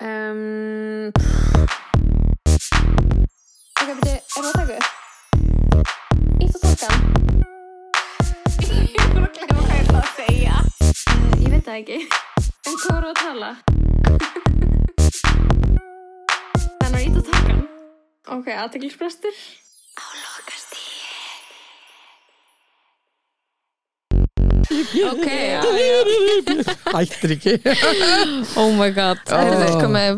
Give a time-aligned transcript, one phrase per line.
[0.00, 1.10] Um,
[3.82, 4.86] ok, beti, er það að taka upp?
[6.38, 7.00] Ítt og takkan?
[8.62, 10.56] Ég bara að glemma hvað ég ætla að segja.
[11.10, 11.98] Uh, ég veit það ekki.
[12.38, 13.50] En hvað voru að tala?
[16.78, 17.62] Þannig að ítt og takkan?
[18.38, 19.36] Ok, aðteglisbrestur.
[19.98, 20.27] Á
[24.78, 26.74] Ok, já, já.
[26.94, 27.54] Hættir ekki.
[28.58, 29.22] Oh my god.
[29.32, 29.54] Oh.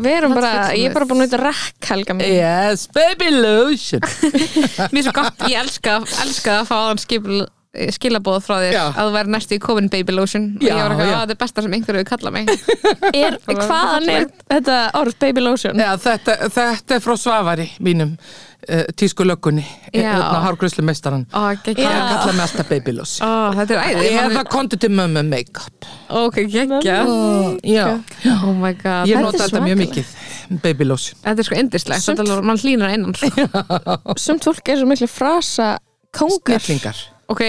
[0.01, 2.27] Við erum bara, ég er bara búin að nýta rekk helga mín.
[2.35, 4.03] Yes, baby lotion.
[4.91, 7.41] Mér er svo gott, ég elska, elska að fá þann skil,
[7.95, 8.83] skilabóð frá þér Já.
[8.91, 10.47] að þú væri næstu í COVID baby lotion.
[10.59, 12.53] Og Já, ég var eitthvað, að þetta er besta sem einhverju kalla mig.
[13.11, 15.81] Er, hvaðan er þetta orð baby lotion?
[15.81, 18.15] Já, þetta, þetta er frá Svavari mínum
[18.69, 20.11] uh, tísku löggunni Já.
[20.13, 24.11] hérna hárgröslu meistaran Ó, hann geggja kalla mig alltaf baby lotion Ó, þetta er æði
[24.25, 25.87] eða kontu til mömmu make-up.
[26.09, 26.97] Ok, geggja
[28.41, 29.07] Oh my god.
[29.09, 30.11] Ég Þetta nota þetta mjög mikið
[30.63, 31.61] baby lotion Þetta er sko
[32.25, 33.47] er alveg, mann hlýnar innan sko.
[34.25, 35.73] Sumt fólk er svo miklu frasa
[36.15, 36.61] kóngar.
[37.31, 37.41] Ok,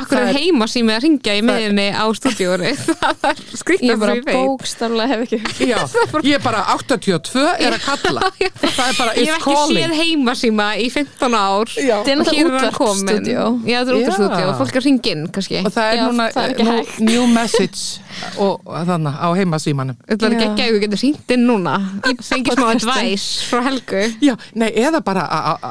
[0.00, 4.14] akkur er heima sími að ringja í miðinni á stúdíóri Það er ég skrýtast bara
[4.14, 4.36] sem ég veit.
[4.38, 5.66] bókstaflega hef ekki.
[5.68, 5.78] Já,
[6.30, 8.30] ég er bara 82 er að kalla.
[8.80, 11.72] Er bara Ég hef ekki séð heima síma í 15 ár.
[11.76, 11.96] Já.
[12.06, 13.44] Þetta er Og hér er hann útvarpstúdíó.
[13.68, 14.00] Já, þetta er Já.
[14.00, 15.60] útvarpstúdíó og fólk er að ringja inn kannski.
[15.66, 16.28] Og það er núna
[17.10, 18.00] new message
[18.40, 19.98] og þannig á heimasímanum.
[20.08, 21.74] Þetta er ekki að við getum hringt inn núna.
[22.04, 22.90] Fengið smá podcastin.
[22.90, 24.02] advice frá Helgu.
[24.24, 25.24] Já, nei, eða bara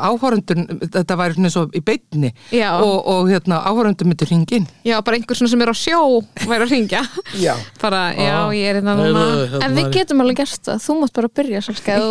[0.10, 2.34] áhórundun þetta væri svona svo í beinni.
[2.56, 2.70] Já.
[2.80, 6.00] og, og hérna, áhórundun myndi ringin Já, bara einhver svona sem er á sjó
[6.48, 7.04] væri að ringja
[7.40, 7.54] Já.
[7.82, 9.62] Bara, já, ég er hérna núna.
[9.66, 12.06] En við getum alveg gert það, þú mátt bara byrja Salka, ef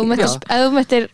[0.57, 1.09] þú mættir,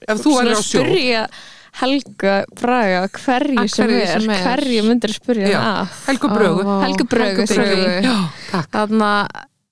[0.62, 1.28] spyrja
[1.76, 4.44] Helga Braga hverju, Að sem, hverju er, sem er.
[4.46, 5.98] hverju myndir spyrja Já, að?
[6.08, 6.64] Helgu Brögu.
[6.64, 7.48] Ó, Helgu Brögu.
[8.06, 8.16] Já,
[8.72, 9.10] Þarna,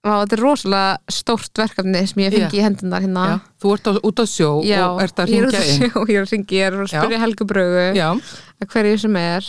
[0.04, 2.60] á, þetta er rosalega stórt verkefni sem ég fengi Já.
[2.60, 3.24] í hendunar hérna.
[3.30, 5.80] Já, Þú ert á, út á sjó Já, og ert að ringja að inn.
[5.80, 8.10] sjó, ég er að ringja, ég er að spyrja Helgu Brögu Já,
[8.60, 9.48] að hverju sem er.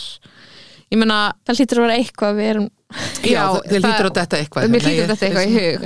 [0.94, 2.68] Ég meina, Það hlýtur að vera eitthvað við erum
[3.24, 5.84] já, þið lítur á þetta eitthvað Mér lítur ég- þetta eitthvað í hug.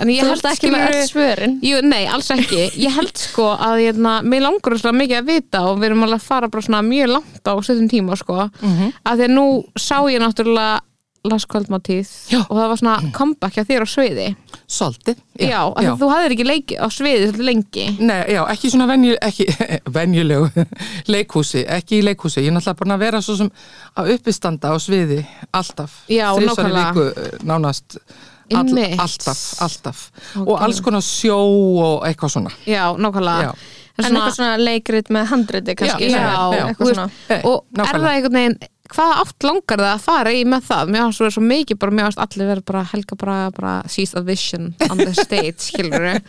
[0.00, 2.62] En ég held ekki með öll svörin Jú, nei, alls ekki.
[2.80, 6.02] Ég held sko að ég, na, mér langar svo mikið að vita og við erum
[6.08, 6.48] alveg að fara
[6.82, 8.50] mjög langt á stundum tíma sko.
[8.62, 8.92] Mhm.
[9.06, 9.46] Að því að nú
[9.76, 10.80] sá ég náttúrulega
[11.28, 12.38] las kvöldmáttíð Já.
[12.48, 14.26] og það var svona comeback hjá þér á sviði.
[14.70, 17.84] Svolítið Já, já að þú hafðir ekki leiki á sviði svolítið lengi.
[18.00, 19.46] Nei, já, ekki svona venju, ekki,
[19.96, 20.64] venjulegu
[21.12, 22.40] leikhúsi, ekki í leikhúsi.
[22.40, 23.52] Ég er náttúrulega búin að vera svo sem
[24.00, 25.20] að uppistanda á sviði
[25.52, 26.00] alltaf.
[26.08, 26.88] Já, Þrisvar í nákvæmlega.
[26.88, 28.00] viku, eh, nánast.
[28.50, 28.66] All,
[28.98, 29.98] alltaf, alltaf.
[30.34, 30.48] Ok.
[30.48, 32.50] Og alls konar sjó og eitthvað svona.
[32.66, 33.52] Já, nákvæmlega.
[33.52, 33.76] Já.
[34.00, 36.20] En En eitthvað svona leikrit með handriti kannski Já,
[36.56, 38.58] já, Hey, og er það einhvern veginn
[38.94, 40.92] hvaða átt langar það að fara í með það?
[40.94, 44.14] Mér finnst svo, svo mikið bara, mér finnst allir verið bara helga bara, bara sees
[44.18, 46.20] a vision on the stage, skilur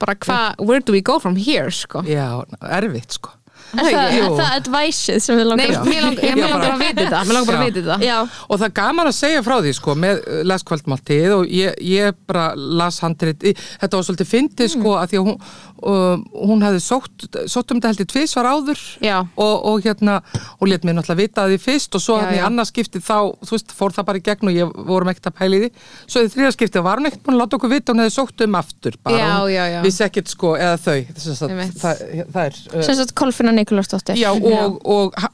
[0.00, 2.02] bara hvað, where do we go from here sko?
[2.08, 2.42] Já,
[2.80, 3.36] erfitt sko.
[3.70, 6.70] Er það, er það adviceið sem við Nei, langar mér langar, ég, mér langar bara-
[6.74, 8.16] að vita þetta mér langar bara að þetta Já,
[8.50, 12.16] Og það er gaman að segja frá því sko með uh, leskvöldmáltíð og ég, ég
[12.26, 13.46] bara las handrit,
[13.78, 14.74] þetta var svolítið fyndið Mm.
[14.74, 15.38] sko að því að hún,
[15.86, 19.16] um, hún hefði sótt, sótt um þetta heldur tvisvar áður Já.
[19.36, 20.18] og, og hérna,
[20.60, 22.44] og let mér náttúrulega vita að því fyrst og svo Já, hann í já.
[22.48, 25.36] annars skipti þá, þú veist, fór það bara í gegn og ég vorum ekkert að
[25.40, 25.70] pæla í því,
[26.10, 28.44] svo í þriða skipti var hún ekkert búin að láta okkur vita, hún hefði sótt
[28.46, 29.80] um aftur bara, Já, hún já, já.
[29.86, 31.80] vissi ekkert sko, eða þau, þess að Einmitt.
[31.80, 32.04] það,
[32.36, 35.26] það er uh, sem sagt Kolfinna Nikolásdóttir Já, og, og, og,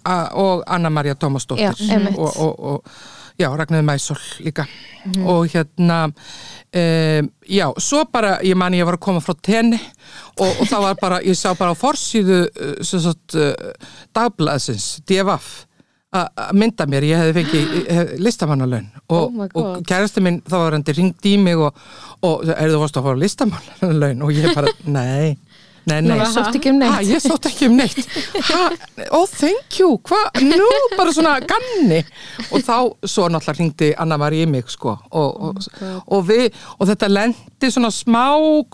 [0.46, 2.96] og Anna-Maria Tómasdóttir og, og, og
[3.36, 4.64] já, Ragnarður Mæsól líka
[5.06, 5.22] Mhm.
[5.30, 5.96] og hérna
[6.76, 9.78] um, já, svo bara ég mani ég var að koma frá tenni
[10.36, 13.54] og, og það var bara, ég sá bara á forsýðu uh, sagt uh,
[14.16, 15.64] dagblæðsins, DFF
[16.16, 18.86] að mynda mér, ég hefði fengið listamannalaun.
[19.06, 19.82] Og, Oh og God.
[19.88, 21.76] kærasti minn þá var hann ringt í mig og,
[22.24, 24.22] og er þú varst að fara listamannalaun?
[24.24, 25.34] Og ég bara, nei
[25.86, 26.90] Nei, nei, Nú, Sótt ekki um neitt.
[26.90, 28.08] Ha, ég sótt ekki um neitt.
[28.48, 28.62] Ha,
[29.14, 30.66] oh thank you, hvað, nú
[30.96, 32.00] bara svona ganni.
[32.50, 32.74] Og þá
[33.06, 34.96] svo náttúrulega ringdi Anna-Mari í mig sko.
[35.14, 35.60] Og, og,
[36.02, 38.24] og, við, og þetta lendi svona smá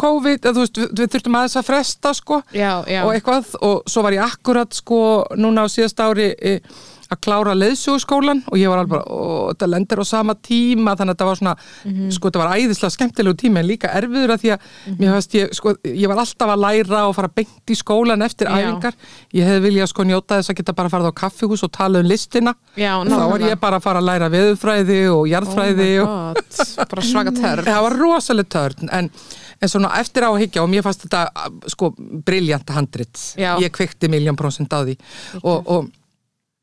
[0.01, 2.41] COVID, eða, veist, við, við þurftum aðeins að fresta sko.
[2.57, 3.03] Já, já.
[3.05, 3.53] og eitthvað.
[3.61, 5.03] Og svo var ég akkurat sko
[5.37, 6.57] núna á síðast ári e,
[7.13, 11.13] að klára leiðsjóðskólan og ég var alveg bara, og þetta lendir á sama tíma þannig
[11.13, 11.55] að þetta var svona,
[12.17, 14.67] sko þetta var æðislega skemmtilegu tíma en líka erfiður að því að
[14.99, 18.49] mér fannst ég, sko, ég var alltaf að læra og fara beint í skólan eftir
[18.49, 18.57] Já.
[18.59, 18.99] æfingar.
[19.37, 22.09] Ég hefði viljað sko njóta þess að geta bara farið á kaffihús og tala um
[22.09, 22.55] listina.
[22.77, 27.07] Já, þá var ég bara að fara að læra veðurfræði og jarðfræði oh og bara
[27.13, 27.65] svaka törn.
[27.69, 29.11] Það var rosalega törn en,
[29.61, 31.27] en svona eftir á að higgja og mér fannst þetta
[31.73, 33.21] sko briljant handrit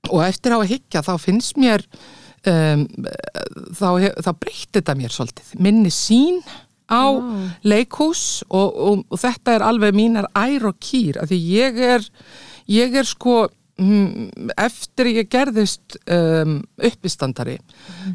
[0.10, 1.86] og, eftir á að higgja þá finnst mér
[2.48, 2.88] um,
[3.76, 3.90] þá,
[4.26, 5.54] þá breytti þetta mér svolítið.
[5.62, 6.42] Minni sín
[6.90, 7.06] á
[7.62, 12.06] leikhús og, og, og þetta er alveg mínar ær og kýr af því ég er,
[12.72, 13.44] ég er sko
[13.78, 16.60] mm, eftir ég gerðist um,
[16.90, 17.60] uppistandari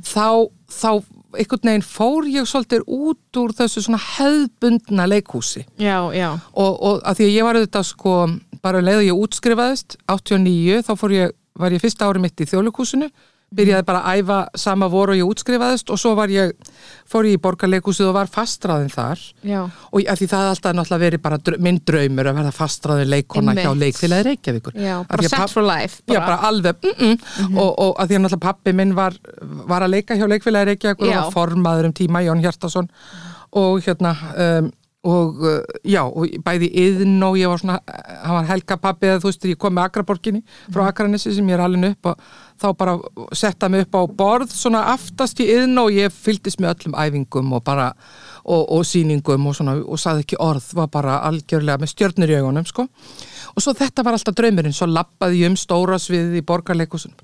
[0.03, 0.91] þá, þá
[1.35, 5.65] einhvern veginn fór ég svolítið út úr þessu svona hefðbundna leikhúsi.
[5.81, 8.19] Já, já, og, og að því að ég var auðvitað sko
[8.65, 12.49] bara leið og ég útskrifaðist 89 þá fór ég, var ég fyrsta ári mitt í
[12.51, 13.11] þjóðleikúsinu
[13.55, 16.53] byrjaði bara að æfa sama voru og ég útskrifaðist og svo var ég,
[17.11, 19.23] fór ég í borgarleikúsið og var fastræðin þar.
[19.47, 23.13] Já, og að því það alltaf náttúrulega verið bara drö, minn draumur að verða fastræðin
[23.13, 24.79] leikona hjá leikfélagi Reykjavíkur.
[24.81, 26.39] Já, bara set for life Já, bara.
[26.51, 27.59] alveg, mm -mm.
[27.59, 31.07] og, og að því að náttúrulega pappi minn var, var að leika hjá leikfélagi Reykjavíkur
[31.07, 31.19] Já.
[31.19, 32.89] og var formaður um tíma, Jón Hjartason
[33.53, 34.73] og hérna um,
[35.05, 37.79] og uh, já, og bæði yðn og ég var svona,
[38.25, 40.41] hann var helga pappi eða þú veist, ég kom með Akraborginni
[40.73, 42.25] frá Akranessi sem ég er alveg upp og
[42.63, 42.95] þá bara
[43.37, 47.53] setta mig upp á borð svona aftast í yðn og ég fylgdist með öllum æfingum
[47.57, 47.91] og bara
[48.45, 52.39] og, og sýningum og svona og saði ekki orð, var bara algjörlega með stjörnur í
[52.41, 52.87] augunum sko.
[53.55, 57.15] Og svo þetta var alltaf draumurinn, svo lappaði ég um stóra sviðið í borgarleikusun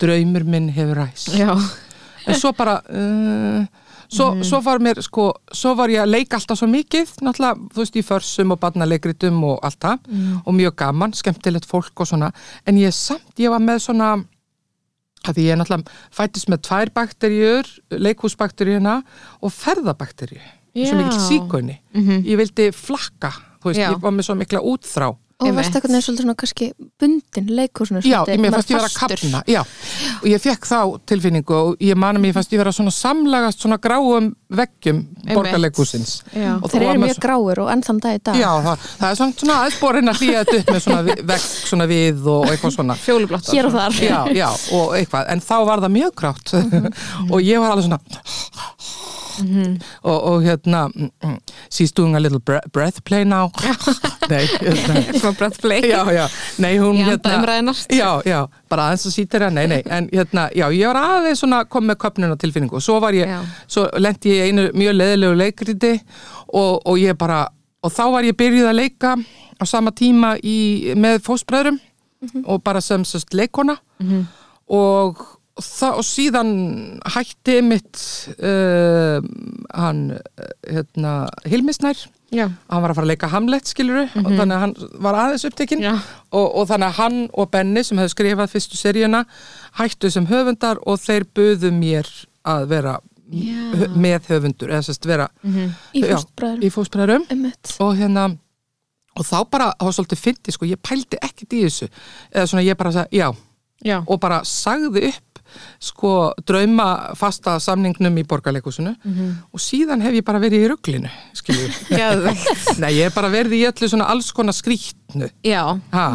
[0.00, 1.34] draumur minn hefur ræst.
[1.38, 3.64] Já, en svo bara uh,
[4.08, 7.82] svo, svo var mér sko svo var ég að leika alltaf svo mikið náttúrulega, þú
[7.82, 9.98] veist, í försum og barnaleikritum og allt það.
[10.44, 12.32] Og mjög gaman, skemmtilegt fólk og svona,
[12.66, 14.14] en ég samt, ég var með svona
[15.24, 18.98] að ég náttúrulega fættist með tvær bakteríur leikhúsbakteríuna
[19.40, 20.42] og ferðabakteríu
[20.74, 20.98] svo Já.
[20.98, 21.76] mikil síkunni
[22.26, 23.30] ég vildi flakka,
[23.62, 23.90] þú veist, Já.
[23.92, 25.56] ég var með svo mikla útþrá Og Einmitt.
[25.58, 26.66] varst eitthvað svolítið svona kannski
[27.00, 29.60] bundin leikhúsinu Já, ég mér fannst ég vera að kapna, já,
[30.20, 30.78] og ég fekk þá
[31.10, 35.00] tilfinningu og ég man að mér fannst ég vera svona samlagast svona gráum veggjum
[35.32, 36.12] borgarleikúsins.
[36.30, 38.38] já, Og Þeir eru mjög gráir og enn þann dag í dag.
[38.38, 41.02] Já, það, það er svona, svona aðsporin að hlýja þetta upp með svona
[41.32, 42.98] vegg svona við og eitthvað svona.
[43.02, 43.98] fjólublátt Hér og þar.
[44.04, 44.48] Já, já,
[44.78, 46.54] og eitthvað, en þá var það mjög grátt.
[47.34, 48.00] Og ég var alveg svona
[50.02, 51.38] og, og hérna mm, mm,
[51.70, 53.50] she's doing a little bre breath play now.
[54.30, 55.02] Nei, hérna.
[55.20, 56.28] Svona breathplay já, já,
[56.58, 57.76] nei hún umræðunnar.
[57.92, 58.38] já, já,
[58.70, 61.84] bara aðeins að sýta hérna nei, nei, en hérna, já, ég var aðeins svona kom
[61.90, 62.78] með köpnuna tilfinningu.
[62.78, 63.42] Og svo var ég Já.
[63.68, 65.92] svo lendi ég einu mjög leðilegu leikriti
[66.48, 67.44] og, og ég bara
[67.84, 69.12] og þá var ég byrjuð að leika
[69.60, 71.76] á sama tíma í, með fósbræðrum
[72.48, 73.76] og bara sem sérst leikona
[74.68, 75.20] og,
[75.62, 76.50] það, og síðan
[77.14, 78.02] hætti mitt
[78.38, 79.22] uh,
[79.74, 81.14] hann uh, hérna,
[81.46, 81.98] Hilmisnær
[82.34, 85.46] já, hann var að fara að leika Hamlet skiluru og þannig að hann var aðeins
[85.48, 85.84] upptekinn.
[85.86, 85.94] Já.
[86.34, 89.24] og, og þannig að hann og Benni sem hefði skrifað fyrstu seríuna
[89.78, 92.10] hættu sem höfundar og þeir buðu mér
[92.44, 92.96] að vera
[93.34, 93.88] Já.
[93.96, 95.30] með höfundur eða sérst vera
[95.96, 97.76] Í já, fóstbræðurum í fósbræðurum Einmitt.
[97.80, 98.26] og hérna
[99.14, 101.86] og þá bara, var svolítið fyndi sko, ég pældi ekkert í þessu.
[102.34, 103.28] Eða svona ég bara sagði, já.
[103.84, 105.33] Já, og bara sagði upp
[105.82, 108.94] sko drauma fasta samningnum í borgarleikusinu
[109.52, 111.70] og síðan hef ég bara verið í rugglinu skilju.
[112.82, 115.62] Nei, ég hef bara verið í öllu svona alls konar skrítnu já.
[115.94, 116.06] Ha.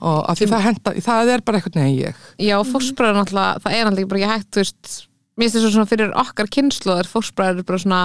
[0.00, 2.26] og af því það henda, það er bara eitthvað neginn ég.
[2.42, 4.92] Já, fórsbræður náttúrulega, það er náttúrulega bara ekki hægt, þú veist,
[5.38, 8.02] mér finnst þess svona fyrir okkar kynnslóðar, fórsbræður er bara svona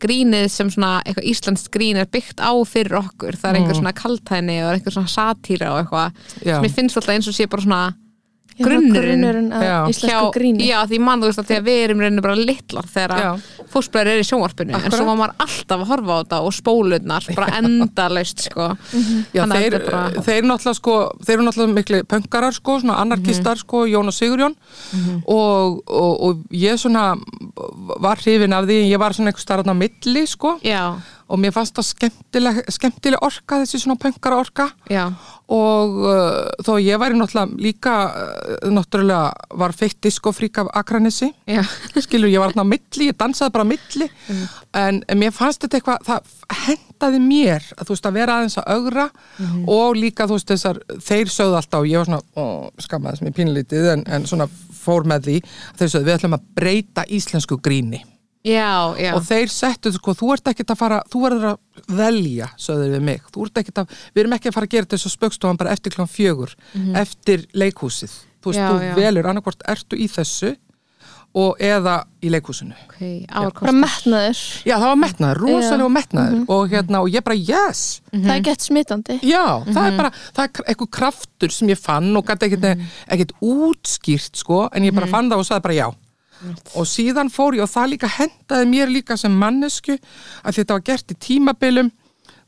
[0.00, 3.96] grínið sem svona eitthvað íslenskt grín er byggt á fyrir okkur, það er einhver svona
[3.96, 7.66] kaltæni og einhver svona satýra og eitthvað, sem ég finnst alltaf eins og sé bara
[7.66, 7.82] svona
[8.64, 9.76] grunnurinn grunnurinn að Já.
[9.92, 10.66] íslensku gríni.
[10.70, 12.92] Já, því mann, þú veist, að því að við erum reynir bara litlar Já.
[12.94, 13.40] þegar
[13.70, 14.96] fórsbræður er í sjónvarpinu, en Akkurat.
[14.98, 18.68] svo var maður alltaf að horfa á þetta og spólurnar, bara endalaust, sko.
[19.34, 22.98] Já, Þannig að þeir, bara- þeir náttúrulega sko, þeir eru náttúrulega miklu pönkarar sko, svona
[23.04, 24.56] anarkistar sko, Jón og Sigurjón
[25.26, 27.14] og, og, og ég svona
[28.00, 30.56] var hrifin af því, ég var svona einhver starfn á milli sko.
[30.64, 30.94] Já,
[31.30, 34.66] og mér fannst það skemmtileg, skemmtileg orka, þessi svona pönkara orka.
[34.90, 35.06] Já,
[35.50, 41.30] og uh, þó ég væri náttúrulega líka uh, náttúrulega var feitt diskofrík af Akranessi
[42.04, 44.10] skilur, ég var á milli, ég dansaði bara milli.
[44.76, 48.58] En, en mér fannst þetta eitthvað það hendaði mér að þú veist að vera aðeins
[48.60, 49.08] að augra
[49.70, 52.44] og líka þú veist þessar, þeir sögðu alltaf og ég var svona, ó,
[52.82, 54.46] skammaði sem ég pínlítið en, en svona
[54.80, 55.36] fór með því.
[55.80, 58.04] Þeir sögðu, við ætlum að breyta íslensku gríni
[58.46, 59.12] já, já.
[59.16, 62.96] og þeir settu, sko, þú ert ekkert að fara þú verður að velja, sögðu þeir
[62.96, 63.28] við mig.
[63.34, 65.94] Þú ert ekkert að, við erum ekki að fara að gera þessu spöggstofan bara eftir
[65.96, 66.56] klán fjögur
[67.00, 68.94] eftir leikhúsið, þú veist, Já, þú já.
[68.96, 70.56] velur annarkvort ertu í þessu
[71.38, 71.92] og eða
[72.26, 72.74] í leikhúsinu.
[72.90, 74.40] Ok, bara metnaður.
[74.66, 76.40] Já, það var metnaður, rosalega metnaður.
[76.50, 77.82] Og hérna, og ég bara, yes.
[78.10, 79.18] Það er gett smitandi.
[79.22, 83.34] Já, það er bara, það er eitthvað kraftur sem ég fann og gæti ekkert, ekkert
[83.46, 85.86] útskýrt, sko, en ég bara fann það og sagði bara já.
[86.74, 89.96] Og síðan fór ég og það líka hendaði mér líka sem mannesku
[90.42, 91.90] að þetta var gert í tímabilum,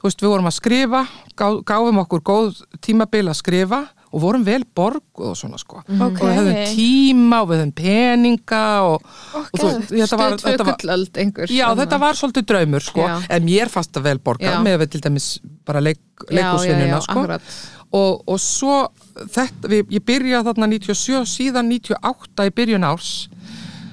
[0.01, 1.03] þú veist, við vorum að skrifa,
[1.37, 3.83] gá, gáfum okkur góð tímabil að skrifa
[4.13, 6.21] og vorum vel borguð og svona sko Ok.
[6.21, 9.07] og við höfum tíma og við höfum peninga og,
[9.41, 13.15] og þú þetta var, þetta var Já, þetta var svolítið draumur sko, Já.
[13.33, 14.65] en mér fannst það vel borgað Já.
[14.67, 15.29] með við til dæmis
[15.65, 17.23] bara leik, leikúsvinnuna sko.
[17.23, 17.55] akkurat.
[17.97, 18.77] og, og svo
[19.17, 23.13] þetta, við, ég byrja þarna 97 síðan 98 í byrjun árs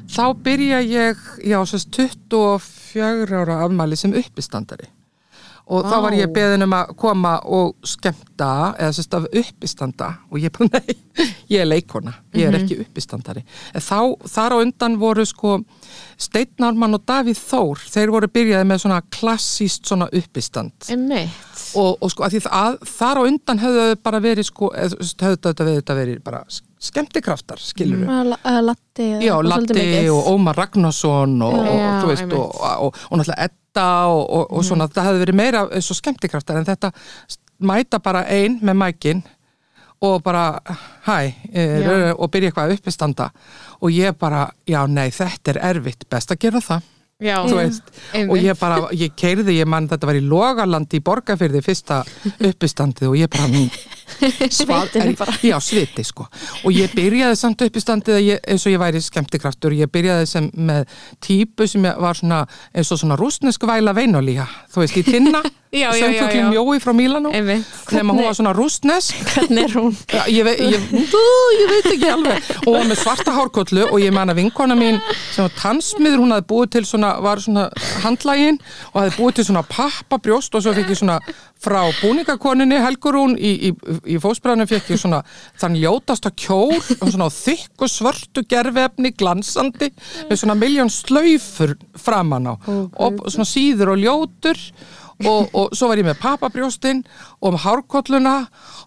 [0.09, 4.89] þá byrja ég já, sérst 24 ára afmæli sem uppistandari
[5.69, 6.33] og þá var ég Vá.
[6.39, 10.95] beðin um að koma og skemmta eða sérst af uppistanda og ég bara nei,
[11.51, 13.43] ég er leikona ég er ekki uppistandari.
[13.75, 13.99] Þá,
[14.29, 15.59] þar á undan voru sko
[16.19, 20.89] Steinn Ármann og Davíð Þór þeir voru byrjaði með svona klassíst svona uppistand.
[21.77, 25.37] Og, og sko að því að þar á undan höfðu þau bara verið sko, höfðu
[25.37, 26.41] þetta verið, þetta verið bara
[26.79, 28.09] skemmtikraftar, skilur Mm.
[28.47, 29.33] Að Latti Já,
[30.13, 33.49] og Ómar Ragnarsson og, og, og náttúrulega
[33.79, 36.91] Edda og, og, og svona, það hefði verið meira svo skemmtikraftar en þetta
[37.59, 39.23] mæta bara ein með mækin
[40.01, 40.59] og bara,
[41.03, 41.17] hæ,
[41.51, 42.13] Já.
[42.15, 43.25] og byrja eitthvað að uppistanda.
[43.83, 46.85] Og ég bara, já, nei, þetta er erfitt, best að gera það
[47.19, 51.97] Já, og ég bara, ég keirði, ég mann þetta var í Logalandi í Borgarfyrði fyrsta
[52.47, 55.35] uppistandið og ég bara ég- bara.
[55.43, 56.29] Já, sviti sko
[56.63, 60.87] og ég byrjaði samt uppistandið ég, eins og ég væri skemmtikraftur, ég byrjaði sem með
[61.19, 65.43] típu sem var svona eins og svona rúsnesk væla veinolíja þú veist, í tinna,
[65.99, 66.49] söngfuglin já.
[66.55, 67.29] mjói frá Mílanó
[67.93, 69.91] nema hún var svona rúsnesk Hvernig er hún?
[70.09, 71.21] Já, ég, veit, ég, Ú,
[71.59, 74.97] ég veit ekki alveg og var með svarta hárkollu og ég man að vinkona mín
[75.35, 77.67] sem var tannsmiður, hún hafði búið til svona, var svona
[78.03, 78.59] handlægin
[78.91, 81.17] og hafði búið til svona pappabrjóst og svo fikk ég svona
[81.59, 83.73] frá búningakoninni Helgurún í, í,
[84.15, 85.23] í fósbræðinu fekk ég svona
[85.59, 89.91] þann ljótasta kjól og svona þykk og svörtu gerfefni glansandi
[90.29, 94.65] með svona miljón slaufur framan á og svona síður og ljótur
[95.27, 97.03] og, og svo var ég með pappabrjóstin
[97.43, 98.35] og með hárkolluna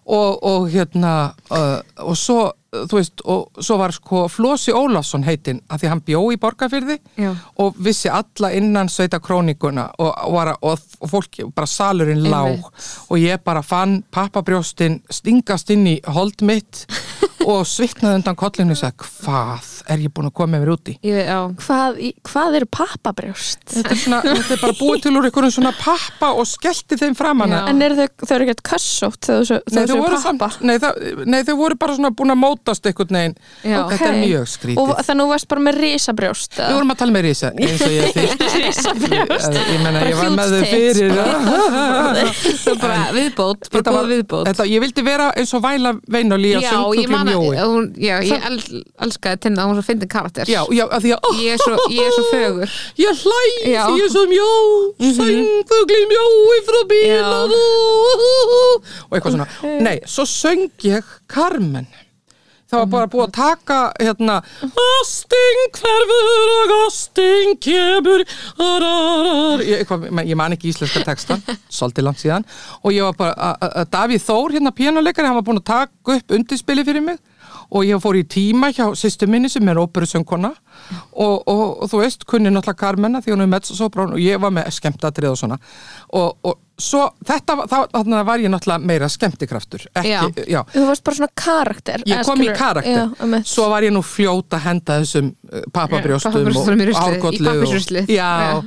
[0.05, 1.13] og, og hérna
[1.53, 2.39] uh, og svo,
[2.73, 6.97] þú veist, og svo var sko Flósi Ólafsson heitinn að því hann bjó í Borgarfyrði
[7.21, 7.31] Já.
[7.61, 13.15] og vissi alla innan sveita krónikuna og, og, og, og fólki, bara salurinn lág og
[13.21, 16.85] ég bara fann pappabrjóstin stingast inn í hold mitt
[17.49, 20.93] og svitnaði undan kollinu og sagði, hvað er ég búin að koma með mér úti?
[21.63, 21.89] Hvað,
[22.29, 23.61] hvað eru pappabrjóst?
[23.73, 27.15] Þetta er, svona, þetta er bara búið til úr einhverjum svona pappa og skellti þeim
[27.19, 27.59] framan Já.
[27.69, 30.19] En eru þau, þau eru ekkert kössótt þegar þau segir pappa?
[30.23, 30.91] samt, nei, það,
[31.29, 33.35] nei, þau voru bara svona búin að mótast einhvern veginn.
[33.63, 33.79] Já.
[33.91, 34.79] Þetta er mjög skrítið.
[34.83, 36.51] Og þannig að þú varst bara með risabrjóst?
[36.59, 38.41] Við vorum að tala með Rísa eins og ég þýtt.
[38.63, 39.53] risabrjóst?
[39.73, 39.79] Ég
[40.19, 41.07] var með þau fyrir.
[43.13, 44.45] Viðbót, Þetta var- viðbót.
[44.49, 48.39] Þetta, ég vildi vera eins og væla veinolí að já, ég man hún, já, ég
[48.49, 48.57] el,
[49.05, 50.45] elskaði tinna, hún svo fyndin karakter.
[50.49, 52.77] Já, já, að því að, oh, Ég er svo, ég er svo fögur.
[53.03, 53.41] ég hlæ,
[53.73, 53.83] Já.
[53.97, 54.51] ég er svo mjó,
[55.17, 57.61] söngfuglin mjói frá bílanu,
[59.09, 59.49] og eitthvað svona.
[59.83, 61.87] Nei, svo söng ég Carmen.
[62.73, 68.23] Það var bara búið að taka hérna Ásting hverfur og ásting kemur
[68.57, 69.61] ararar.
[69.61, 72.47] ég, eitthvað, ég man ekki íslenska textan svolítið langt síðan
[72.81, 75.69] og ég var bara að- að að Davíð Þór, hérna píanuleikari hann var búin að
[75.69, 77.21] taka upp undirspili fyrir mig
[77.71, 80.53] og ég fór í tíma hjá sýstu minni sem er óperusöngkona
[81.13, 84.51] og, og, og þú veist, kunni náttúrulega Carmena því hún er mezzosoprán og ég var
[84.55, 85.57] með skemmtatrið og svona
[86.13, 90.21] og, og svo þetta, var- var ég náttúrulega meira skemmtikraftur ekki, Já.
[90.49, 90.61] já.
[90.73, 92.01] Þú varst bara svona karakter?
[92.09, 96.33] Ég kom í karakter, Já, svo var ég nú fljóta að henda þessum uh, pappabrjóstum
[96.33, 98.09] og hárkollu og, pappírsruslið.
[98.09, 98.63] já, Já.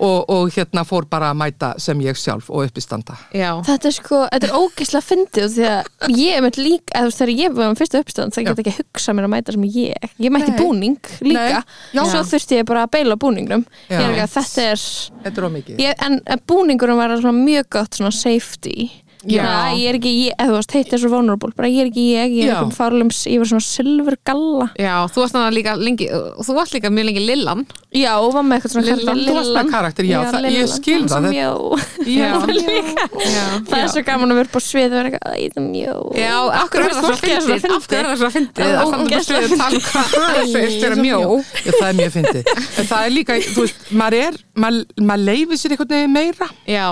[0.00, 3.18] og, og hérna fór bara að mæta sem ég sjálf og uppistanda.
[3.36, 3.52] Já.
[3.68, 7.04] Þetta er sko, þetta er ógislega fyndið og því að ég er með líka, eða
[7.04, 9.34] þú veist þegar ég var með fyrsta uppstand það get ekki að hugsa mér að
[9.36, 11.58] mæta sem ég ég mætti búning líka Nei.
[12.06, 12.10] Já.
[12.14, 13.66] svo þurfti ég bara að beila búningnum.
[13.88, 14.86] Ég er ekki að þetta er
[15.24, 18.90] Þetta er ég, en, en búningurum var mjög gott svona safety
[19.20, 19.42] Já.
[19.44, 21.88] Svona, ég er ekki ég, eða þú veist, heitt er svo vulnerable bara ég er
[21.90, 22.54] ekki ég, ég er Já.
[22.56, 26.54] einhvern fárlums ég var svona silfur galla Já, þú varst þannig líka lengi, og þú
[26.56, 27.66] varst líka mjög lengi Lillan.
[27.92, 30.68] já, og var með eitthvað svona Lillan, karakter, þú varst með karakter, já, það- ég
[30.72, 31.28] skil það.
[31.36, 31.50] Já.
[32.10, 32.30] Já.
[33.68, 35.62] það er svo gaman að vera upp á svið og vera eitthvað, "Æ, ég er
[35.68, 37.76] mjó Já, af hverju er það svo Fólki er svo fyndið?
[37.76, 38.60] Af hverju er það svo fyndið?
[38.60, 39.72] Já, Það er bara um það.
[41.60, 42.44] Já, það mjög fyndið.
[42.90, 46.48] Það er líka, þú veist, maður er, maður, maður leifir sér einhvern veginn meira.
[46.68, 46.84] Já,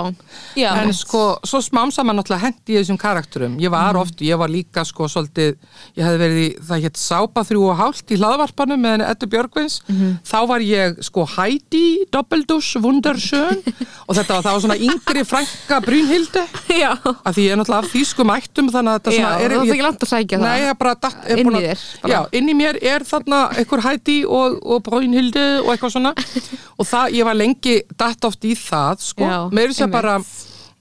[0.59, 3.57] já, En sko, svo smám saman náttúrulega hendi ég þessum karakterum.
[3.61, 5.57] Ég var oft, ég var líka sko svolítið,
[5.99, 9.79] ég hefði verið í, það hétt Sápa þrjú og hálft í hlaðvarpanum með Eddu Björgvins.
[10.27, 13.61] Þá var ég sko Heidi, Doppeldusch, Wundersjön
[14.09, 16.41] og þetta var, það var svona yngri frænka Brynhildu.
[16.73, 16.89] já.
[16.97, 19.53] Af því ég er náttúrulega af þýskum ættum þannig að þetta Já, svona er...
[19.53, 20.45] það er ekki langt að sækja það.
[20.47, 22.11] Nei, ég bara datt, er Inn í að- þér, bara.
[22.15, 26.13] Já, inn í mér er þarna einhver Heidi og, og Brynhildu og eitthvað svona
[26.79, 29.99] og það, ég var lengi datt oft í það, sko, Já, meður sér einmitt.
[30.01, 30.17] bara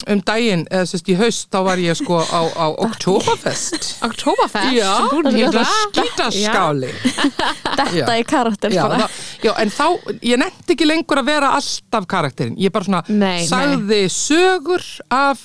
[0.06, 4.92] um daginn, eða sérst í haust þá var ég sko á, á Oktoberfest Oktoberfest Já,
[5.10, 5.64] Brúnhilda.
[5.66, 6.90] skítaskáli
[7.78, 8.04] Þetta Já.
[8.14, 9.00] er karakter já, bara.
[9.08, 9.16] það,
[9.48, 9.86] já, en þá,
[10.22, 15.42] ég nefndi ekki lengur að vera alltaf karakterinn, ég bara svona Nei, sagði sögur af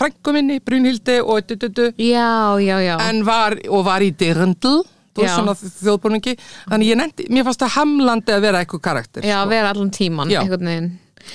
[0.00, 4.80] frængu minni, Brynhildi og dududu, Já, já, já en var, og var í Dirndl,
[5.20, 5.36] Já.
[5.36, 6.38] þjóðbúningi,
[6.70, 9.52] þannig ég nefndi, mér fannst það hamlandi að vera eitthvað karakter, Já, sko.
[9.52, 10.40] vera allan tíman Já.
[10.40, 10.90] einhvern veginn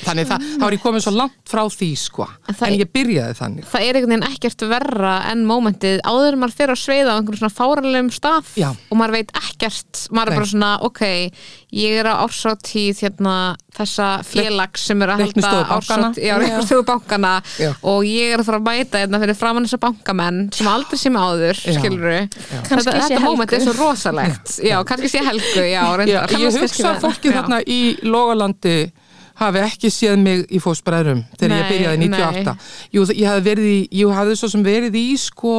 [0.06, 2.92] þannig það, það var ég komin svo langt frá því, sko, En en er- ég
[2.92, 3.66] byrjaði þannig.
[3.72, 7.18] Það er einhvern veginn ekkert verra en mómentið áður en maður fyrir að sveiða á
[7.20, 8.70] einhverjum svona fáralegum stað Já.
[8.90, 10.36] og maður veit ekkert, maður Nei.
[10.36, 11.02] er bara svona ok,
[11.76, 13.36] ég er á ársáttíð hérna,
[13.76, 15.60] þessa félags sem er að halda
[16.40, 17.74] reiknistofu bankana Já.
[17.84, 21.26] og ég er að fara að mæta hérna fyrir framann þessa bankamenn sem aldrei með
[21.26, 21.80] áður, Já.
[21.80, 22.06] skilur
[22.66, 23.26] Kannski þetta, þetta Helgu.
[23.26, 27.60] móment er svo rosalegt já, kannski sé helgu, já, Já, reyndar ég hugsa fólki þarna
[27.68, 28.78] í Lógalandi
[29.42, 32.72] hafi ekki séð mig í fósbræðrum þegar ég Nei, byrjaði 98 nei.
[32.96, 35.56] Jú, ég hafði verið í, ég hafði svo sem verið í sko,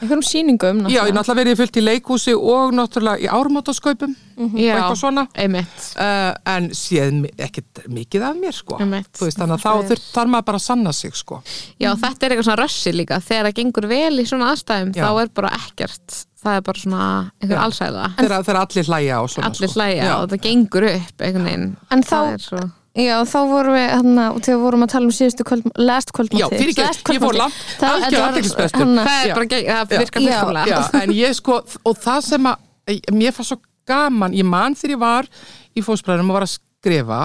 [0.00, 4.14] Einhverjum sýningum já, ég náttúrulega verið fullt í leikhúsi og náttúrulega í ármótaskaupum
[4.56, 5.24] já, eitthvað svona.
[5.36, 9.10] einmitt uh, en séð ekkert mikið af mér sko Einmitt.
[9.18, 11.40] Þú veist, þannig að þá þurft þarf maður bara að sanna sig sko
[11.82, 15.04] Já, þetta er eitthvað svona rössi líka þegar það gengur vel í svona aðstæðum Já.
[15.04, 17.08] þá er bara ekkert, það er bara svona
[17.42, 19.82] einhver allsæða, þegar, allir hlæja og svona allir sko.
[19.82, 20.14] hlæja Já.
[20.16, 22.64] og það gengur upp einhvern veginn En Það þá, er svo...
[22.94, 26.44] já, þá vorum við hérna, og þegar vorum að tala um síðustu kvöld, last kvöldmátið
[26.44, 28.40] Já, fyrirgefðu, ég fór langt, algjör.
[28.78, 30.26] Hanna, það er bara, það virkar
[30.70, 34.94] Já, en ég sko, og það sem að mér fannst svo gaman, ég man þegar
[34.94, 35.30] ég var
[35.74, 37.20] í fósbræðum og var að skrifa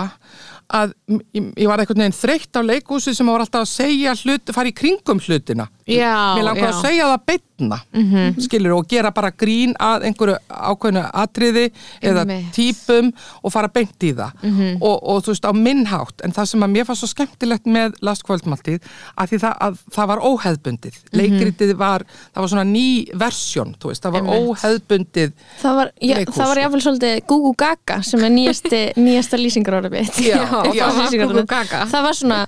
[0.69, 4.51] að ég, ég var einhvern veginn þreytt á leikúsi sem var alltaf að segja hlut,
[4.53, 6.71] fara í kringum hlutina Já, mér langar já.
[6.73, 11.65] að segja það beitna mm skilur og gera bara grín að einhverju ákveðnu atriði
[12.01, 12.53] eða Einmitt.
[12.55, 13.09] típum
[13.43, 14.45] og fara beint í það
[14.79, 17.97] og, og þú veist á minnhátt en það sem að mér fannst svo skemmtilegt með
[18.05, 18.79] Last Kvöldmáltíð
[19.19, 22.85] að því það, að, það var óheðbundið leikritið var, það var svona ný
[23.19, 24.47] versjón, veist, það var Einmitt.
[24.49, 26.63] óheðbundið Það var, já, Leikhús, það var sko.
[26.63, 30.21] jáfnvel svolítið Gugu Gaga sem er nýjasti, nýjasta lýsingarorðið mitt.
[30.23, 30.39] Já,
[30.77, 30.85] já.
[30.95, 31.83] var Gugu Gaga.
[31.91, 32.39] Það var svona,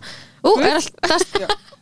[0.42, 1.28] ú, er alltaf,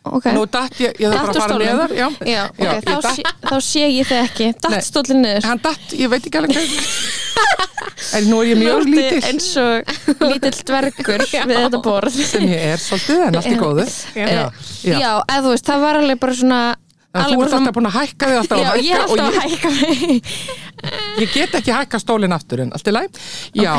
[0.03, 0.25] ok.
[0.35, 2.07] Nú datt ég, ég þarf bara að fara neðar já.
[2.25, 4.49] Já, ok, Já, þá, sé, þá sé ég þið ekki.
[4.65, 5.47] Datt stólinn niður.
[5.49, 6.59] hann datt, ég veit ekki alveg
[8.17, 9.89] en nú er ég mjög lítill eins og
[10.25, 12.19] lítill dvergur við þetta borð.
[12.29, 14.45] sem ég er svolítið en allt er góðu já,
[14.85, 16.61] eða þú veist, það var alveg bara svona...
[17.09, 19.45] En þú ert alltaf búin að hækka þig alltaf Já, ég er alltaf að ég,
[19.49, 20.27] hækka mig.
[21.23, 23.17] ég get ekki hækka stólinn aftur en allt er læg
[23.57, 23.71] Já,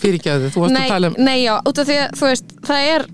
[0.00, 2.88] fyrirgjöðu, þú varst að tala um nei, já, út af því að, þú veist, það
[2.94, 3.04] er,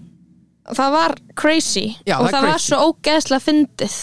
[0.72, 1.86] það var crazy.
[2.06, 3.96] Já, og það það var svo ógeðslega fyndið.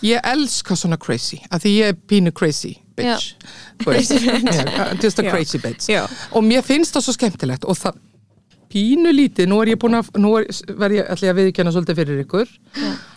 [0.00, 3.34] Ég elska svona crazy að því ég er pínu crazy bitch.
[3.86, 5.30] Yeah, Just a Já.
[5.32, 5.88] crazy bitch.
[5.92, 6.06] Já.
[6.32, 7.98] Og mér finnst það svo skemmtilegt og það
[8.70, 10.46] pínu lítið, nú er ég búin að nú er,
[10.78, 12.52] verð ég að viðkjanna svolítið fyrir ykkur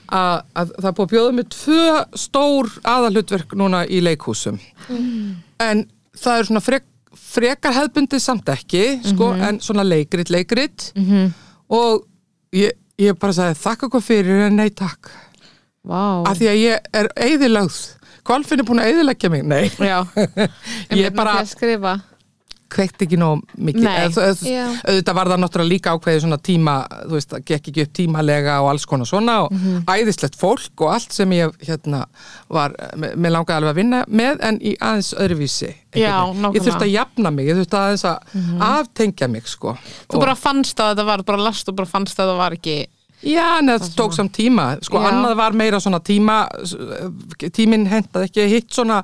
[0.09, 1.83] að, að það er búið að bjóða með tvö
[2.23, 4.57] stór aðalhutverk núna í leikhúsum.
[5.61, 5.85] En
[6.17, 10.89] það er svona frek, frekar hefðbundið samt ekki sko, en svona leikrit, leikrit.
[11.73, 12.01] Og
[12.53, 15.11] ég, ég bara sagði þakka hvað fyrir en nei takk.
[15.83, 16.23] Vá.
[16.23, 17.79] af því að ég er eðilögð
[18.23, 19.65] Kolfinn er búin að eðilegja mig, nei.
[19.83, 19.97] Já,
[21.01, 21.97] ég bara að skrifa
[22.73, 24.17] kveikt ekki nóg mikið.
[24.17, 28.55] Auðvitað var það náttúrulega líka ákveðið svona tíma þú veist, það gekk ekki upp tímalega
[28.63, 29.83] og alls konar svona og Mhm.
[29.87, 32.05] æðislegt fólk og allt sem ég hérna
[32.49, 36.93] var, með langaði alveg að vinna með en í aðeins öðruvísi Já, ég þurfti að
[36.95, 38.17] jafna mig, ég þurfti aðeins að
[38.59, 39.77] aftengja mig sko.
[40.09, 42.77] Þú bara fannst að þetta var, bara last og bara fannst að þetta var ekki
[43.23, 45.07] Já, en það tók samt tíma, sko Já.
[45.11, 46.41] annað var meira svona tíma,
[47.55, 48.99] tíminn hendaði ekki hitt svona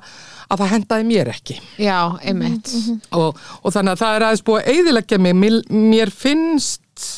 [0.50, 1.56] að það hendaði mér ekki.
[1.80, 2.68] Já, einmitt.
[3.16, 7.08] Og, og þannig að það er aðeins búið að eyðileggja mig, mér, mér finnst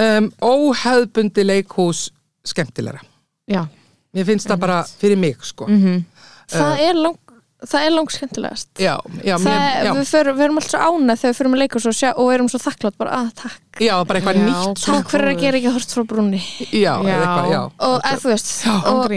[0.00, 2.08] um, óheðbundi leikhús
[2.48, 3.04] skemmtilegra.
[3.50, 3.66] Já,
[4.12, 5.66] Mér finnst það bara fyrir mig, sko.
[6.52, 7.16] Það er lang,
[7.70, 8.68] það er langt skemmtilegast.
[8.82, 11.60] Já, já, Það, mér, við, förum, við erum alltaf svo ánað þegar við fyrir að
[11.62, 14.82] leika og, sjá, og erum svo þakklátt bara að takk já, bara eitthvað Já, nýtt.
[14.86, 16.40] takk fyrir að gera ekki hort frá brúnni
[16.72, 17.14] Já, Já.
[17.18, 17.60] eitthvað, já.
[17.88, 18.50] og eða þú veist
[18.92, 19.14] og,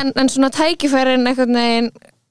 [0.00, 1.90] en, en svona tækifærin einhvern veginn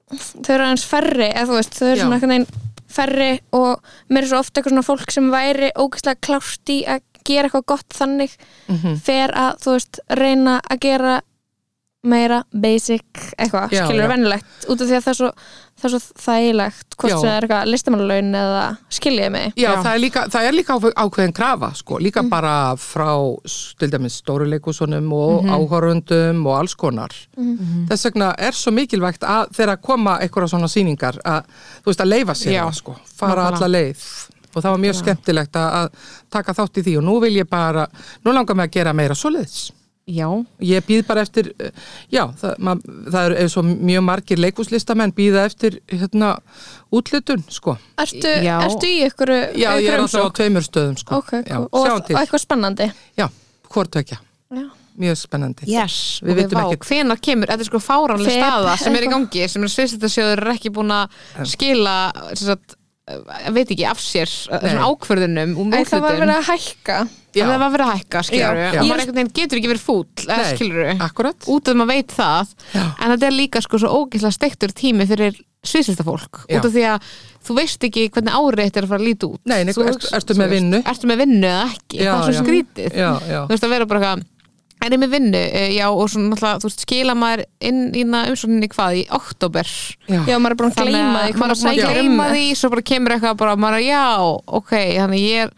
[0.09, 2.49] þau eru aðeins færri eða þú veist, þau eru svona einhvern veginn
[2.89, 7.03] færri og mér er svo ofta eitthvað svona fólk sem væri ógeðslega klárt í að
[7.29, 8.31] gera eitthvað gott þannig
[8.69, 8.95] Mhm.
[9.05, 11.19] fer að þú veist reyna að gera
[12.07, 13.03] meira basic
[13.35, 14.09] eitthvað, Já, skilur já.
[14.13, 15.29] vennilegt út af því að það er svo,
[15.79, 17.15] það er svo þægilegt hvort Já.
[17.19, 18.61] sem það er eitthvað listamannalaun eða
[18.95, 19.71] skiljiði mig Já, Já.
[19.83, 23.09] Það, er líka, það er líka ákveð- ákveðin krafa, sko, líka bara frá,
[23.79, 27.11] til dæmis, stóruleikusunum og mm áhorundum og alls konar.
[27.89, 31.43] Þess vegna er svo mikilvægt að þegar koma eitthvað svona sýningar að,
[31.83, 32.63] þú veist, að leifa sér Já.
[32.69, 34.05] það, sko, fara alla leið.
[34.55, 35.89] Og það var mjög skemmtilegt að, að
[36.31, 37.83] taka þátt í því og nú vil ég bara,
[38.25, 39.71] nú langar mig að gera meira svoleiðis.
[40.09, 40.25] Já,
[40.65, 41.69] Ég býð bara eftir, eh,
[42.09, 42.79] já, það, mað,
[43.13, 46.31] það eru er svo mjög margir leikúslistamenn býða eftir hérna
[46.91, 47.75] útlutun, sko.
[48.01, 51.19] Ertu, ertu í ykkur Já, ég er alltaf á tveimur stöðum, sko.
[51.21, 53.27] Ok, já, og, og eitthvað spennandi Já,
[53.69, 54.17] hvort vekja,
[54.49, 54.65] Já.
[54.99, 55.69] mjög spennandi.
[55.69, 56.89] yes, Við ok, vitum vá, ekkert.
[56.89, 60.53] hvenær kemur, þetta er sko fáranlega staða sem er í gangi, sem er sviðsættasjóður er
[60.55, 61.21] ekki búin að
[61.53, 61.95] skila
[62.33, 62.78] sem sagt,
[63.55, 66.97] veit ekki, af sér eh, ákvörðunum um Æ, það var verið að hækka.
[67.29, 67.43] Já.
[67.43, 69.83] En það var verið að hækka, skilur við og maður einhvern veginn getur ekki verið
[69.85, 70.05] fúll
[70.55, 71.03] skilur við,
[71.53, 72.55] út af maður veit það.
[72.73, 72.85] Já.
[72.87, 75.37] en þetta er líka sko svo ógeðslega steiktur tími fyrir
[75.69, 76.57] sviðsæstafólk Já.
[76.57, 77.13] út af því að
[77.45, 79.41] þú veist ekki hvernig árið þetta er að fara að líta út.
[79.45, 80.81] Nei, nei, þú með vinnu?
[80.93, 82.99] Ertu með vinnu eða ekki, Já, það er svo skrítið.
[82.99, 84.27] Þú veist að vera bara eitthvað
[84.87, 88.03] er ég með vinnu, Eh, já og svona náttúrulega, þú veist, skila maður inn í
[88.05, 89.67] umsókninni hvað í oktober
[90.07, 92.33] Já, Já, maður er búin að gleyma því maður er að gleyma um.
[92.35, 92.45] því.
[92.55, 94.05] svo bara kemur eitthvað bara, maður er já,
[94.59, 95.53] ok þannig ég er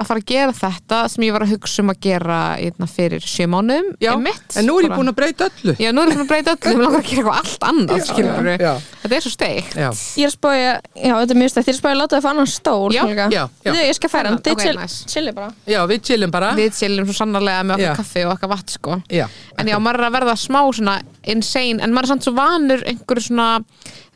[0.00, 3.24] að fara að gera þetta sem ég var að hugsa um að gera einna, fyrir
[3.28, 4.10] sjö mánum já.
[4.14, 5.74] einmitt, en nú er ég búin að breyta öllu.
[5.76, 8.04] Já, nú er ég búin að breyta öllu, við langar að gera eitthvað allt annað,
[8.08, 8.72] skilur já, já.
[9.02, 9.76] Þetta er svo steikt.
[9.80, 9.88] Já,
[10.20, 12.16] Ég er að spója, já þetta er mjög stætt Ég er að spója að láta
[12.16, 13.44] það fá annan stól Já, já, já.
[13.64, 14.98] Þið, Ég skal færa hann, þið chill- nice.
[15.12, 16.50] chilli bara já, við chillum bara.
[16.58, 18.98] Við chillum svo sannarlega með okkar kaffi og okkar vatn, sko.
[19.08, 19.26] Já,
[19.60, 22.84] En já, maður er að verða smá svona insane, en maður er samt svo vanur
[22.88, 23.48] einhverju svona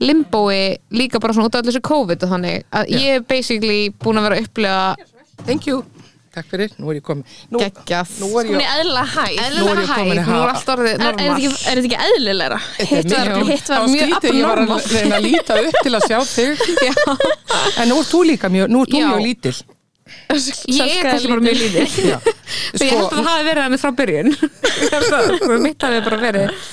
[0.00, 2.98] limbói líka bara svona út af allir þessu COVID og þannig að Já.
[2.98, 4.78] ég er basically búin að vera að upplega
[5.46, 5.84] thank you.
[6.34, 7.22] Takk fyrir, nú er ég komin.
[7.46, 8.08] Nú, geggjað.
[8.18, 8.64] nú er Hún ég...
[8.66, 10.88] er eðlilega hæ Nú er Eðlilega ég komin í hæð, nú er ha- allt orðið
[10.88, 11.36] Er, er, þetta normal.
[11.36, 12.58] ekki, er þetta ekki eðlilegra?
[12.90, 13.44] Hitt var, Jú.
[13.52, 16.06] hitt var Á mjög skrítið, ég var abnormal að reyna að líta upp til að
[16.08, 16.64] sjá þig
[17.84, 19.06] en nú er þú líka mjög, nú er þú Já.
[19.12, 19.54] mjög lítil
[20.74, 21.86] Ég er kannski bara mjög lítil.
[22.10, 22.18] Já.
[22.74, 24.30] Svo ég held að það hafi verið hann frá byrjun
[24.82, 26.66] Ég held að sko, mitt hafi bara verið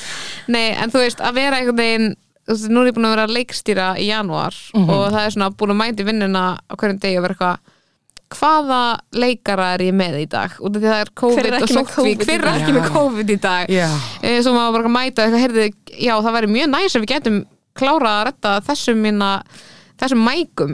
[0.52, 2.10] Nei, en þú veist, að vera einhvern veginn
[2.50, 4.90] þú veist, Nú er ég búin að vera að leikstýra í janúar Mhm.
[4.90, 7.71] og það er svona búin að mæti vinnuna á hverjum degi og vera eitthvað
[8.38, 8.82] hvaða
[9.18, 12.08] leikara er ég með í dag út af því að það er COVID er og
[12.12, 12.90] í hver er ekki með.
[12.96, 13.88] COVID í dag Já.
[14.22, 15.66] e, svo maður bara að mæta eitthvað, heyrðu,
[16.08, 17.42] já það væri mjög næs ef við getum
[17.78, 19.32] klárað að retta þessum minna
[20.02, 20.74] þessum mækum,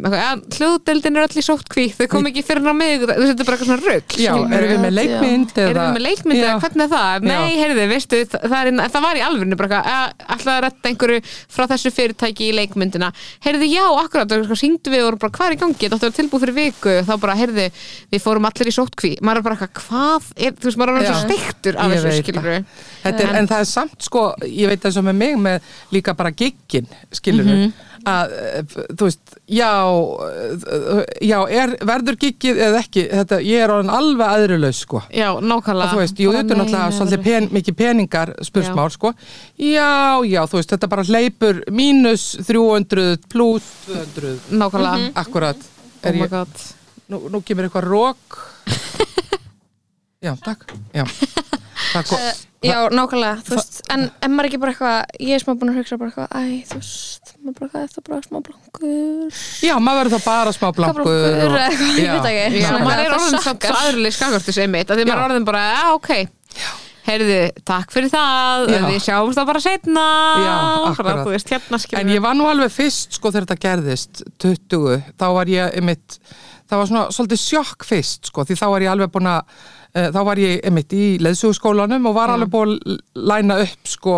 [0.57, 3.67] hljóðdeildin er öll í sótkví, þau kom ekki fyrir á mig þetta er bara eitthvað
[3.67, 5.67] svona rugg Já, erum við með leikmynd eða...
[5.67, 7.27] Erum við með leikmynd eða hvernig er það?
[7.27, 7.59] Nei, Já.
[7.61, 11.19] heyrðu, veistu, það, það, er, það var í alvörinu bara eitthvað, ætlaði að retta einhverju
[11.27, 13.09] frá þessu fyrirtæki í leikmyndina.
[13.45, 15.85] Heyrðu, já, akkurat, og síngdu við og voru bara, hvað er í gangi?
[15.87, 16.93] Þetta var tilbúið fyrir viku.
[17.07, 17.67] Þá bara, heyrðu,
[18.13, 20.95] við fórum allir í sótkví maður er bara eitthvað, hvað er, þú veist, maður er
[20.97, 21.23] alveg svo
[27.97, 29.71] Ég ég og að, þú veist, já
[31.25, 35.87] já, er, verður giggið eða ekki, þetta, ég er orðin alveg aðrilaus sko, Já, nákvæmlega.
[35.87, 39.13] Að þú veist, jú, þetta er náttúrulega svolítið pen, mikið peningar spursmál, sko,
[39.57, 39.91] já,
[40.27, 46.25] já, þú veist, þetta bara hleypur mínus 300 pluss 200, Nákvæmlega, akkurat, oh er my
[46.27, 46.65] ég, god.
[47.07, 48.39] Nú, nú kemur eitthvað rók,
[50.25, 51.05] já, takk, já,
[51.95, 52.29] Uh,
[52.65, 55.75] Já, nákvæmlega, þú veist, en en maður ekki bara eitthvað, ég er smá búin að
[55.77, 59.99] hugsa bara eitthvað, æ, þú veist, maður bara eitthvað, þetta bara smá blankur, já, maður
[60.01, 62.63] verður þá bara smá blankur eitthvað, ég veit ekki.
[62.63, 65.85] Já, maður er orðin það aðrileg skakastus einmitt, að því maður er orðin bara, já,
[65.93, 66.11] ok
[67.07, 68.81] heyrðu, takk fyrir það Já.
[68.89, 70.03] við sjáumst það bara setna
[70.43, 70.57] Já,
[70.89, 71.21] akkurat.
[71.23, 74.97] þú veist, hérna skilur En ég var nú alveg fyrst sko þegar þetta gerðist 20,
[75.15, 76.17] þá var ég einmitt,
[76.67, 79.63] það var svona svolítið sjokk fyrst sko því þá var ég alveg búin að
[79.95, 82.99] þá var ég einmitt í leðsugskólanum og var alveg búin að
[83.31, 84.17] læna upp sko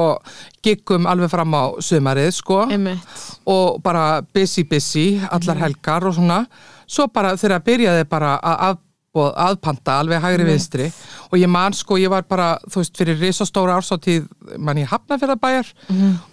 [0.66, 2.66] giggum alveg fram á sumarið sko.
[2.68, 6.44] Einmitt, og bara busy busy allar helgar og svona.
[6.90, 8.80] Svo bara þegar byrjaði bara að
[9.20, 10.86] aðpanta alveg hægri vinstri.
[11.32, 14.28] Og ég man sko, ég var bara þú veist, fyrir risastóra ársáttíð
[14.62, 15.72] mann ég hafna fyrir það bæjar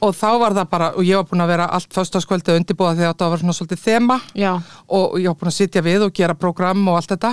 [0.01, 3.15] og þá var það bara, og ég var búin að vera allt föstaskvöldið undirbúða þegar
[3.15, 4.19] þetta var svona svolítið þema.
[4.35, 4.53] Já,
[4.89, 7.33] og ég var búin að sitja við og gera prógram og allt þetta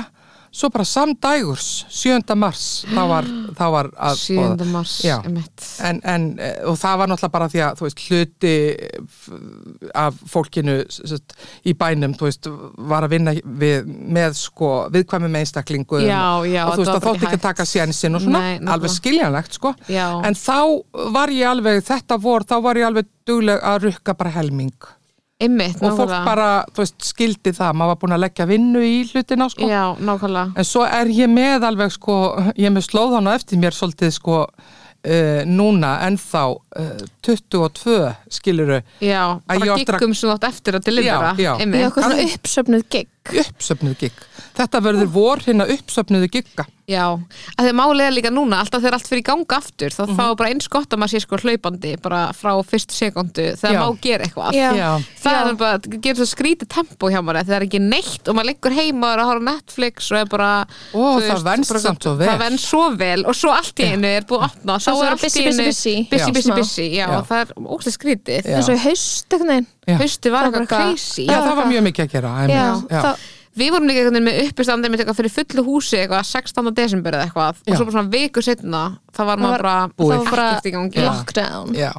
[0.54, 2.36] svo bara samdægurs, 7.
[2.38, 4.66] mars þá var, þá var að 7.
[4.70, 4.94] mars
[5.84, 8.54] En, en, eh, og það var náttúrulega bara því að veist, hluti
[9.98, 11.36] af fólkinu sest,
[11.66, 16.84] í bænum veist, var að vinna við, með sko, viðkvæmum einstaklingum Já, já, og þú
[16.84, 19.74] veist, bara þótti ekki að taka sénsinn og svona, Nei, alveg skiljanlegt sko.
[19.90, 20.08] Já.
[20.22, 20.60] en þá
[21.18, 24.94] var ég alveg, þetta vor þá var ég alveg dugleg að rukka bara helming
[25.44, 29.50] einmitt, og fólk bara, veist, skildi það maður var búin að leggja vinnu í hlutina
[29.52, 29.68] sko.
[29.70, 29.84] já,
[30.56, 32.18] En svo er ég með alveg sko,
[32.56, 37.98] ég er með slóðan og eftir mér svolítið sko uh, núna ennþá uh, 22
[38.40, 38.82] skiluru.
[39.04, 41.54] já, Að ég bara giggum sem þú átt eftir að delivera Já, já.
[41.58, 42.88] Í einmitt, okkur svona uppsöfnuð
[43.30, 43.48] gig.
[43.48, 44.24] uppsöfnuðu gig
[44.58, 47.06] þetta verður vor hérna uppsöfnuðu gigga Já,
[47.56, 50.24] að því málið er líka núna alltaf þegar allt fyrir í ganga aftur þá þá
[50.26, 53.80] er bara eins gott að maður sé sko hlaupandi bara frá fyrstu sekundu þegar Já.
[53.80, 54.66] má gera eitthvað Já.
[54.76, 54.90] Já.
[55.24, 55.46] það Já.
[55.48, 58.50] er bara, það gerir svo skrítið tempo hjá maður það er ekki neitt og maður
[58.52, 60.50] liggur heima og er að horfa Netflix og er bara
[60.92, 64.28] Ó, það venst bara- samt það venst svo vel og svo allt í einu er
[64.28, 65.96] búið að opna þá Svo er allt í busy, einu busy, busy.
[66.12, 66.34] busy, Já.
[66.36, 66.56] busy, Smá.
[66.60, 67.22] busy, já, Já.
[67.32, 69.56] það er óslega skrítið eins og haust einhvern
[70.00, 72.66] hausti var eitthvað crazy Já, það var mjög mikið að gera Já.
[72.90, 73.00] Já.
[73.00, 76.72] það, Við vorum líka einhvern veginn með uppistandi með eitthvað fyrir fullu húsi eitthvað 16.
[76.74, 77.68] desember eða eitthvað Já.
[77.68, 81.06] og svo bara svona viku setna það var maður bara ekkert í gangi Já.
[81.12, 81.92] lockdown Já.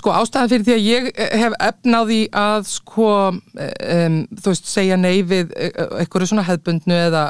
[0.00, 4.96] Sko ástæðan fyrir því að ég eh, hef efnaði að sko um, þú veist segja
[4.96, 7.24] nei við eh, eitthvað svona hefbundnu eða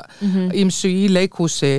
[0.54, 1.72] ímsu í leikhúsi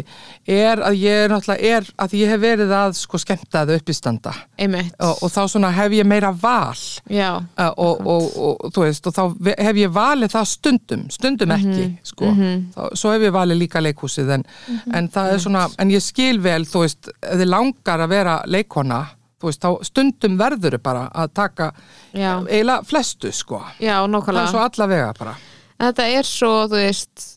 [0.51, 4.33] er að ég er náttúrulega er að ég hef verið að sko skemmta það uppistanda.
[4.59, 4.91] Einmitt.
[4.99, 6.75] Og, og þá svona hef ég meira val.
[7.11, 7.29] Já,
[7.71, 9.23] og, og, og þú veist og þá
[9.69, 12.33] hef ég valið það stundum stundum ekki sko.
[12.75, 14.45] Þá, svo hef ég valið líka leikhúsið en,
[14.91, 19.01] en það er svona, en ég skil vel þú veist, þið langar að vera leikona
[19.49, 21.71] veist, stundum verður bara að taka
[22.13, 22.39] Já.
[22.47, 25.35] eiginlega flestu sko já, það er nákvæmlega svo allavega bara
[25.81, 27.27] Þetta er svo, þú veist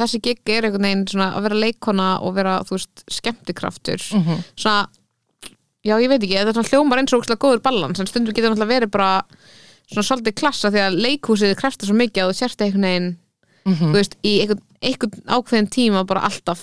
[0.00, 4.44] þessi gig er einhvern veginn svona að vera leikona og vera, þú veist, skemmtikraftur Mhm.
[4.56, 4.86] svona
[5.84, 8.32] já, ég veit ekki, þetta er svona hljómar eins og ókslega góður balans en stundum
[8.34, 9.22] getur náttúrulega verið bara
[9.90, 13.16] svona svolítið klassa því að leikhúsið krefta svo mikið að þú sérst einhvern veginn
[13.66, 13.90] Mhm.
[13.90, 16.60] þú veist, í einhvern, einhvern ákveðin tíma bara alltaf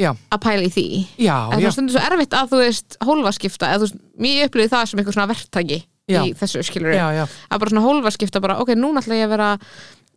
[0.00, 0.86] já, að pæla í því.
[1.22, 4.72] Já, en það stundur svo erfitt að þú veist hólfaskipta eða þú veist, mér upplýði
[4.74, 6.20] það sem eitthvað svona verktaki Já.
[6.20, 9.52] í þessu skilur að bara svona hólfaskipta bara, ok, núna ætla ég að vera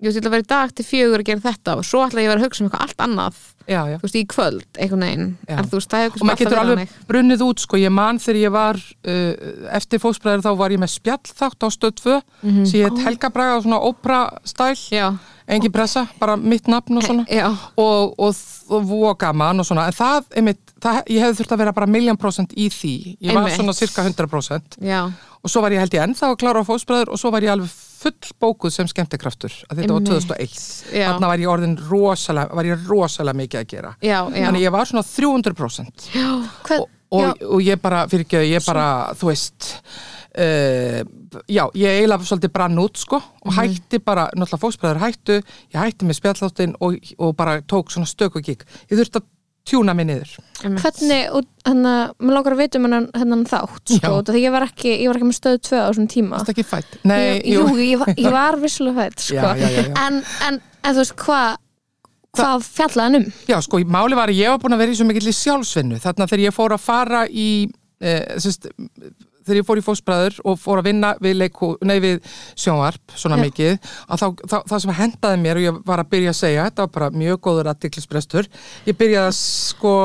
[0.04, 2.28] ég ætla að vera í dag til fjögur að gera þetta og svo ætla ég
[2.28, 3.38] að vera að hugsa um eitthvað allt annað
[3.68, 5.30] þú veist, í kvöld, einhvern veginn.
[5.48, 5.56] Já.
[5.58, 8.40] en þú veist, það hefur og maður getur alveg brunnið út sko, ég man þegar
[8.42, 9.32] ég var uh,
[9.80, 12.20] eftir fósbræður þá var ég með spjallþátt á stöð 2
[12.68, 15.08] sem ég heit Helga Braga svona ópera stæl, já,
[15.48, 17.26] engin pressa bara mitt nafn og svona.
[17.32, 17.48] já,
[17.80, 18.36] og, og,
[18.70, 19.88] og voga gaman og svona.
[19.88, 23.32] En það, einmitt, það, ég hefði þurft að vera bara miljón prósent í því, ég
[23.34, 23.60] var Einmitt.
[23.60, 24.78] svona cirka 100 prósent.
[24.84, 25.06] Já,
[25.38, 27.54] og svo var ég held ég ennþá að klára á fósbræður og svo var ég
[27.54, 30.58] alveg full bókuð sem skemmtikraftur að þetta var Einmitt.
[30.58, 31.08] 2001 Já.
[31.08, 33.96] þarna var ég orðin rosalega, var ég rosalega mikið að gera.
[34.04, 36.10] Já, þannig ég var svona 300 prósent.
[36.68, 39.72] Hvern, og, og, ég bara, fyrir ekki ég bara, þú veist
[40.38, 41.00] uh,
[41.50, 43.58] já, ég eiginlega svolítið brann út sko og Mhm.
[43.58, 45.40] hætti bara, náttúrulega fóksbræður hættu
[45.74, 49.28] ég hætti með spjalláttin og, og bara tók svona stöku gig, ég þurfti að
[49.68, 50.30] tjúna mig niður
[50.64, 51.82] hvernig, og að
[52.24, 55.18] mér langar að vita um hennan, hennan þátt sko, því ég var ekki, ég var
[55.20, 56.98] ekki með stöð 2 á þessum tíma Það er ekki fætt?
[57.04, 59.36] Nei, ég, jú, ég, var- ég var vissulega fætt sko.
[59.36, 59.94] Já, já, já, já.
[60.08, 61.58] En, en, en þú veist hvað
[62.38, 64.98] hvað fjallaði hann um Já, sko, máli var að ég var búin að vera í
[65.02, 67.48] svo mikill í sjálfsvinnu þarna þegar ég fór að fara í
[68.00, 68.68] e, sérst,
[69.48, 72.22] þegar ég fór í fósbræður og fór að vinna við, leiku, nei, við
[72.60, 73.44] sjónvarp svona Já.
[73.48, 73.74] mikið
[74.08, 76.86] að þá, þá, það sem hendaði mér og ég var að byrja að segja þetta
[76.86, 78.52] var bara mjög góður aðtiklisbrestur
[78.88, 79.96] ég byrjaði að sko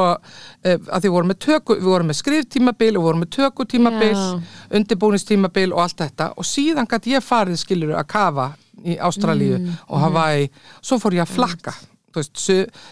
[0.63, 4.17] e, að með, töku, við vorum með skriftímabil og vorum með tökutímabil
[4.73, 6.33] undirbúnistímabil og allt þetta.
[6.37, 8.53] Og síðan gæti ég farið skilur að kafa
[8.83, 10.51] í Ástralíu Mm, og Hawaii.
[10.83, 11.75] Svo fór ég að flakka.
[11.77, 12.37] Þú Veist,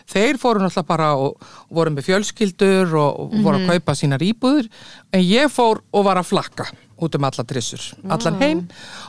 [0.09, 3.67] þeir fóru náttúrulega bara og, voru með fjölskyldur og, og voru Mhm.
[3.69, 4.69] að kaupa sínar íbúður
[5.13, 6.67] en ég fór og var að flakka
[7.01, 7.81] út um alla trissur,
[8.13, 8.59] allan heim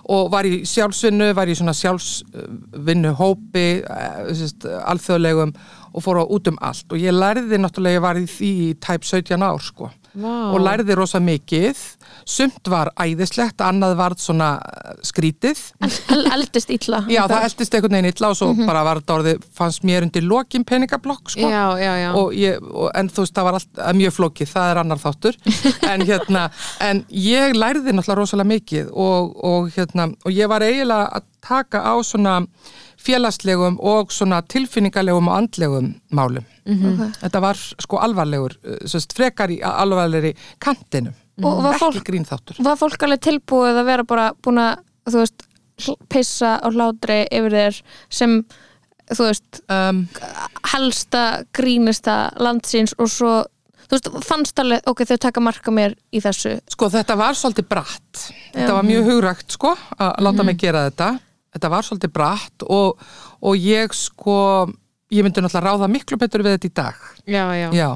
[0.07, 3.83] og var í sjálfsvinnu, var í svona sjálfsvinnu hópi
[4.87, 5.53] alþjóðlegum
[5.93, 9.03] og fór út um allt og ég lærði náttúrulega, ég var í því í tæp
[9.03, 10.53] 17 ár sko Vá.
[10.53, 11.77] og lærði rosa mikið
[12.27, 17.97] sumt var æðislegt, annað var svona eh, skrítið El, eldist illa Já, það eldist einhvern
[17.97, 21.49] veginn illa og svo bara var þetta orðið, fannst mér undir lokin peningablokk, sko.
[21.49, 22.09] já, já, já.
[22.19, 25.01] Og ég, og, en þú veist, það var allt eh, mjög flókið, það er annar
[25.01, 25.41] þáttur.
[25.91, 26.45] en hérna,
[26.83, 31.81] en ég lærði náttúrulega rosalega mikið og, og hérna, og ég var eiginlega að taka
[31.81, 32.39] á svona
[33.01, 36.45] félagslegum og svona tilfinningalegum og andlegum málum.
[36.61, 37.01] Ok.
[37.23, 41.15] Þetta var sko alvarlegur, eh, sérst, frekar í alvarlegri kantinum.
[41.41, 42.59] Og var Ekki fólk, grín þáttur.
[42.63, 45.45] var fólk alveg tilbúið að vera bara búin að, þú veist,
[46.11, 48.35] pissa og hlátri yfir þér sem,
[49.11, 50.03] þú veist, Um,
[50.73, 53.31] helsta, grínista landsins og svo,
[53.87, 56.57] þú veist, fannst alveg, ok, þau taka marka mér í þessu.
[56.69, 58.27] Sko þetta var svolítið bratt.
[58.53, 61.09] Þetta var mjög hugrægt sko að láta mig gera þetta.
[61.55, 63.01] Þetta var svolítið bratt og,
[63.41, 64.37] og ég sko
[65.11, 67.01] ég myndi náttúrulega ráða miklu betur við þetta í dag.
[67.27, 67.67] Já, já.
[67.75, 67.89] já,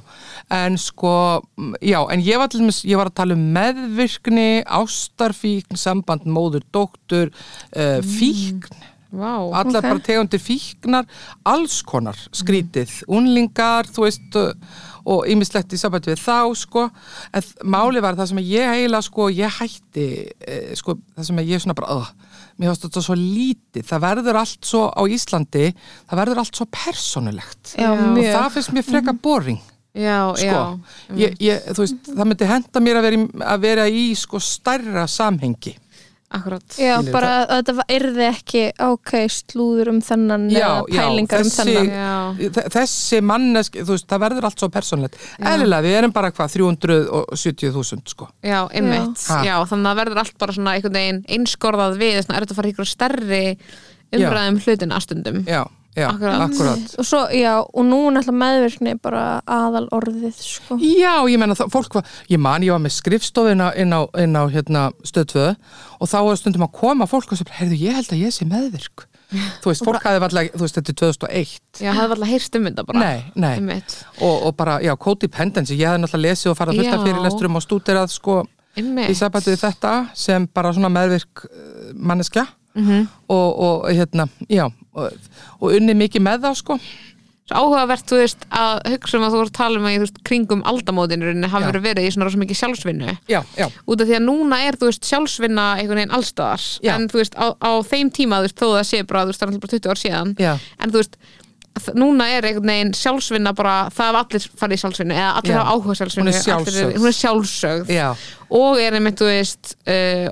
[0.58, 1.14] en sko
[1.58, 6.66] mm, já, en ég var dæmis, ég var að tala um meðvirkni, ástarfíkn samband móður,
[6.76, 8.84] dóttur uh, fíkn.
[9.16, 9.86] Vá, allar Ok.
[9.86, 11.06] bara tegundir fíknar
[11.48, 12.98] alls konar skrítið.
[13.08, 14.36] Unlingar, þú veist
[15.06, 16.88] og ýmislegt í sambandi við þá sko,
[17.32, 20.08] en málið var það sem ég eiginlega sko, ég hætti
[20.42, 22.10] eh, sko, það sem ég svona bara uh,
[22.56, 25.70] mér finnst þetta svo lítið, það verður allt svo á Íslandi,
[26.08, 27.76] það verður allt svo persónulegt.
[27.76, 28.34] Já, og mjög.
[28.34, 29.64] það finnst mér freka boring
[29.96, 30.60] já, sko, já
[31.16, 35.06] ég, ég, veist, það myndi henda mér að vera í, að vera í sko stærra
[35.12, 35.76] samhengi
[36.36, 36.64] Akkurat.
[36.82, 41.44] Já, Skilur, bara að þetta yrði ekki ok, slúður um þennan Já, eða já, pælingar
[41.46, 41.92] um þessi- þennan.
[41.94, 45.20] Já, Þe- þessi mannesk, þú veist, það verður allt svo persónlegt.
[45.40, 48.28] Eðlilega, við erum bara hvað 370.000 sko.
[48.44, 49.22] Já, einmitt.
[49.30, 49.44] Já.
[49.46, 52.56] Já, þannig að það verður allt bara svona einhvern veginn einskorðað við, svona er þetta
[52.56, 53.44] að fara í ykkur stærri
[54.16, 55.44] umræðum hlutina stundum.
[55.48, 55.64] Já,
[55.96, 56.42] já, Akkurat.
[56.46, 60.78] akkurat, og svo, já, og nú er náttúrulega meðvirkni bara aðal orðið, sko.
[60.84, 64.44] Já, ég menna fólk var, ég man, ég var með skrifstofina inn á, inn á
[64.52, 65.54] hérna, stöðtvö
[66.00, 68.48] og þá var stundum að koma fólk og sem, heyrðu, ég held að ég sé
[68.50, 69.08] meðvirk.
[69.64, 72.68] Þú veist, fólk hafði varlega, þú veist, þetta er 2001 Já, var alltaf heyrst um
[72.70, 73.00] þetta bara.
[73.02, 73.80] Nei, nei,
[74.20, 77.06] og, og bara, já, codependency, ég hafði náttúrulega lesið og farið að fullta Já.
[77.08, 78.36] fyrirlesturum og stúderað sko
[78.76, 82.46] í við þetta sem bara svona meðvirk eh, manneskja.
[82.76, 83.06] Mhm.
[83.32, 85.20] og, og hérna, já og,
[85.60, 86.80] og unni mikið með það sko.
[87.46, 89.98] Svo áhugavert, þú veist, að hugsa um að þú voru að tala um að í,
[90.00, 93.14] þú veist, kringum aldamótinu hafi verið verið í svona rosa mikið sjálfsvinnu.
[93.30, 96.96] Já, já, út af því að núna er, þú veist, sjálfsvinna einhvern veginn allstaðar, Já.
[96.96, 99.44] en þú veist, á, á þeim tíma, þú veist, þó það sé bara, þú veist,
[99.44, 101.20] það er bara 20 ár síðan, já, en þú veist
[101.94, 105.74] núna er einhvern veginn sjálfsvinna bara, það hafa allir farið í sjálfsvinnu eða allir hafa
[105.76, 106.94] áhuga sjálfsvinnu Hún er sjálfsögð.
[106.96, 107.16] er
[108.56, 110.32] og er einmitt, þú veist uh,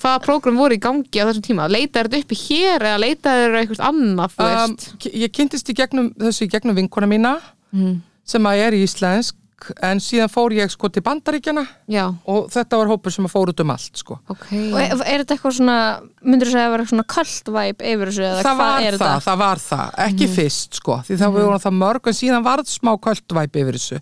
[0.00, 3.60] hvaða prógram voru í gangi á þessum tíma leitaði þetta uppi hér eða leitaði þetta
[3.62, 4.76] eitthvað annað þú um,
[5.24, 7.34] Ég kynntist í gegnum þessu í gegnum vinkona mína
[7.72, 8.00] Mm.
[8.28, 9.34] sem að er íslensk
[9.88, 13.52] en síðan fór ég sko til bandaríkjana já, og þetta var hópur sem að fór
[13.52, 14.18] út um allt sko.
[14.26, 15.78] Og ok er, er þetta eitthvað svona
[16.22, 18.98] myndur þú segja að vera svona kalt væp yfir þessu eða það hvað var er
[18.98, 19.24] það, þetta?
[19.28, 22.92] það var það, ekki fyrst sko, því það voru það mörg en síðan varð smá
[23.06, 24.00] kvöldvæp yfir þessu.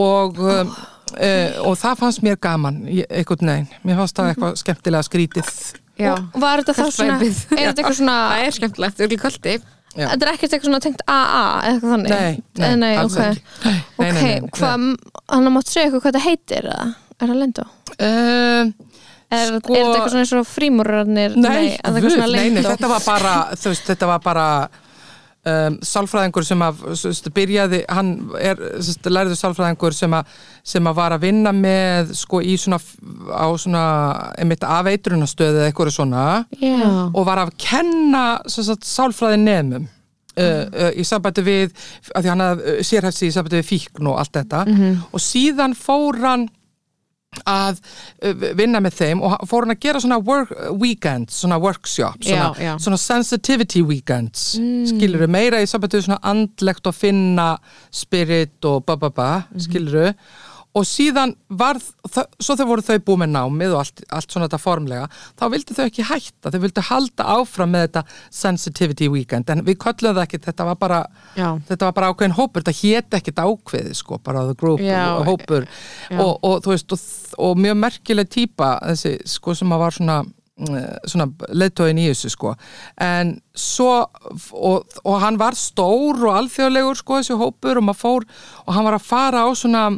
[0.00, 0.72] Og um,
[1.16, 3.70] uh, og það fannst mér gaman, einhvern veginn.
[3.86, 5.52] Mér fannst það eitthvað skemmtilega skrítið.
[6.00, 10.06] Já, og var þetta þá svona er þetta eitthvað svona það er skemmtilegt, Já.
[10.12, 13.16] þetta er ekkert eitthvað svona tengt AA eða eitthvað þannig Nei, nei, Eh, nei alls
[13.16, 13.42] ok, ekki.
[13.64, 14.84] Ok, nei, nei, hvað
[15.34, 16.86] hann máttu segja eitthvað hvað þetta heitir eða
[17.20, 17.66] er það lendó?
[17.98, 18.74] Um,
[19.30, 23.70] Er, Sko- er þetta eitthvað svona eins og frímúrarnir Nei, nei, þetta var bara, þú
[23.70, 24.46] veist, þetta var bara
[25.48, 30.34] um, sálfræðingur sem að veist, byrjaði, hann er sest, lærðu sálfræðingur sem að,
[30.72, 32.80] sem að var að vinna með, sko, í svona
[33.32, 33.84] á svona,
[34.40, 36.26] einmitt afeitrunastöðu eða eitthvað svona
[36.60, 36.76] já,
[37.08, 39.88] og var að kenna sagt, sálfræði nefnum
[40.38, 41.72] Uh, uh, í sambandi við
[42.14, 44.60] að því hann uh, sérhæfsi í sambandi við fíkn og allt þetta.
[45.10, 46.44] Og síðan fór hann
[47.46, 47.78] að
[48.26, 50.50] uh, vinna með þeim og fór hann að gera svona work,
[50.82, 52.72] weekends, svona workshop svona, Já, já.
[52.82, 54.88] svona sensitivity weekends mm.
[54.90, 57.52] skiluru, meira í við svona andlegt og finna
[57.94, 59.30] spirit og ba ba ba,
[59.62, 60.10] skiluru
[60.78, 61.80] og síðan var,
[62.38, 65.06] svo þau voru þau búið með námið og allt, allt svona þetta formlega,
[65.40, 66.52] þá vildi þau ekki hætta.
[66.54, 68.02] Þau vildi halda áfram með þetta
[68.40, 71.00] sensitivity weekend, en við köllum það ekki þetta var bara,
[71.34, 72.62] þetta var bara ákveðin hópur.
[72.62, 75.66] Þetta hét ekkit ákveði sko, bara the group Já, og hópur.
[76.14, 77.08] og, og þú veist, og,
[77.48, 80.20] og mjög merkileg típa þessi, sko, sem að var svona
[80.70, 82.54] eh, svona leittóin í þessu sko.
[83.02, 83.90] En svo
[84.54, 88.30] og, og hann var stór og alþjóðlegur sko þessi hópur og maður fór
[88.68, 89.88] og hann var að fara á svona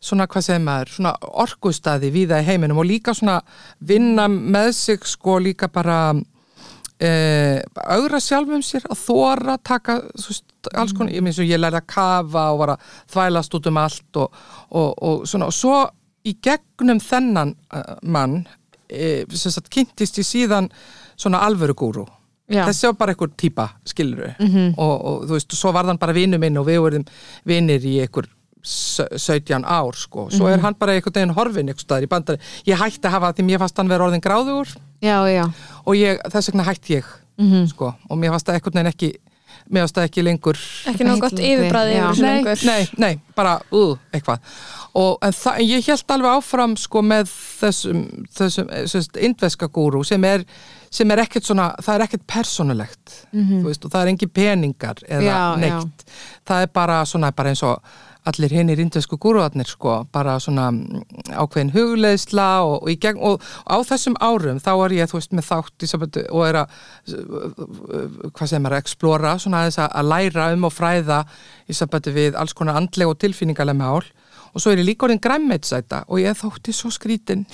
[0.00, 1.12] svona hvað segir maður, svona
[1.44, 3.40] orkustæði víða í heiminum og líka svona
[3.80, 5.98] vinna með sig sko líka bara
[7.00, 11.80] eh, augra sjálfum sér að þóra taka st- alls konar, ég minnst að ég lærði
[11.82, 14.38] að kafa og var að þvælast út um allt og,
[14.70, 15.80] og, og svona og svo
[16.28, 18.40] í gegnum þennan uh, mann
[18.90, 20.66] e, sem sagt kynntist ég síðan
[21.18, 22.06] svona alvöru gúru
[22.48, 22.62] Já.
[22.64, 24.30] þessi var bara einhver típa, skilur
[24.80, 27.04] og, og þú veist, svo var hann bara vinnu minn og við vorum
[27.44, 28.26] vinnir í einhver
[28.64, 32.80] 17 ár, sko, svo er hann bara einhvern veginn horfin einhver staðar í bandari ég
[32.80, 34.74] hætti að hafa því mér fannst hann vera orðin gráðugur.
[35.04, 35.46] Já, já,
[35.84, 37.16] og ég, þess vegna hætti ég
[37.70, 39.12] sko, og mér fannst það einhvern veginn ekki
[39.68, 40.58] mér fannst það ekki lengur
[40.90, 42.64] ekki nóg gott yfirbræði yfir nei, lengur.
[42.68, 44.42] Nei, nei, bara uh, eitthvað.
[44.98, 48.02] Og en það, en ég held alveg áfram sko með þessum
[48.34, 50.44] þessum, þessum indveska gúru sem er
[50.90, 55.02] sem er ekkert svona, það er ekkert persónulegt þú veist, og það er engin peningar
[55.04, 55.48] eða Já, já.
[55.60, 56.04] neitt.
[56.48, 57.96] Það er bara svona, bara eins og
[58.28, 63.42] allir hinnir indvesku gúruarnir sko, bara svona mm, ákveðin hugleðsla og, og, í gegn, og,
[63.64, 66.78] á þessum árum þá er ég, þú veist, með þátt í sambandi og er að
[68.36, 71.24] hvað sem er að explora, svona að, að læra um og fræða
[71.68, 74.06] í sambandi við alls konar andleg og tilfinningaleg mál.
[74.56, 77.44] Og svo er ég líka orðin græmmetsæta og ég þótti svo skrítin.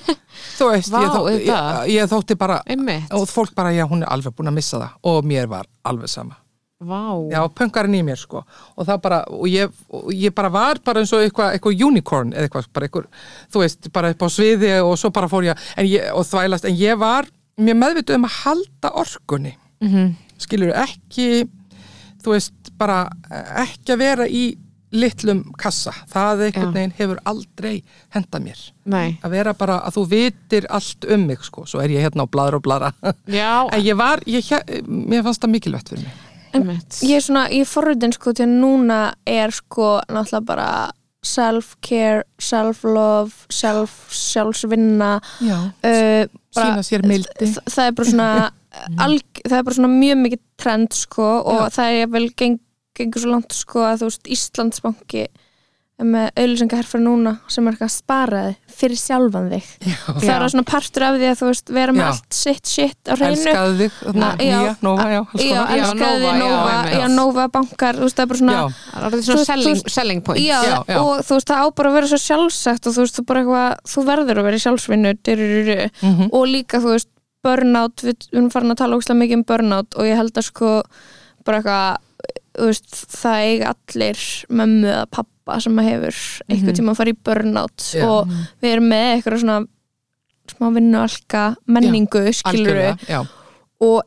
[0.58, 4.06] Þú veist, Vá, ég, þótti, ég, ég þótti bara einmitt, og fólk bara, já, hún
[4.06, 6.43] er alveg búin að missa það og mér var alveg sama
[6.88, 7.02] vá.
[7.32, 8.44] Já, pönkarinn í mér, sko.
[8.76, 12.32] Og það bara, og ég, og ég bara var bara eins og eitthvað eitthva unicorn,
[12.34, 13.10] eða eitthvað bara eitthvað,
[13.52, 16.68] þú veist, bara upp á sviði og svo bara fór ég, en ég og þvælast.
[16.70, 19.56] En ég var mér meðvituð um að halda orkunni.
[19.84, 19.90] Mm.
[19.90, 20.12] -hmm.
[20.38, 21.46] skilur ekki
[22.24, 23.06] þú veist, bara
[23.60, 24.44] ekki að vera í
[24.94, 26.74] litlum kassa, það einhvern Já.
[26.76, 27.72] veginn hefur aldrei
[28.14, 28.60] henda mér.
[28.86, 32.28] Nei, að vera bara að þú vitir allt um mig sko, svo er ég hérna
[32.28, 32.92] á bladra og bladra
[33.26, 34.46] já, en ég var, ég,
[34.86, 36.23] mér fannst það mikilvægt fyrir mig
[37.02, 40.68] ég er svona, ég er forröðin sko til núna er sko náttúrulega bara
[41.24, 48.28] self-care, self-love self, sjálfsvinna já, uh, sína sér mildi þ- það er bara svona
[49.06, 51.70] alg, það er bara svona mjög mikið trend sko og Já.
[51.78, 52.58] það er vel geng,
[52.98, 55.24] gengur svo langt sko að þú veist Íslandsbanki
[56.02, 60.32] með auðlýsingaherfra núna sem er eitthvað sparaði fyrir sjálfan þig það Já.
[60.34, 62.08] er svona partur af því að þú veist vera með Já.
[62.10, 65.76] allt sitt shit á hreinu elskaðu þig, nýja, nóva, já, alls Já, konar.
[65.78, 68.56] Já, elskaði Nova, já, Nova, Nova bankar, þú veist, það er bara svona
[68.90, 70.98] það er svona selling, selling point Já, Já, já.
[70.98, 73.44] og þú veist, það á bara að vera svo sjálfsagt og þú veist, þú bara
[73.44, 76.28] eitthvað, þú verður að vera í sjálfsvinnu dyrururu, Mhm.
[76.34, 77.10] og líka, þú veist
[77.44, 80.82] burnout, við erum farin að tala ógslag mikið um burnout og ég held að sko
[81.44, 81.96] bara eitthvað,
[82.58, 85.30] þú veist það eiga allir mömmu eða pappa
[85.60, 86.18] sem að hefur
[86.48, 88.00] einhvern tíma að fara í burnout Mhm.
[88.00, 88.04] Já.
[88.08, 88.28] og
[88.62, 89.66] við erum með eitthvað svona
[90.48, 92.96] smá vinnualka menningu, skiluru
[93.80, 94.02] og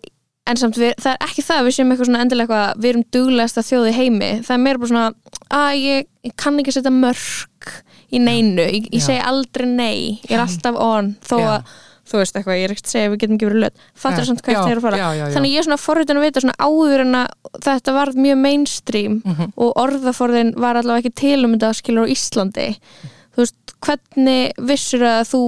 [0.47, 2.89] en samt við, það er ekki það að við séum eitthvað svona endilega eitthvað, við
[2.89, 5.13] erum duglegast að þjóði heimi, það er meira bara svona
[5.51, 7.73] að ég, ég kann ekki setja mörg
[8.13, 11.15] í neinu, ég, ég segi aldrei nei, ég er alltaf on.
[11.27, 11.63] Þó að,
[12.07, 14.27] þú veist eitthvað, ég er ekkert að segja við getum ekki verið löt, fattar Nei.
[14.29, 15.33] samt hvert það er að fara já, já, já.
[15.35, 17.27] þannig ég er svona forritin að vita svona áður en að
[17.67, 19.51] þetta varð mjög mainstream Mhm.
[19.57, 22.67] og orðaforðin var allavega ekki til um þetta skilur á Íslandi
[23.35, 23.55] þú veist,
[23.85, 25.41] hvernig vissur að þú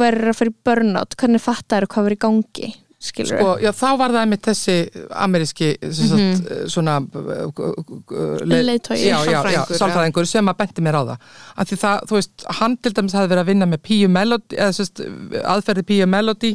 [0.00, 4.12] verður að fyrir burnout, hvernig fattar hvað verður í gangi skilur Sko, já, þá var
[4.12, 4.74] það með þessi
[5.24, 11.02] ameríski sem sagt, svona uh, le- já, já, já, Sálfræðingur, sem að benti mér á
[11.08, 11.28] það.
[11.56, 14.58] Af því það, þú veist, hann til dæmis hafði verið að vinna með Píu Melody
[15.54, 16.52] aðferði Píu Melody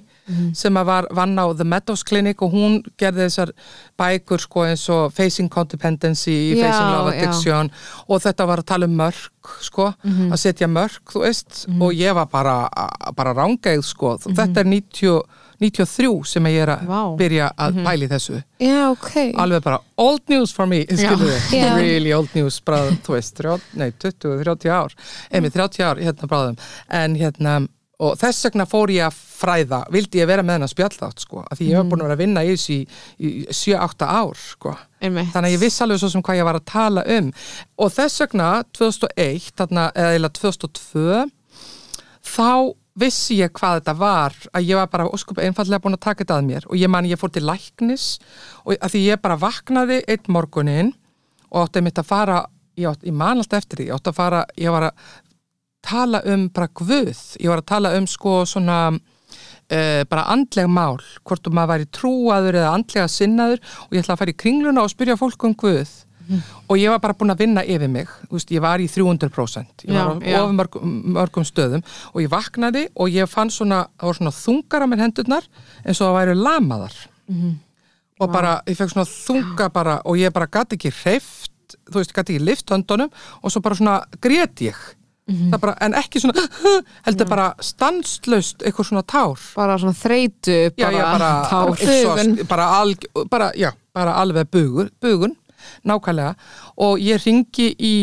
[0.58, 3.54] sem að var vann á The Meadows Clinic og hún gerði þessar
[4.00, 7.24] bækur sko eins og Facing Codependency Já, Facing Love já.
[7.26, 7.72] Addiction
[8.08, 9.24] og þetta var að tala um mörg
[9.62, 12.56] sko, að setja mörg, þú veist og ég var bara,
[13.18, 15.20] bara rángeið sko, þetta er 90
[15.62, 17.02] 93 sem ég er að Vá.
[17.20, 18.42] byrja að pæli þessu.
[18.62, 19.14] Já, ok.
[19.44, 21.14] alveg bara old news for me Já.
[21.80, 24.96] really old news bara, þú veist, 30, nei, 20-30 ár.
[25.32, 26.60] Einmitt 30 ár hérna bráðum.
[26.92, 27.56] En hérna,
[28.04, 31.60] og þess vegna fór ég að fræða, vildi ég vera með hennar spjallþátt sko, af
[31.60, 32.80] því ég var búin að vera að vinna í þessu í,
[33.20, 34.76] í 7-8 ár sko.
[35.04, 35.32] Einmitt.
[35.34, 37.32] Þannig að ég viss alveg svo sem hvað ég var að tala um.
[37.80, 41.24] Og þess vegna 2001 þarna, eða eiginlega 2002
[42.36, 42.50] þá
[43.00, 46.38] vissi ég hvað þetta var að ég var bara óskup einfallega búin að taka þetta
[46.40, 46.68] að mér.
[46.70, 48.08] Og ég man ég fór til læknis
[48.64, 50.94] og að því ég bara vaknaði einn morgunin
[51.52, 52.40] og átti mitt að fara
[52.78, 55.04] ég, átti, ég man alltaf eftir því, ég átti að fara ég var að
[55.86, 60.98] tala um bara guð, ég var að tala um sko svona uh, bara andleg mál,
[61.28, 63.62] hvort um maður væri trúaður eða andlega sinnaður.
[63.86, 65.56] Og ég ætla að fara í kringluna og spyrja fólk um
[66.28, 69.86] guð og ég var bara búin að vinna yfir mig veist, ég var í 300%
[69.88, 70.40] ég var Já, á já.
[70.44, 71.84] of mörgum, mörgum stöðum.
[72.14, 75.46] Og ég vaknaði og ég fann svona svona þungar á mér hendurnar
[75.86, 76.98] eins og það væri lamaðar.
[78.20, 81.52] Og bara, ég fekk svona þunga bara og ég bara gæti ekki hreift
[81.90, 83.12] þú veist, gæti ekki lift höndunum.
[83.44, 84.78] Og svo bara svona grét ég.
[85.26, 86.44] Það bara, en ekki svona
[87.08, 89.42] heldur bara stanslaust eitthvað svona tár.
[89.56, 91.72] Bara svona þreytu já, bara, já, bara, tár.
[91.74, 95.34] exhaust, bara, alg, bara, já, bara alveg bugur, bugun
[95.88, 96.36] nákvæmlega.
[96.86, 97.94] Og ég ringi í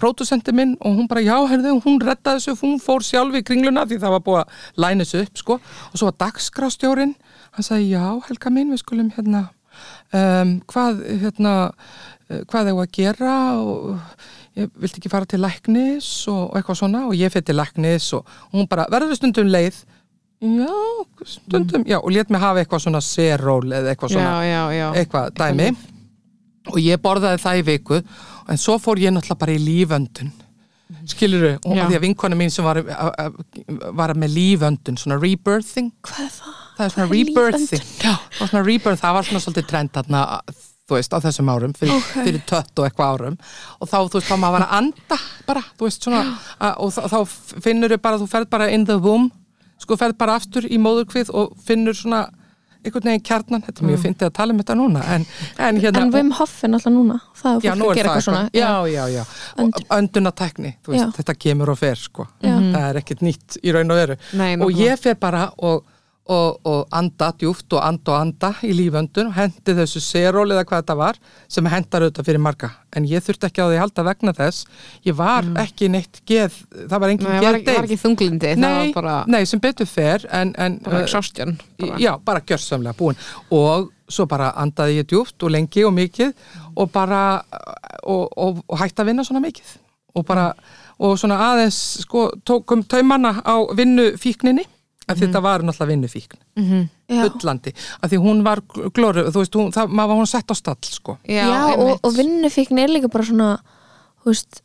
[0.00, 3.86] pródusenti minn og hún bara, já, herðu, hún reddaði þessu, hún fór sjálf í kringluna
[3.86, 5.60] því það var búið að læna þessu upp, sko.
[5.92, 7.14] Og svo var dagskrástjórin,
[7.56, 9.48] hann sagði, já, Helga mín, við skulum hérna
[10.14, 11.54] um, hvað, hérna
[12.28, 16.80] eh, hvað hefur að gera og ég vilti ekki fara til læknis og, og eitthvað
[16.80, 19.82] svona og ég fyrir til læknis og hún bara, verður stundum leið.
[20.44, 20.72] Já,
[21.24, 24.88] stundum, já, og let mig hafa eitthvað svona seról eða eitthvað svona já, já, já.
[25.00, 25.70] eitthvað dæmi
[26.72, 28.00] og ég borðaði það í viku.
[28.48, 30.32] En svo fór ég náttúrulega bara í líföndun.
[31.06, 31.82] Skiluru, og Já.
[31.82, 32.78] af því að vinkona mín sem var,
[33.98, 35.90] var með líföndun, svona rebirthing.
[36.06, 36.54] Hvað er það?
[36.76, 37.84] það er svona er rebirthing.
[38.04, 40.20] já, það var svona rebirth, það var svona svolítið trend þarna,
[40.86, 42.12] þú veist, á þessum árum fyrir, Ok.
[42.22, 43.38] fyrir tött og eitthvað árum.
[43.80, 46.22] Og þá, þú veist, þá maður var að anda bara, þú veist, svona,
[46.60, 47.18] að, og þá, þá
[47.66, 49.32] finnur þau bara, þú ferð bara in the womb.
[49.82, 52.28] Sko, ferð bara aftur í móðurkvið og finnur svona
[52.86, 55.26] einhvern veginn kjarnan, þetta er mjög fyndið að tala um þetta núna en,
[55.68, 57.98] en hérna En Wim Hof er náttúrulega núna Það er Já, fólk nú að er
[58.00, 58.44] gera eitthvað svona.
[58.56, 59.24] Já, já, já.
[59.64, 59.82] Önd-
[60.96, 61.06] Já.
[61.18, 62.26] þetta kemur og fer, sko.
[62.42, 62.54] Já.
[62.56, 64.16] Það er ekkert nýtt í raun og veru.
[64.40, 65.84] Nei, og ég fer bara og,
[66.26, 70.64] og, og anda djúft og anda og anda í líföndun og hendi þessu seról eða
[70.66, 71.18] hvað þetta var
[71.48, 72.70] sem hendar auðvitað fyrir marga.
[72.96, 74.64] En ég þurfti ekki á því að halda vegna þess.
[75.06, 76.56] Ég var ekki neitt geð,
[76.90, 79.86] það var engin geð ekki- var ekki þunglindi, það Nei, var bara, nei, sem betur
[79.86, 81.98] fer en, en bara exhaustion bara.
[82.02, 83.16] Já, bara gjörsamlega búin
[83.50, 86.32] og svo bara andaði ég djúpt og lengi og mikið
[86.76, 87.42] og bara
[88.06, 89.76] og, og, og hætti að vinna svona mikið
[90.16, 90.44] og bara,
[91.02, 94.75] og svona aðeins sko, tókum taumana á vinnufíkninni af
[95.14, 96.38] því þetta var náttúrulega vinnufíkn
[97.06, 100.50] Já, bullandi, af því hún var glóru, þú veist, hún, það, maður var hún sett
[100.50, 101.18] á stall sko.
[101.22, 102.00] já og, einmitt.
[102.02, 103.50] og vinnufíkn er líka bara svona
[104.26, 104.62] Þú veist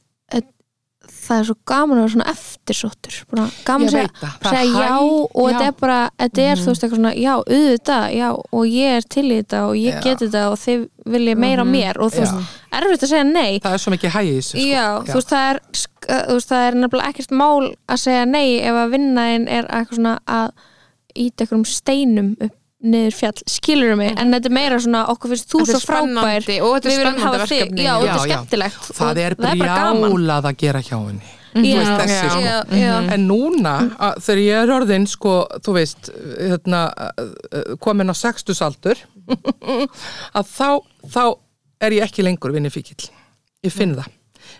[1.11, 3.15] Það er svo gaman að vera svona eftirsóttur
[3.65, 5.67] Gaman að segja, segja já og þetta já.
[5.71, 8.27] er bara Þetta er þú veist eitthvað svona, já, auðvitað Já,
[8.59, 10.01] og ég er til í þetta og ég Já.
[10.05, 10.83] get þetta og þið
[11.15, 13.59] viljið meira mér og þú veist, erfitt að segja nei.
[13.63, 14.67] Það er svo mikið hægi í þessu sko.
[14.69, 15.61] Já, þú veist, það er
[16.11, 19.97] þú veist, það er nefnilega ekkert mál að segja nei ef að vinnaðin er eitthvað
[20.01, 20.49] svona að
[21.25, 25.51] íta einhverjum steinum upp niður fjall, skilur mig en þetta er meira svona, okkur finnst
[25.51, 27.85] þú svo frábær og þetta er spennandi verkefni.
[27.85, 28.23] Já, og þetta er Já, já.
[28.25, 32.41] skemmtilegt það og er brjálað að gera hjá henni Já, veist, þessi, já, sko.
[32.75, 32.91] já, já.
[33.11, 35.33] En núna, að, þegar ég er orðin, sko,
[35.65, 36.83] þú veist, hérna,
[37.83, 39.01] komin á sextusaldur,
[40.39, 40.69] að þá,
[41.11, 41.23] þá
[41.83, 43.09] er ég ekki lengur vinni fíkil.
[43.65, 44.07] Ég finn það.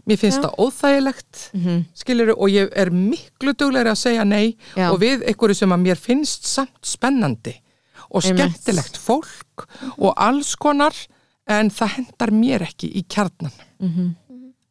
[0.08, 0.50] Mér finnst Já.
[0.50, 1.80] það óþægilegt, mm
[2.36, 4.92] og ég er miklu duglegri að segja nei Já.
[4.92, 7.61] og við einhverju sem að mér finnst samt spennandi
[8.12, 10.96] og skemmtilegt fólk og alls konar
[11.52, 13.54] en það hendar mér ekki í kjarnan.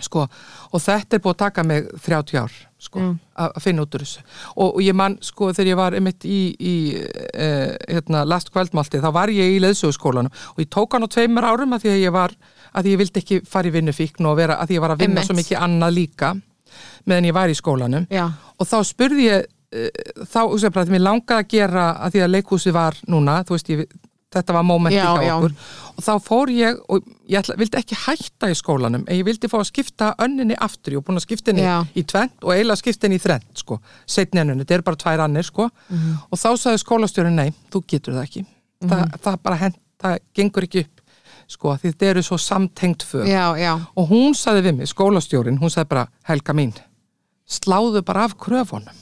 [0.01, 0.25] Sko,
[0.73, 3.03] og þetta er búið að taka mig 30 ár sko,
[3.37, 4.23] að að finna út úr þessu.
[4.55, 9.03] Og, og ég man, sko, þegar ég var einmitt í, í uh, hérna, last kvöldmálti
[9.03, 12.05] þá var ég í leðsöguskólanum og ég tók hann á tveimur árum að því að
[12.07, 12.37] ég var
[12.73, 15.29] að ég vildi ekki fara í vinnufíkn og vera, að ég var að vinna Einmitt.
[15.29, 16.33] svo mikið annað líka
[17.05, 18.09] meðan ég var í skólanum.
[18.09, 18.25] Já.
[18.57, 22.23] og þá spurði ég þá, þú veist, bara, því mér langaði að gera að því
[22.25, 23.83] að leikhúsi var núna, þú veist, ég,
[24.35, 25.33] þetta var mómenti Já, hjá já.
[25.37, 25.55] okkur.
[25.97, 29.51] Og þá fór ég og ég ætla, vildi ekki hætta í skólanum en ég vildi
[29.51, 30.95] fá að skipta önninni aftur.
[30.95, 31.77] Ég var búin að skipta henni Já.
[31.95, 35.25] í tvent og eiginlega skipta henni í þrent sko, setni ennunni, þetta er bara tvær
[35.27, 35.69] annir sko.
[35.91, 36.17] Mhm.
[36.31, 38.47] og þá sagði skólastjóri nei, þú getur það ekki.
[38.81, 41.01] Það, það bara hent, það gengur ekki upp
[41.51, 45.59] sko, því þetta eru svo samtengt fög já, já, og hún sagði við mig, skólastjórin,
[45.61, 46.71] hún sagði bara Helga mín,
[47.51, 48.95] sláðu bara af kröfunum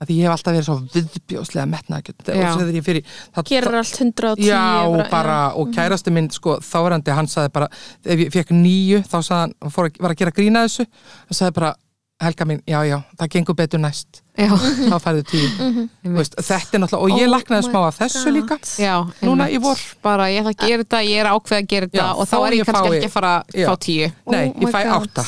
[0.00, 3.76] að því ég hef alltaf verið svo viðbjóslega metnaðgjörn og þegar ég fyrir það, gerir
[3.82, 4.64] allt 110 Já,
[5.12, 7.68] bara, og kærasti minn, sko, þáverandi, hann sagði bara,
[8.04, 10.88] ef ég fekk nýju, þá sagði hann, fór að, var að gera grína þessu,
[11.28, 11.74] hann sagði bara,
[12.20, 15.46] Helga mín, já, já, það gengur betur næst, já, þá færðu tíu.
[16.04, 18.34] Þú veist, þetta er náttúrulega, og ég Oh lagnaði my smá af þessu God.
[18.36, 19.80] líka, já núna í vor.
[20.04, 22.44] bara ég ætla að gera þetta, ég er ákveð að gera þetta og þá þá
[22.50, 24.10] er ég kannski ekki að fara að fá tíu.
[24.34, 24.98] Nei, Oh ég fæ God.
[24.98, 25.24] átta,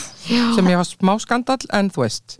[0.58, 2.36] sem ég var smá skandal, en þú veist.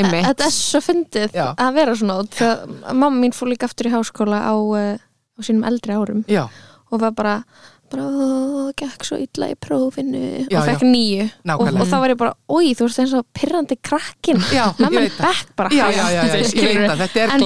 [0.00, 1.46] Einmitt, Þetta er svo fyndið Já.
[1.56, 5.64] að vera svona þegar mamma mín fór líka aftur í háskóla á, uh, á sínum
[5.68, 6.48] eldri árum Já,
[6.90, 7.38] og var bara
[7.94, 10.48] bara, "Ó, gekk svo illa í prófinu.
[10.50, 10.88] Já, og fekk já.
[10.90, 15.18] nýju og, og þá var ég bara, oi, þú veist eins og pirrandi krakkin það.
[15.20, 15.70] back bara.
[15.70, 16.80] Já, já, já, já, ég Skilurðu?
[16.80, 17.44] veit að þetta er en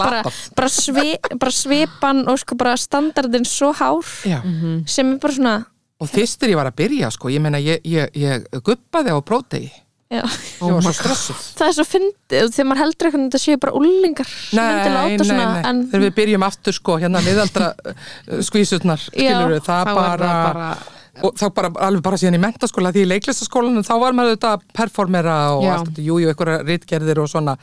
[0.56, 4.40] bara, svi, bara svipan og sko bara standardin svo hár Já,
[4.86, 5.66] sem er bara svona
[6.00, 9.18] og fyrst þegar ég var að byrja, sko, ég meina, ég, ég, ég guppaði á
[9.20, 9.70] prótegi,
[10.08, 10.22] já.
[11.58, 13.74] það er svo fyndið þegar maður heldur eitthvað að þetta séu bara
[14.28, 18.06] sem myndi láta svona en þegar við byrjum aftur sko, hérna miðaldra uh,
[18.48, 20.70] skvísutnar, skilur Já, það þá bara, bara
[21.24, 24.54] og þá bara alveg bara síðan í mentaskóla, því í leiklistaskólanum þá var maður auðvitað
[24.56, 25.70] að performera og Já.
[25.74, 27.54] allt þetta, jú, jú, einhverja ritgerðir og svona,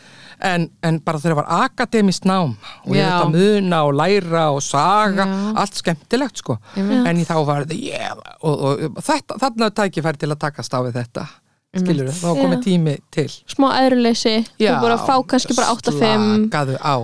[0.50, 3.08] en, en bara þegar var akademist nám og ég Já.
[3.14, 5.40] þetta muna og læra og saga, Já.
[5.64, 7.08] allt skemmtilegt sko, Einmitt.
[7.08, 10.76] en í þá var þetta, yeah, og, og, og þetta, þarna tækifæri til að takast
[10.76, 11.28] á við þetta,
[11.84, 13.28] skilur þá er komið tími til.
[13.52, 14.36] smá öðruleysi
[14.72, 16.96] og bara fá kannski bara 8-5 Slakaðu á,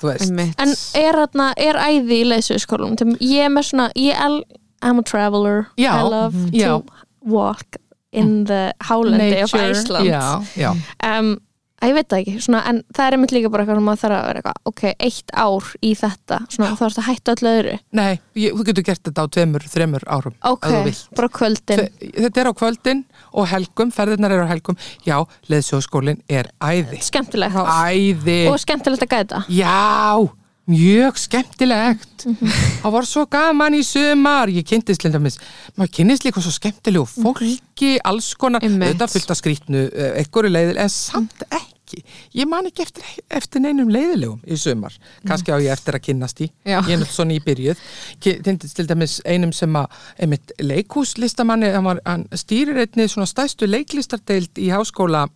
[0.00, 0.24] þú veist.
[0.28, 0.54] einmitt.
[0.60, 2.96] En er, þarna, er æði í leysöðskólum?
[3.20, 4.40] Ég er með svona, ég el,
[4.82, 5.66] I'm a traveler.
[5.76, 6.82] Já, I love to Já.
[7.22, 7.76] walk
[8.12, 10.06] in the howlendi of Nature, Iceland.
[10.08, 10.72] Já, já,
[11.18, 11.38] um,
[11.80, 14.00] að Ég veit það ekki, svona, en það er einmitt líka bara eitthvað sem maður
[14.02, 17.52] þarf að vera eitthvað, ok, eitt ár í þetta, svona, þá erst að hætta öllu
[17.54, 17.76] öðru.
[17.96, 21.06] Nei, ég, þú getur gert þetta á tveimur, þreimur árum Ok, ef þú vilt.
[21.16, 21.80] bara kvöldin.
[21.80, 23.00] Þe- Þetta er á kvöldin
[23.32, 24.78] og helgum, ferðirnar eru á helgum.
[25.06, 25.16] Já,
[25.50, 27.00] leðsjóðskólinn er æði.
[27.06, 27.56] Skemmtilegt.
[27.56, 28.42] Æði.
[28.50, 29.42] Og skemmtilegt að gæta.
[29.52, 30.28] Já,
[30.70, 32.26] mjög skemmtilegt.
[32.26, 32.54] Mhm.
[32.82, 34.52] Það var svo gaman í sumar.
[34.52, 35.38] Ég kynntist lindar mis
[35.76, 39.84] Maður kynnist líka svo skemmtilegu fólki Alls konar, þetta að skrýtnu
[40.22, 44.56] Ekkur í leiðil, en samt ekki ekki ég man ekki eftir, eftir neinum leiðilegum í
[44.60, 44.94] sumar,
[45.26, 46.78] kannski á ég eftir að kynnast í Já.
[46.80, 47.82] ég er náttúrulega svona í byrjuð
[48.76, 54.58] til dæmis einum sem að einmitt leikhúslistamanni hann, var, hann stýrir einni svona stæstu leiklistardeild
[54.60, 55.26] í háskóla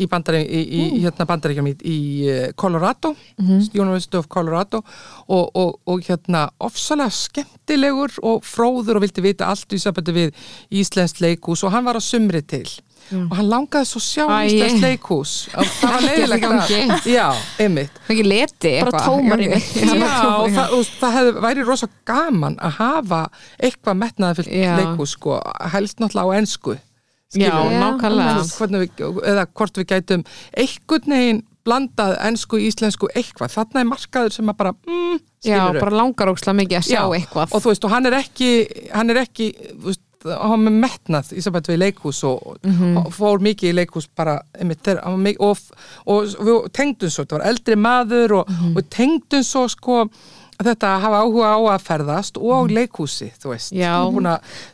[0.00, 1.00] í, bandari, í, í Mm.
[1.02, 1.96] hérna bandaríkjum í, í
[2.30, 3.10] eh, Colorado
[3.40, 3.70] Mhm.
[3.74, 4.82] University of Colorado
[5.28, 10.30] og, og, og hérna ofsalega skemmtilegur og fróður og vildi vita allt í sambandi við
[10.70, 12.68] Íslensk leikhús og hann var að sumri til
[13.16, 14.50] og hann langaði svo sjá Æi.
[14.50, 15.32] Íslensk leikhús.
[15.58, 17.26] Og það var leiðilegt já,
[17.60, 17.98] einmitt.
[18.30, 19.66] Leti Bara tómar í mig.
[19.80, 23.24] Já, og það, og það hefði, væri rosa gaman að hafa
[23.58, 24.72] eitthvað metnaðafyllt Já.
[24.78, 25.40] leikhús sko,
[25.74, 26.76] helst náttúrulega á ensku
[27.30, 28.42] Já, nákvæmlega.
[29.30, 30.24] Eða hvort við gætum
[30.58, 35.92] einhvern veginn blandað ensku, íslensku, eitthvað, þarna er markaður sem að bara, mm, Já, bara
[35.94, 37.52] langar ókslega mikið að sjá Já, eitthvað.
[37.54, 38.50] og þú veist, og hann er ekki
[38.92, 42.96] hann er ekki, þú veist hann með metnað í samband við leikhús og, Mhm.
[42.98, 45.58] og fór mikið í leikhús bara einmitt, var og,
[46.06, 48.76] og, og við tengdum svo, þetta var eldri maður og, Mhm.
[48.76, 50.10] og tengdum svo sko
[50.60, 53.72] þetta að hafa áhuga á að ferðast og leikhúsi, þú veist.
[53.72, 54.04] Já.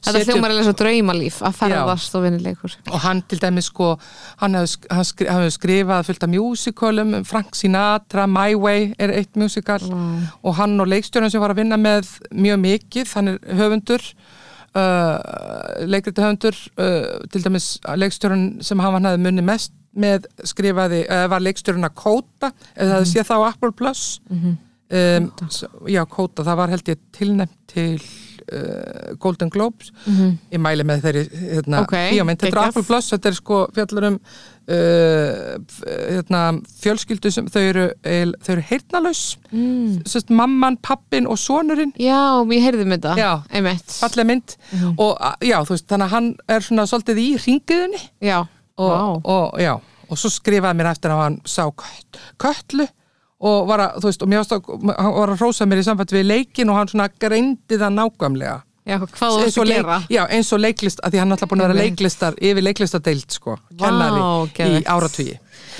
[0.03, 3.97] Þetta hljómar er svo draumalíf að ferðast og vinna leikur og hann til dæmis sko
[4.38, 9.78] hann hefur skrifað fullt af musicalum, um Frank Sinatra My Way er eitt musical
[10.42, 14.03] og hann og leikstjórun sem var að vinna með mjög mikið, hann er höfundur
[14.77, 17.66] uh, leikriti höfundur uh, til dæmis
[17.97, 23.07] leikstjórun sem hann hefði munni mest með skrifaði, uh, var leikstjórun að Kóta eða það
[23.14, 24.03] sé þá Apple Plus.
[24.87, 27.97] Um, s- já Kóta, það var held ég tilnæmt til
[28.53, 29.92] uh, Golden Globes.
[30.53, 31.22] Ég mæli með þeirri
[31.55, 32.70] hérna, Ok, bíómynd, þetta er.
[32.70, 36.40] Apple Plus þetta er sko fjallar um uh, f- hérna,
[36.82, 39.22] fjölskyldu sem þau eru, eil- þau eru heyrnalaus
[39.53, 40.30] mm.
[40.36, 41.92] Mamman, pappin og sonurinn.
[42.01, 42.18] Já,
[42.51, 43.14] heyrði með þetta.
[43.20, 43.32] Já.
[44.03, 44.57] Fallega mynd.
[44.97, 48.38] Og a- já, veist, þannig að hann er svona svolítið í ringiðunni Já,
[48.76, 49.03] og, Vá.
[49.36, 49.61] og,
[50.11, 52.86] og svo skrifaði mér eftir að hann sá kött, köllu
[53.41, 56.14] og var að, þú veist, og mér að hann var að rósa mér í samband
[56.14, 58.61] við leikin og hann svona greindi það nákvæmlega.
[58.87, 59.97] Já, hvað þú og, að leik, gera.
[60.14, 63.57] Já, eins og leiklist að því hann alltaf búin að vera leiklistar yfir leiklistardeild sko,
[63.80, 64.91] kennari í geðveikt.
[64.95, 65.34] áratugi.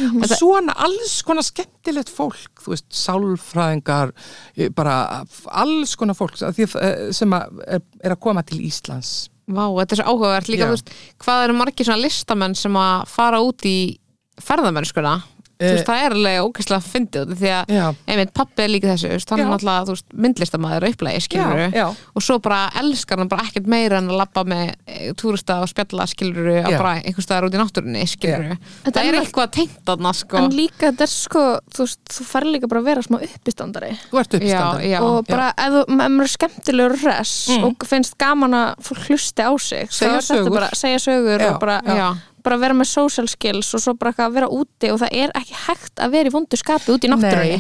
[0.09, 4.11] Og svona alls konar skemmtilegt fólk þú veist, sálfræðingar
[4.57, 4.97] eh, bara
[5.63, 9.15] alls konar fólk því, eh, sem að, er, er að koma til Íslands.
[9.47, 10.51] Vá, þetta er svo áhugavert.
[10.51, 10.73] Líka, Já.
[10.73, 10.93] þú veist,
[11.23, 13.79] hvað eru margir svona listamenn sem að fara út í
[14.43, 15.15] ferðamennskuna
[15.57, 17.71] Þú Eh, veist, það er alveg ógæslega fyndið út af því að,
[18.13, 21.71] einmitt, pappi er líka þessu, hann er náttúrulega, þú veist, myndlistamæður og upplægi, skilur Já,
[21.73, 21.87] já.
[22.13, 25.71] og svo bara elskar hann bara ekkert meira en að labba með e, túrista og
[25.73, 28.53] spjalla, skilur að bara einhver staðar út í náttúrunni, skilur
[28.85, 30.37] Þetta það er er eitthvað tengt þarna, sko.
[30.37, 33.93] En líka þetta er sko, þú veist, þú fær líka bara að vera smá uppistandari.
[34.13, 34.39] Þú ert
[34.93, 38.77] já, og bara ef þú- ef maður er skemmtilegur og hress og finnst gaman að
[38.85, 40.51] fólk hlusti á sig þá Segja er þetta sögur.
[42.47, 45.59] Bara vera með social skills og svo bara að vera úti og það er ekki
[45.67, 47.59] hægt að vera í vondu skapi úti í náttúrunni.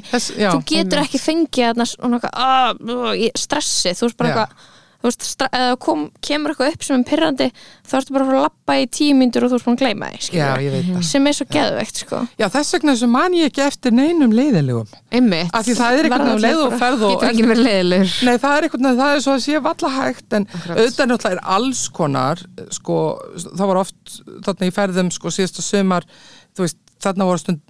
[0.54, 1.84] Þú getur ekki fengið
[2.32, 4.72] "Ah, uh, í stressi, þú veist bara eitthvað
[5.06, 7.46] þú veist, eða kom, kemur eitthvað upp sem er pyrrandi
[7.86, 9.82] þá ertu bara að fara að lappa í tíu mínútur og þú ert búin að
[9.84, 11.02] gleyma því, já, ég veit það.
[11.10, 12.20] Sem er svo geðveikt, sko.
[12.40, 16.08] Já, þess vegna sem man ég ekki eftir neinum leiðilegum einmitt, af því það er
[16.08, 19.02] einhvern veginn leið og ferð og getur ekki verið leiðilegur Nei, það er einhvern veginn,
[19.02, 20.80] það er svo að sé valla hægt en Akkurat.
[20.80, 22.42] auðvitað náttúrulega er alls konar
[22.80, 22.98] sko,
[23.46, 24.16] það var oft
[24.48, 26.08] þarna í ferðum, sko, síðasta sömar
[26.56, 27.60] þú veist, þarna voru stund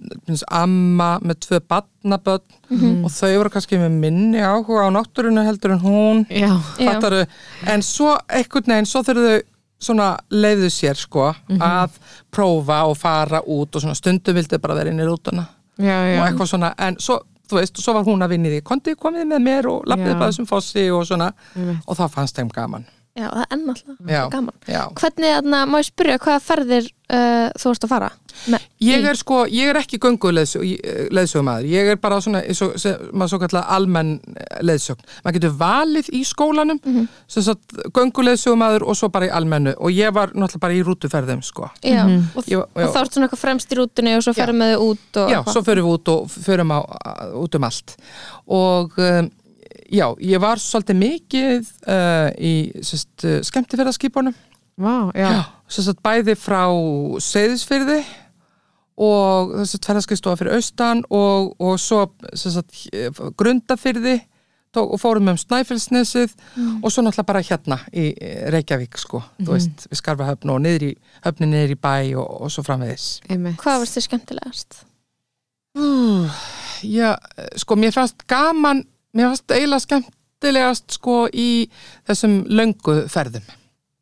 [0.49, 2.45] amma með tvö badnaböld
[3.03, 6.51] og þau voru kannski með minni áhuga á náttúrunu heldur en hún já,
[7.73, 9.45] en svo einhvern veginn, svo þurfðu þau
[9.79, 11.27] svona leiðu sér sko
[11.61, 11.97] að
[12.33, 15.45] prófa og fara út og svona stundum vildu bara vera inn í rútuna
[16.19, 18.95] og eitthvað svona, en svo þú veist, svo var hún að vinna í því, kontið
[18.99, 21.29] komið með mér og lappið bara þessum fossi og svona.
[21.87, 22.83] Og þá fannst þeim gaman
[23.17, 24.21] Já, það er náttúrulega Já.
[24.29, 24.81] gaman Já.
[24.99, 28.09] Hvernig, þarna, má ég spyrja, hvaða ferðir uh, þú varst að fara?
[28.53, 33.31] Me, Ég er sko, ég er ekki gönguleðsögumæður, ég er bara svona, svo, sem, maður
[33.31, 34.11] svo kallar almenn
[34.61, 35.01] leðsögn.
[35.25, 36.93] Maður getur valið í skólanum, mm.
[36.99, 37.07] -hmm.
[37.33, 41.41] sem sagt gönguleðsögumæður og svo bara í almennu og ég var náttúrulega bara í rútuferðum
[41.41, 41.71] sko.
[41.81, 42.05] Já,
[42.35, 42.87] og, Ég- og já.
[42.93, 44.43] þá ertu svona eitthvað fremst í rútunni og svo Já.
[44.43, 45.53] ferðum við út og Já, eitthvað.
[45.53, 46.79] svo förum við út og förum á,
[47.33, 47.97] út um allt
[48.47, 49.31] og um,
[49.89, 52.53] já, ég var svolítið mikið uh, í
[52.85, 53.39] sest, uh,
[55.17, 55.29] já.
[55.71, 56.63] sest, bæði frá
[57.23, 58.01] Seyðisfyrði
[58.97, 62.73] og ferðarskristofa fyrir austan og, og svo sest,
[63.37, 64.19] grundafyrði
[64.73, 66.33] tók, og fórum um Snæfellsnesið
[66.83, 68.09] og svo náttúrulega bara hérna í
[68.53, 70.91] Reykjavík sko, þú veist, við skarfa höfn og niður í,
[71.25, 73.07] höfni niður í bæ og, og svo framvegis.
[73.29, 73.57] Einmitt.
[73.61, 74.79] Hvað varst þið skemmtilegast?
[75.77, 76.37] Uh,
[76.85, 77.15] já,
[77.59, 78.83] sko, mér fannst gaman,
[79.17, 81.49] mér fannst eiginlega skemmtilegast sko í
[82.07, 83.45] þessum löngu ferðum.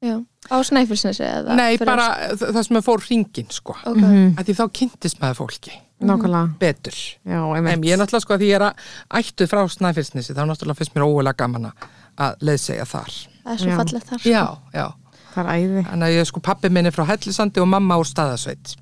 [0.05, 1.55] Já, Á Snæfellsnesi eða?
[1.57, 2.03] Nei, fyrir bara
[2.37, 3.73] það sem er fór hringin sko.
[3.89, 4.03] Ok.
[4.37, 5.73] að því þá kynntist maður fólki.
[6.05, 6.51] Nákvæmlega.
[6.59, 6.97] Betur.
[7.25, 8.83] Já, en ég er náttúrulega sko að því ég er að
[9.21, 13.11] ættu frá Snæfellsnesi þá náttúrulega finnst mér ógulega gaman að- leiðsegja þar.
[13.45, 13.77] Það er svo Já.
[13.79, 14.29] fallegt þar sko.
[14.29, 14.43] Já,
[14.75, 14.85] já.
[15.33, 15.85] Það er æði.
[15.89, 18.75] Þannig að ég sko pappi minni frá Hellisandi og mamma úr staðasveit.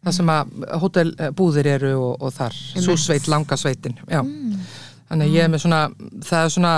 [0.00, 4.22] Það sem að hótelbúðir eru og, og þar, svo sveit, langa sveitin já.
[5.10, 5.80] Þannig að ég er með svona
[6.22, 6.72] það er svona,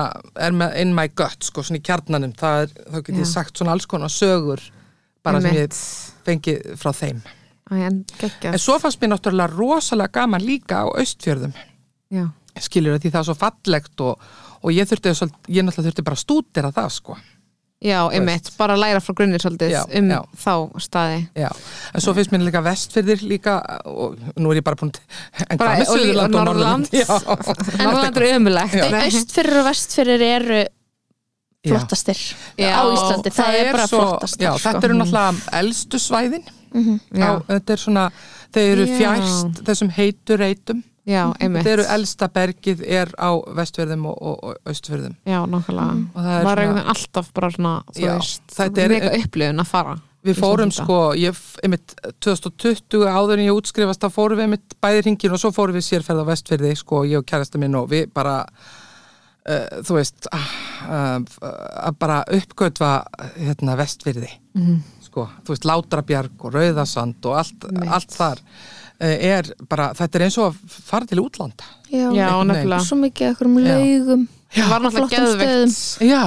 [0.46, 3.60] er með in my gut sko, svona í kjarnanum, það er, þá get ég sagt
[3.60, 4.62] svona alls konar sögur
[5.22, 5.76] bara sem ég
[6.24, 7.20] fengi frá þeim.
[7.68, 7.98] Æ, en
[8.54, 11.52] En svo fannst mér náttúrulega rosalega gaman líka á austfjörðum.
[12.12, 12.24] Já,
[12.60, 14.24] skilur því það er svo fallegt og,
[14.62, 17.18] og ég þurfti, ég náttúrulega þurfti bara að stúdera það sko
[17.82, 20.18] já, einmitt, bara læra frá grunnir svolítið Já, um já.
[20.44, 20.52] þá
[20.84, 21.18] staði.
[21.38, 21.48] Já,
[21.94, 23.56] en svo finnst mér líka vestfyrðir líka
[23.90, 24.92] og nú er ég bara búin
[25.48, 26.86] en hvað með Suðurland og.
[26.94, 27.08] Já,
[27.82, 30.62] en það er umulegt Austfyrir og vestfyrir eru
[31.62, 32.18] flottastir
[32.58, 32.72] Já.
[32.74, 34.62] á Íslandi, það, er bara svo, flottastir Já, sko.
[34.68, 36.48] þetta eru náttúrulega elstu svæðin.
[37.12, 38.06] Já, á, þetta er svona,
[38.54, 38.96] þeir eru Já.
[38.98, 41.62] fjærst þessum heitu reytum já, einmitt.
[41.64, 45.16] Þetta eru elsta bergið er á vestfjörðum og, og, og austfjörðum.
[45.26, 45.98] Já, nákvæmlega.
[46.14, 49.60] Og það er var svona, alltaf bara svona þú Já, veist, þetta er- mega upplifun
[49.64, 51.34] að fara við fórum sko ég,
[51.66, 55.74] einmitt, 2020 áður en ég útskrifast þá fórum við einmitt bæði hringin og svo fórum
[55.74, 60.28] við sérferð á vestfjörði sko, ég og kærasta minn og við bara uh, þú veist
[60.30, 62.92] uh, að bara uppgötva
[63.40, 64.78] hérna vestfjörði Mhm.
[65.08, 68.38] sko, þú veist Látrabjarg og Rauðasand og allt, allt þar.
[68.38, 71.66] uh, er bara, þetta er eins og að fara til útlanda.
[71.92, 72.84] Já, já, nefnilega.
[72.86, 73.72] Svo mikið ekkur um Já.
[73.72, 75.76] laugum það var náttúrulega geðveikt.
[76.04, 76.24] já,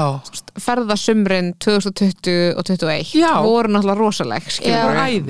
[0.62, 3.32] ferðasumrin 2020 og 2021 Já.
[3.44, 4.46] voru náttúrulega rosaleg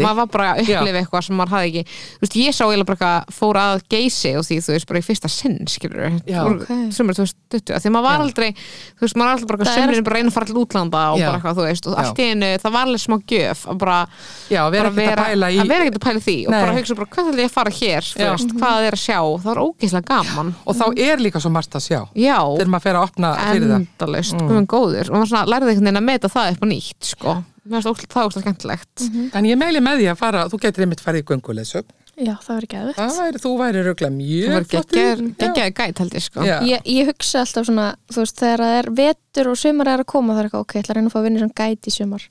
[0.05, 1.83] maður var bara að upplifa eitthvað sem maður hafði ekki.
[2.15, 5.01] Þú veist, ég sá eiginlega bara eitthvað fór að geysi og því, þú veist, bara
[5.01, 6.41] í fyrsta sinn skilur Já.
[6.45, 6.69] Ok.
[6.95, 8.23] sumri 2020, af því maður var Já.
[8.25, 10.49] aldrei þú veist, maður var alltaf bara Það er sumrin bara að reyna að fara
[10.49, 11.25] til útlanda og Já.
[11.25, 13.97] bara eitthvað, þú veist og allt í einu, það var alveg smá gjöf að bara,
[14.51, 16.61] já, vera bara ekkert að pæla í að vera ekkert að pæla því og Nei.
[16.61, 18.03] bara hugsa bara, hvað ætla ég að fara hér?
[18.15, 20.53] Veist, hvað er að sjá, það var ógeðslega gaman.
[20.65, 23.69] Og þá er líka svo margt að sjá já, þegar maður fer að opna fyrir
[23.71, 25.19] það mm.
[25.19, 27.35] og maður svona lærði einhvern veginn að meta það upp á nýtt sko,
[27.65, 29.05] mér finnst óslega- það óslega skemmtilegt.
[29.39, 31.85] En ég meili með því að fara, þú getur einmitt farið í gönguleysög.
[32.15, 35.25] Já, það verður geðvitt Það væri, þú væri röglega það mjög flott í því.
[35.41, 36.45] geggjaði gæt held ég sko.
[36.47, 40.07] Ég, ég hugsa alltaf svona, þú veist, þegar það er vetur og sumar er að
[40.13, 41.91] koma, það er eitthvað, ok, ég ætla að reyna að fá að vinna sem gæti
[41.91, 42.23] í sumar.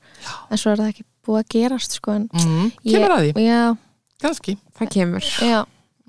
[0.49, 3.45] En svo er það ekki búið að gerast, sko en Mm, ég, kemur að því,
[3.45, 3.77] Já,
[4.25, 4.57] kannski.
[4.81, 5.61] það kemur, já,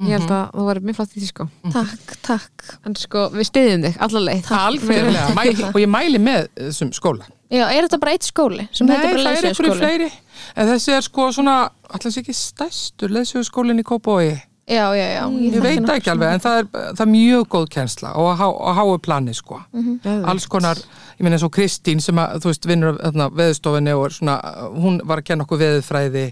[0.04, 3.48] ég held að það var mjög flott í því sko takk, takk en sko, við
[3.48, 7.30] stiðjum þig allar leið Algjörlega, Mæ- og ég mæli með þessum skóla.
[7.54, 9.80] Já, er þetta bara eitt skóli sem Nei, heitir bara það er einhverju leysöguskóli?
[9.80, 10.12] fleiri.
[10.58, 11.56] En þessi er sko svona,
[11.94, 14.34] allans ekki stærstur leysögskólinn í Kópói.
[14.66, 16.68] Já, já, já Ég þekki veit nokkuð ekki alveg, en það er,
[16.98, 19.60] það er mjög góð kjensla og að há- að háu plani sko.
[19.76, 20.26] Geðveikt.
[20.32, 20.76] Alls konar,
[21.20, 24.40] ég meina eins og Kristín sem að, þú veist, vinnur þarna, veðustofinni og er svona,
[24.74, 26.26] hún var að kenna okkur veðufræði.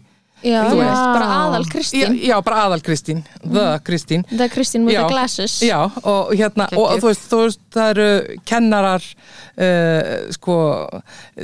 [0.43, 2.15] Já, bara aðal Já, Kristín.
[2.19, 4.25] Já, bara aðal Kristín, the Kristín.
[4.27, 5.01] Það er Kristín with Já.
[5.05, 5.53] the glasses.
[5.63, 8.07] Já, og hérna, og, og þú, veist, þú veist, það eru
[8.49, 10.57] kennarar uh, sko,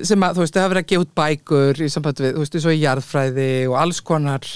[0.03, 2.43] sem að, þú veist, það hafa verið að gefa út bækur í sambandi við, þú
[2.43, 4.49] veist, svo í jarðfræði og alls konar,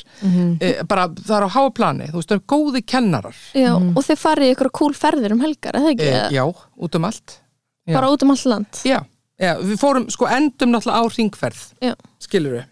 [0.59, 4.01] eh, bara það er á háa plani, þú veist, það eru góði kennarar, Já, og
[4.09, 6.11] þið farið í ykkur kúl ferðir um helgar, eða ekki?
[6.11, 7.39] eh, já, út um allt.
[7.87, 7.95] já.
[7.95, 8.83] Bara út um allt land.
[8.83, 8.99] Já,
[9.39, 12.69] já, við fórum, sko, endum náttúrulega á ringferð, Já, skilur við.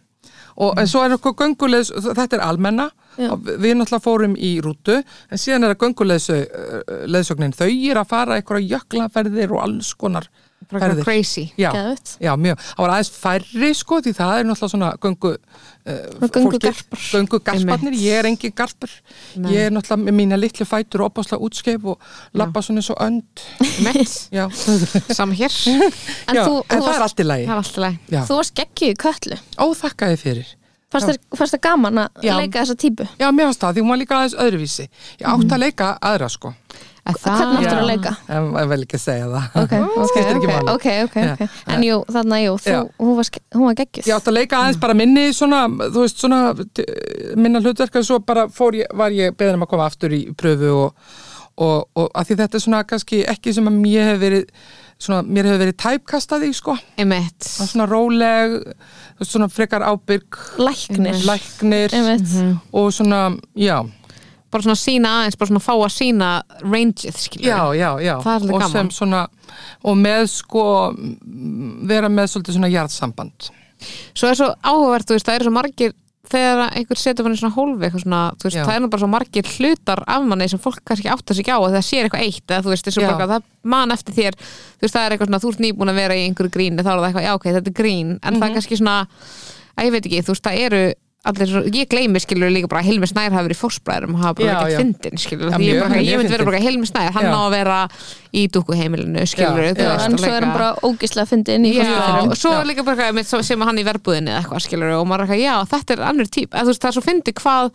[0.58, 2.90] Og en svo er okkur göngulegs, þetta er almenna.
[3.18, 8.70] Við náttúrulega fórum í rútu en síðan er að göngulegsögnin þau er að fara eitthvað
[8.72, 10.30] jöklaferðir og alls konar
[10.70, 11.04] ferðir.
[11.04, 11.44] crazy.
[11.60, 12.60] Já, geðvitt já, mjög.
[12.62, 17.02] Það var aðeins færri sko því það er náttúrulega svona göngu uh, göngugarpar.
[17.12, 18.94] Göngugarparnir, ég er engin garpur.
[19.36, 19.52] Nei.
[19.56, 22.08] Ég er náttúrulega með mína litlu fætur og opáslega útskeif og
[22.38, 23.46] labba svona eins og önd.
[25.18, 25.52] Saman hér.
[26.32, 28.00] En já þú, en þú, það er allt í lagi.
[28.30, 30.58] þú varst geggjuð í köllu óþakkaði fyrir.
[30.92, 31.14] Fannst Já.
[31.16, 33.06] þér- fannst það gaman að leika þessa típu?
[33.16, 34.88] Já, mér varst það, því hún var líka aðeins öðruvísi.
[35.22, 36.52] Ég átti að leika aðra sko
[37.02, 38.12] Hvernig áttur að leika?
[38.30, 39.48] En ég vil ekki segja það.
[39.64, 40.76] Ok, ok, Skiptir ekki ok, máli.
[40.76, 41.32] ok, ok, Já.
[41.34, 41.58] ok.
[41.74, 43.32] En jú, þannig að jú, þú, hún var,
[43.64, 44.06] var geggjuð.
[44.12, 45.64] Ég átti að leika aðeins bara minni svona,
[45.98, 46.42] veist, svona
[47.42, 50.22] minna hlutverk en svo bara fór ég, var ég beðin um að koma aftur í
[50.38, 51.18] pröfu og,
[51.58, 54.46] og, og að því þetta er svona kannski ekki sem að mér hefur verið
[55.02, 56.76] svona, mér hefur verið tæpkastað í sko.
[57.50, 58.60] Svona róleg,
[59.26, 61.18] svona frekar ábyrg Læknir.
[61.26, 61.98] Læknir.
[62.78, 63.80] Og svona, já
[64.52, 66.30] bara svona sína aðeins, bara svona fá að sína
[66.62, 68.70] rangeið, skilur Já, já, já og gaman.
[68.72, 69.24] sem svona,
[69.88, 70.66] og með sko
[71.90, 73.52] vera með svolítið svona jarðsamband
[74.14, 75.94] Svo er svo áhugavert, þú veist, það eru svo margir
[76.32, 78.64] þegar einhver setur manni svona hólfi eitthvað svona, þú veist, Já.
[78.68, 81.52] það er nú bara svo margir hlutar af manni sem fólk kannski áttar sig ekki
[81.52, 84.38] á að það sér eitthvað eitt, eða þú veist, þessu bara það man eftir þér,
[84.38, 86.92] þú veist, það er eitthvað svona þú ert nýbúin að vera í einhverju gríni, þá
[86.94, 88.40] er það eitthvað, já ok, þetta er grín, en Mhm.
[88.40, 88.96] það er kannski svona
[89.76, 90.84] að ég veit ekki, þú veist, það eru
[91.22, 94.38] allir, ég gleymi skilur líka bara að Hilmi Snær hafi verið í fórsbræðurum og hafa
[94.40, 94.78] bara ekki já.
[94.82, 97.34] fyndin skilur, því ég, ég myndi vera bara Hilmi Snær, hann Já.
[97.38, 97.76] á að vera
[98.34, 99.92] í dúkuheimilinu skilur, Já, þú já.
[99.92, 102.66] veist, en og svo er hann bara ógislega fyndin í Já, fórspræðurum og svo er
[102.72, 105.94] líka bara sem hann í verbúðinni eða eitthvað skilur og maður er eitthvað, já, þetta
[105.98, 107.70] er annur típ þú veist, það er svo fyndi hvað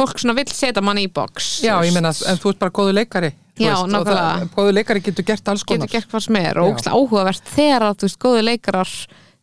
[0.00, 1.98] fólk svona vill setja mann í box Já, ég veist.
[2.00, 4.24] meina, en þú ert bara góðu leikari Já, og nákvæmlega.
[4.40, 6.72] það- Góður leikari getur gert alls konar getur gert hvað sem er og Já.
[6.76, 8.90] ógæslega áhugavert þegar að, þú veist, góði leikarar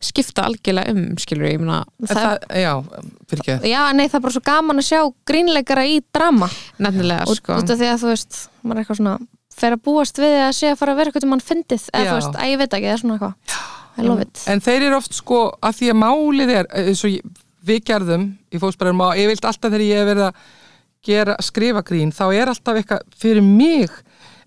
[0.08, 2.72] skipta algjörlega um, skilur ég meina, En það, Já,
[3.30, 3.70] fyrir ekki.
[3.72, 5.00] Já, nei, það er bara svo gaman að sjá
[5.30, 6.48] grínleikara í drama.
[6.78, 7.58] Nefnilega, og sko.
[7.62, 9.16] út af því að þú veist, maður er eitthvað svona
[9.54, 12.04] fer að búast við að sé að fara að vera eitthvað til mann fyndið, eða
[12.04, 12.10] Já.
[12.10, 13.34] þú veist, að ég veit ekki, það er svona eitthvað.
[13.94, 14.42] I love it.
[14.50, 18.24] En þeir eru oft sko að því að málið er eins og ég- við gerðum
[18.50, 20.34] í fósbærum og ég vilt alltaf þegar ég hef verið að
[21.04, 23.90] gera, skrifa grín þá er alltaf eitthvað, fyrir mig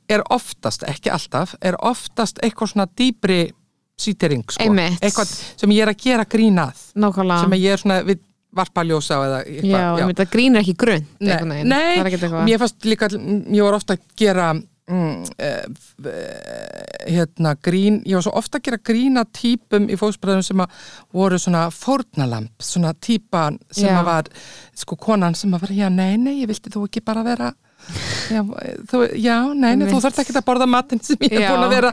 [0.10, 3.52] er oftast, ekki alltaf er oftast eitthvað svona dýbri
[3.98, 5.00] sítering sko, Einmitt.
[5.02, 6.82] eitthvað sem ég er að gera grín að.
[6.96, 7.44] Nákvæmlega.
[7.44, 8.24] Sem ég er svona við
[8.58, 12.26] varpaljósa eða eitthvað, já, ég myndi að grín er ekki grunn Nei, það er ekkert
[12.28, 12.46] eitthvað.
[12.48, 16.14] mér fannst líka, ég var ofta að gera mm, uh,
[17.08, 21.40] hérna grín, ég var svo ofta að gera grína típum í fóksbræðum sem að voru
[21.42, 24.00] svona fórnalamp, svona típan sem Já.
[24.00, 24.32] að var,
[24.80, 27.52] sko konan sem að var, já nei, nei, ég vilti þú ekki bara vera
[28.32, 28.42] Já,
[28.92, 31.74] þú, já, nei, nei, þú þarft ekki að borða matinn sem ég er búin að
[31.76, 31.92] vera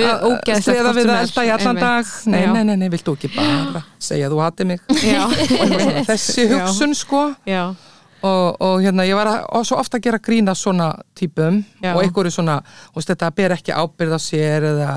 [0.00, 2.12] er að- sleða við að elda í allan dag.
[2.32, 4.80] Nei, nei, nei, nei, vilt þú ekki bara segja þú hati mig?
[6.08, 7.24] Þessi hugsun, sko.
[8.22, 11.90] Og, og hérna ég var að, og svo ofta að gera grína svona típum Já.
[11.96, 12.60] og einhverju svona,
[12.94, 14.92] veist þetta ber ekki ábyrð á sér eða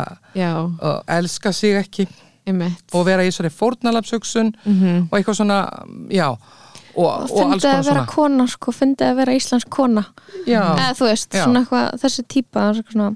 [1.18, 2.06] elska sig ekki.
[2.46, 2.84] Einmitt.
[2.94, 5.08] Og vera í svona fórnalapshugsun Mhm.
[5.10, 5.58] og eitthvað svona,
[6.14, 6.30] já
[6.96, 9.70] og, og og alls fyndið að konar vera svona kona sko, fyndið að vera íslensk
[9.70, 10.06] kona
[10.48, 11.44] já, eða þú veist, Já.
[11.44, 13.10] svona eitthvað þessi típa er svona,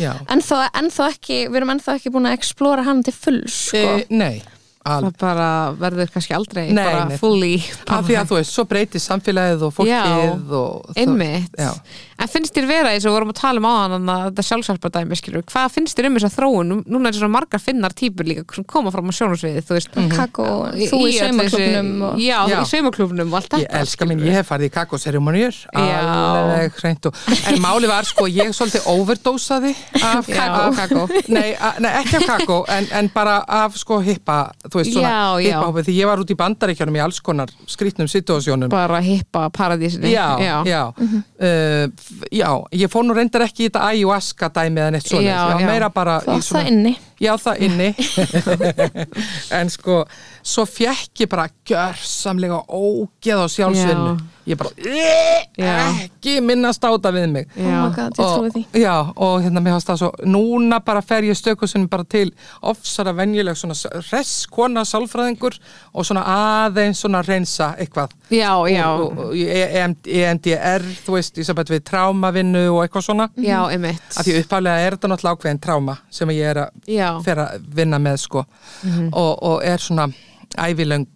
[0.00, 0.12] já.
[0.34, 3.78] ennþá, ennþá ekki við erum ennþá ekki búin að explora hann til full sko.
[3.78, 4.42] E, nei,
[4.84, 5.48] al, það bara
[5.80, 7.16] verður kannski aldrei Nei, bara nei.
[7.20, 7.54] fully
[7.88, 11.70] af því að þú veist, svo breytir samfélagið og fólkið og það- einmitt já.
[12.18, 15.44] En finnst þér vera eins og vorum að tala um áðan að þetta sjálfsarpadæmi skilur,
[15.50, 16.68] hvað finnst þér um þessa þróun?
[16.70, 19.98] Nú- núna er svona margar finnar típur líka sem koma fram á sjónusviði þú veist.
[20.14, 22.18] Kakó, þú í öllu saumaklubnum og...
[22.22, 22.56] já, Já.
[22.60, 25.98] í saumaklubnum og allt Ég þetta elska minn, ég hef farið í kakóseremonjur Já.
[26.04, 27.18] alveg hreint og
[27.50, 31.04] en máli var sko, ég svolítið overdósaði af kakó.
[31.34, 34.38] Nei, nei, ekki af kakó en, en bara af sko hippa
[34.68, 35.58] þú veist svona Já, já.
[35.60, 38.70] hippa því ég var út í bandaríkjunum í alls konar skrýtnum situasjónum.
[38.72, 40.12] Bara hippa paradísinni
[42.34, 45.66] Já, ég fór nú reyndar ekki í þetta ayahuasca dæmi eða neitt svona, Já, já,
[45.68, 47.90] meira bara það í var það inni Já, það inni.
[49.58, 50.02] En sko,
[50.42, 54.14] svo fjekk ég bara gjörsamlega ógeð á sjálfsvinnu.
[54.44, 54.70] Ég bara
[55.56, 55.76] Já.
[56.04, 57.46] ekki minnast áta við mig.
[57.56, 58.62] Oh trúi því.
[58.66, 62.32] Og, já, og hérna mér fannst það svo núna bara fer ég stökusunum bara til
[62.60, 63.76] ofsara venjuleg svona
[64.10, 65.56] hress kona sálfræðingur
[65.94, 68.12] og svona aðeins svona reynsa eitthvað.
[68.28, 73.08] Já, já, og, og, í EM, EMDR, þú veist, í samband við trámavinnu og eitthvað
[73.08, 73.28] svona.
[73.40, 77.42] Já, af því uppálega er þetta náttúrulega ákveðin tráma sem ég er að já, fer
[77.44, 78.44] að vinna með sko.
[79.12, 80.08] Og, og er svona
[80.60, 81.06] ævilöng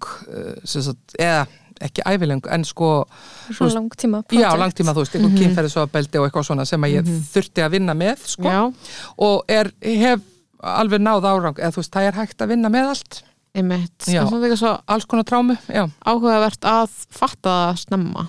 [0.67, 1.47] sem sagt, eða
[1.87, 2.89] ekki ævilöng en sko
[3.55, 4.59] svona langtíma já, project.
[4.65, 7.95] langtíma þú veist, eitthvað mm kynferðisofbeldi og eitthvað svona sem að ég þurfti að vinna
[7.95, 8.51] með sko.
[8.51, 8.65] Já,
[9.29, 10.25] og er, hef
[10.59, 13.21] alveg náð árang eða þú veist, það er hægt að vinna með allt.
[13.59, 14.23] Já.
[14.59, 18.27] svo alls konar trámu, já, áhugavert að fatta það snemma.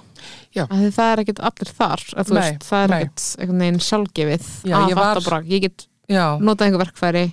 [0.55, 0.63] Já.
[0.65, 3.83] að því það er ekkert allir þar að þú Nei, veist, það er einhvern veginn
[3.85, 7.25] sjálfgefið Já, að ég var- fatta bara, ég get já, notað einhver verkfæri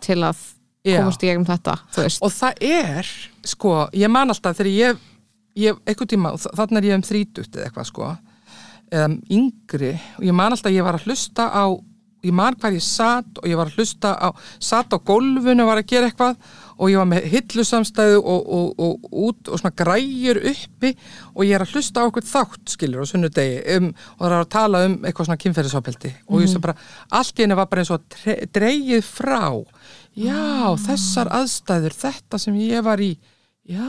[0.00, 0.36] til að
[0.84, 0.96] já.
[0.98, 1.74] komast í gegnum þetta
[2.22, 3.10] og það er,
[3.44, 4.98] sko, ég man alltaf þegar ég,
[5.56, 8.10] ég eitthvað tíma, og þa- þarna er ég um þrítugt eða eitthvað, sko
[8.90, 11.64] eða yngri, og ég man alltaf að ég var að hlusta á,
[12.26, 14.28] ég man hvað ég satt og ég var að hlusta á,
[14.60, 16.36] satt á gólfinu og var að gera eitthvað
[16.80, 20.92] og ég var með hillusamstæðu og, og, og, út og svona græjur uppi
[21.34, 24.38] og ég er að hlusta á okkur þátt skilur á sunnudegi um, og það er
[24.38, 26.12] að tala um eitthvað svona kynferðisofbeldi.
[26.30, 26.76] Og ég sé bara,
[27.20, 29.44] allt í henni var bara eins og tre, dreigið frá.
[30.16, 33.12] Já, þessar aðstæður þetta sem ég var í
[33.70, 33.88] já,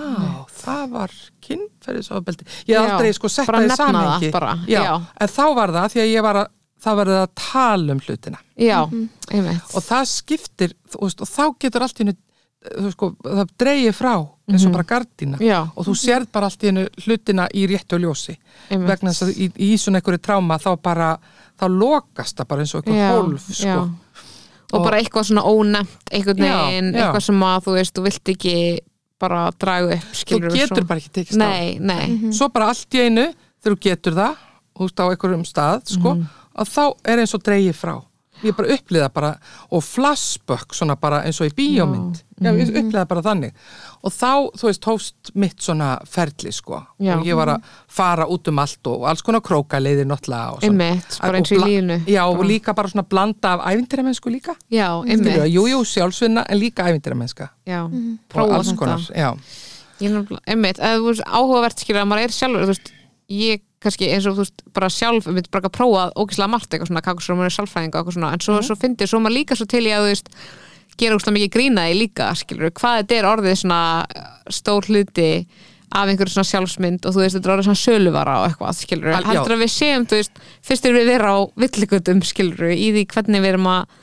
[0.61, 1.13] það var
[1.47, 2.47] kynferðisofbeldi.
[2.69, 4.33] Ég Já, aldrei sko sett bara það í nefna það samhengi.
[4.35, 4.95] bara, já, já.
[5.15, 6.51] en þá var það því að ég var að
[6.81, 8.79] það var að tala um hlutina já,
[9.31, 12.17] einmitt og það skiptir veist, og þá getur allt í hennu
[12.93, 14.13] sko, það dreigir frá
[14.51, 15.61] eins og bara gardína Já.
[15.73, 18.35] og þú sérð bara allt í hennu hlutina í réttu ljósi
[18.69, 18.89] Einmitt.
[18.91, 21.07] vegna þess að í, í svona einhverju tráma þá bara,
[21.57, 23.65] þá lokast það bara eins og einhver hólf sko.
[23.65, 23.79] já.
[24.73, 25.45] og, bara eitthvað svona
[26.51, 26.99] Já, veginn, já.
[27.07, 28.55] eitthvað sem að þú veist, þú vilt ekki
[29.21, 32.93] bara að draga upp þú getur bara ekki tekist á nei, nei, svo bara allt
[32.97, 33.25] í einu
[33.61, 34.37] þegar þú getur það
[34.81, 36.29] veist á einhverjum stað sko, Mhm.
[36.57, 38.01] Að þá er eins og dreigið frá.
[38.41, 39.35] Ég bara uppliða bara
[39.69, 42.23] og flashback svona bara eins og í bíómynd.
[42.41, 42.57] Já, Mhm.
[42.57, 43.51] ég uppliða bara þannig.
[44.03, 46.79] Og þá, þú veist, hófst mitt svona ferli sko.
[46.99, 47.19] Já.
[47.19, 50.61] og ég var að fara út um allt og, og alls konar krókaleiðir náttúrulega og
[50.61, 50.71] svona.
[50.71, 52.05] einmitt, bara eins og í lífinu.
[52.07, 52.47] Já, og bara.
[52.47, 54.55] líka bara svona blanda af ævintýramennsku líka.
[54.71, 55.53] Já, einmitt.
[55.53, 57.91] jú, jú, sjálfsvinna en líka ævintýramennska já, og
[58.27, 58.77] prófa alls þetta.
[58.77, 59.37] konar, er
[60.47, 62.91] einmitt, eða þú veist áhugavert skilur að maður er sjálfur, þú veist
[63.29, 66.91] ég kannski eins og þú veist, bara sjálf einmitt bara að prófa ógislega margt eitthvað
[66.91, 68.67] svona kakkusur og maður er sjálfræðing og eitthvað svona, en svo, Mhm.
[68.69, 70.29] svo fyndið svo maður líka svo til í að þú veist
[71.01, 75.29] gera ógislega mikið grína í líka, skilur hvað þetta er orðið svona uh, stór hluti
[75.91, 79.11] af einhverju svona sjálfsmynd og þú veist, þetta er orðið svona söluvara og eitthvað, skilur
[79.27, 80.31] heldur að við séum, þú veist,
[80.63, 83.97] fyrst erum við vera á villigutum, skilur í því hvernig við erum að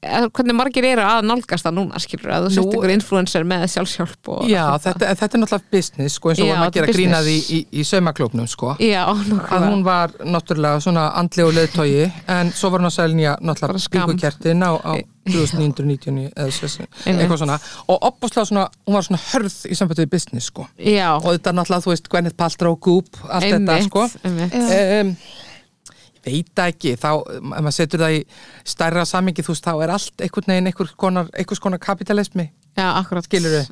[0.00, 4.30] hvernig margir eru að nálgast það núna skilur að þú sést ykkur influencer með sjálfshjálp
[4.32, 6.94] og já þetta, þetta er náttúrulega business sko, eins og Já, vorum að er gera
[6.96, 7.50] grínað í, business.
[7.52, 12.80] í, í saumaklóknum sko Já, að hún var náttúrulega svona andlegu leðtogi en svo var
[12.80, 14.08] hún að selja Bara náttúrulega skam.
[14.08, 14.92] spíkukertin á, á
[15.30, 17.20] 1999 eða Einmitt.
[17.20, 17.58] eitthvað svona
[17.92, 21.52] og opbúslega svona, hún var svona hörð í sambandi við business sko Já, og þetta
[21.52, 24.56] er náttúrulega, þú veist, Gwyneth Paltrow, Goop allt þetta sko einmitt.
[24.56, 25.14] um,
[26.26, 28.22] veit ekki þá, ef maður setur það í
[28.74, 31.30] stærra samingi, þú veist, þá er allt einhvern veginn einhvers konar,
[31.62, 33.26] konar kapitalismi Já, akkurat?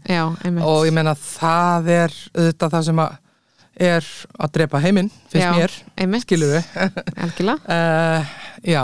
[0.08, 0.64] Já, einmitt.
[0.66, 3.16] Og ég meina það er auðvitað það sem að
[3.88, 4.06] er
[4.42, 5.74] að drepa heiminn, finnst mér.
[5.94, 6.24] einmitt.
[6.26, 6.56] skilur
[7.22, 7.58] Algjörlega.
[7.62, 8.32] Uh,
[8.74, 8.82] já.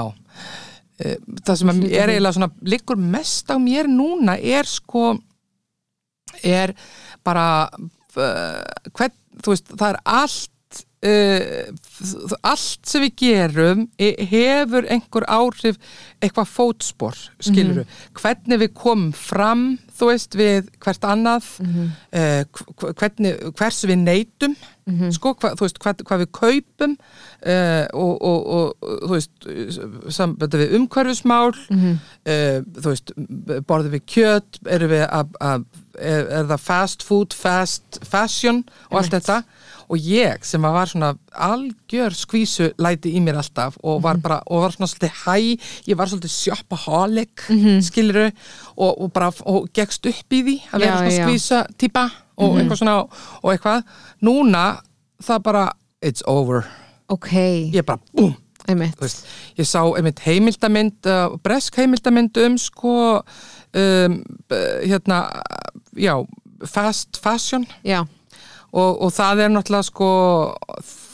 [1.02, 5.16] Uh, það sem að er eiginlega svona liggur mest á mér núna er sko
[6.46, 6.74] er
[7.26, 8.62] bara uh,
[8.94, 10.53] hvern, þú veist, það er allt
[11.04, 15.78] uh, allt sem við gerum e- hefur einhver áhrif
[16.22, 22.42] eitthvað fótspor skilur við, hvernig við komum fram þú veist við hvert annað uh,
[22.98, 24.56] hvernig, hvers við neytum
[25.14, 29.46] sko, hva, þú veist, hvað, hvað við kaupum uh, og, og, og þú veist
[30.12, 33.14] sambandi við umhverfismál uh, þú veist
[33.68, 35.64] borðum við kjöt, erum við að
[35.94, 39.38] er, er það fast food, fast fashion og allt þetta
[39.94, 44.64] og ég sem var svona algjör skvísu læti í mér alltaf og var bara, og
[44.66, 45.36] var svona svolítið hæ
[45.88, 48.32] ég var svolítið shopaholic mm -hmm.
[48.76, 52.80] og, og bara og gegst upp í því að vera svona skvísa típa og eitthvað
[52.80, 52.96] svona
[53.42, 53.82] og eitthvað,
[54.20, 54.64] núna
[55.22, 55.68] það bara,
[56.04, 56.64] it's over.
[57.08, 57.32] Ok,
[57.72, 58.34] ég bara, búm.
[58.64, 59.26] Veist,
[59.58, 64.14] ég sá einmitt heimildamind uh, bresk heimildamind um sko um,
[64.48, 65.18] hérna
[65.92, 66.14] já,
[66.64, 67.66] fast fashion.
[67.84, 68.06] Já,
[68.74, 70.10] og, og það er náttúrulega sko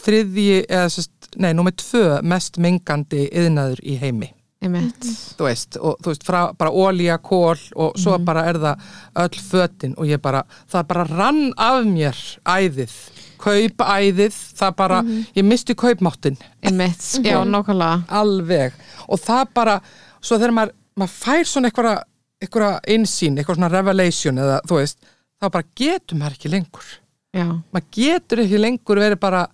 [0.04, 4.30] þriðji, eða sérst, nei, númer tvö mest mengandi yðnaður í heimi.
[4.60, 5.06] Einmitt.
[5.38, 8.90] Þú veist, og þú veist, frá bara ólía, kól og svo bara er það
[9.22, 12.92] öll fötin og ég bara, það bara rann af mér æðið,
[13.40, 15.00] kaupæðið það bara,
[15.38, 18.02] ég misti kaupmáttin Einmitt, já, nákvæmlega.
[18.20, 18.76] Alveg.
[19.08, 19.78] Og það bara,
[20.20, 21.96] svo þegar maður, maður fær svona einhverja,
[22.44, 25.00] einhverja insýn, eitthvað svona revelation eða þú veist,
[25.40, 26.92] þá bara getur maður ekki lengur
[27.36, 29.44] Já, maður getur ekki lengur verið bara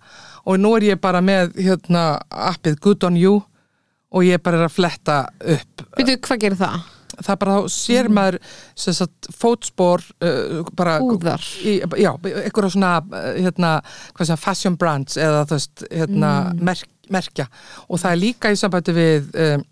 [0.47, 3.41] og nú er ég bara með hérna appið Good on You
[4.07, 5.17] og ég bara er að fletta
[5.55, 5.83] upp.
[5.97, 6.93] Veitu, hvað gerir það?
[7.17, 8.37] það er bara þá sér maður
[8.77, 11.45] sem sagt, fótspor uh, bara Húðar.
[11.65, 12.91] í, já, einhverja svona
[13.37, 13.71] hérna,
[14.21, 17.47] sem fashion brands eða veist, hérna, merk, merkja.
[17.87, 19.65] Og það er líka í sambandi við um,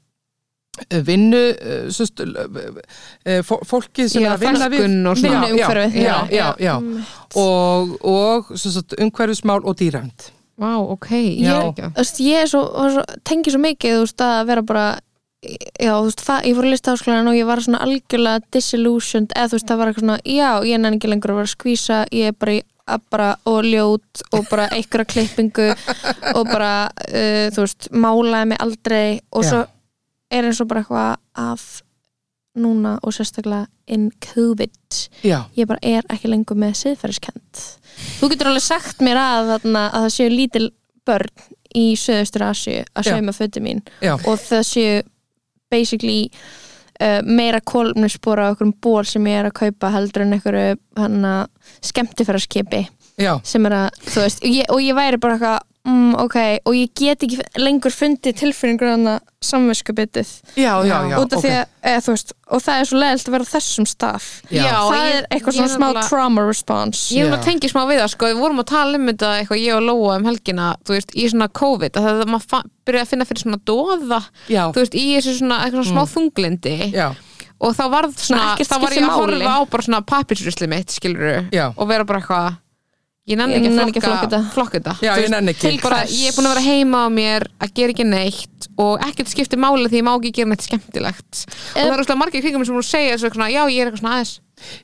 [1.07, 6.17] vinnu uh, sest, uh, fólki sem Já, er að vinna við já.
[6.32, 6.76] já, já.
[7.41, 11.55] og, og sest, umhverfismál og dýrænd Vá, ok Já.
[11.76, 12.61] ég, þú veist, ég er svo,
[12.93, 14.86] svo, tengi svo mikið veist, að vera bara
[15.43, 19.51] já, veist, það, ég fór að lista áskólan og ég var svona algjörlega disillusioned eða
[19.51, 21.99] þú veist, það var eitthvað svona, já, ég nenni ekki lengur að vera að skvísa,
[22.15, 25.71] ég er bara í að bara og ljót og bara einhverja klippingu
[26.38, 29.49] og bara uh, þú veist, málaði mig aldrei og Já.
[29.49, 29.61] svo
[30.32, 31.65] er eins og bara eitthvað að
[32.55, 34.99] núna og sérstaklega in COVID.
[35.28, 37.65] Já, ég bara er ekki lengur með siðferðiskend
[38.19, 40.67] þú getur alveg sagt mér að, þarna, að það séu lítil
[41.05, 41.45] börn
[41.76, 43.82] í söðustur Asju að sauma fötu mín.
[44.03, 44.95] Já, og það séu
[45.71, 46.30] basically
[47.01, 50.78] uh, meira kólumnisbúra á einhverjum ból sem ég er að kaupa heldur en einhverju
[51.84, 52.86] skemmtifæraskipi
[53.47, 56.73] sem er að, þú veist, og ég, og ég væri bara eitthvað mm, ok, og
[56.75, 60.29] ég get ekki lengur fundið tilfinningur hana samviskubitið.
[60.57, 61.43] Já, já, já, út af ok.
[61.45, 64.25] því að, eða, þú veist, og það er svo leiðilt að vera þessum stað.
[64.49, 64.63] Já.
[64.65, 67.03] það ég- er eitthvað svona smá nefnilega- trauma response.
[67.15, 67.38] Ég er Já.
[67.38, 69.83] að tengja smá við það sko, við vorum að tala um þetta eitthvað ég og
[69.86, 73.43] Lóa um helgina, þú veist, í svona COVID að það maður byrjaði að finna fyrir
[73.45, 76.75] svona dóða já, þú veist, í þessu svona, eitthvað svona smá þunglindi.
[76.93, 77.07] Já,
[77.61, 80.88] og þá var svona, ekkert þá var ég að horfa á bara svona pappirsrusli mitt,
[80.89, 81.71] skilur Já.
[81.77, 82.57] og vera bara eitthvað
[83.26, 84.95] ég nenni Ég ekki nenni ekki að flokka flokka, þetta.
[85.05, 85.73] Já, ég nenni ekki.
[85.84, 89.32] bara, ég er búin að vera heima á mér að gera ekki neitt og ekkert
[89.32, 91.45] skipti máli því ég má ekki gera neitt skemmtilegt.
[91.45, 93.89] Og það er úrslega margir kringum sem voru að segja svo, svona, já, ég er
[93.89, 94.36] eitthvað svona aðeins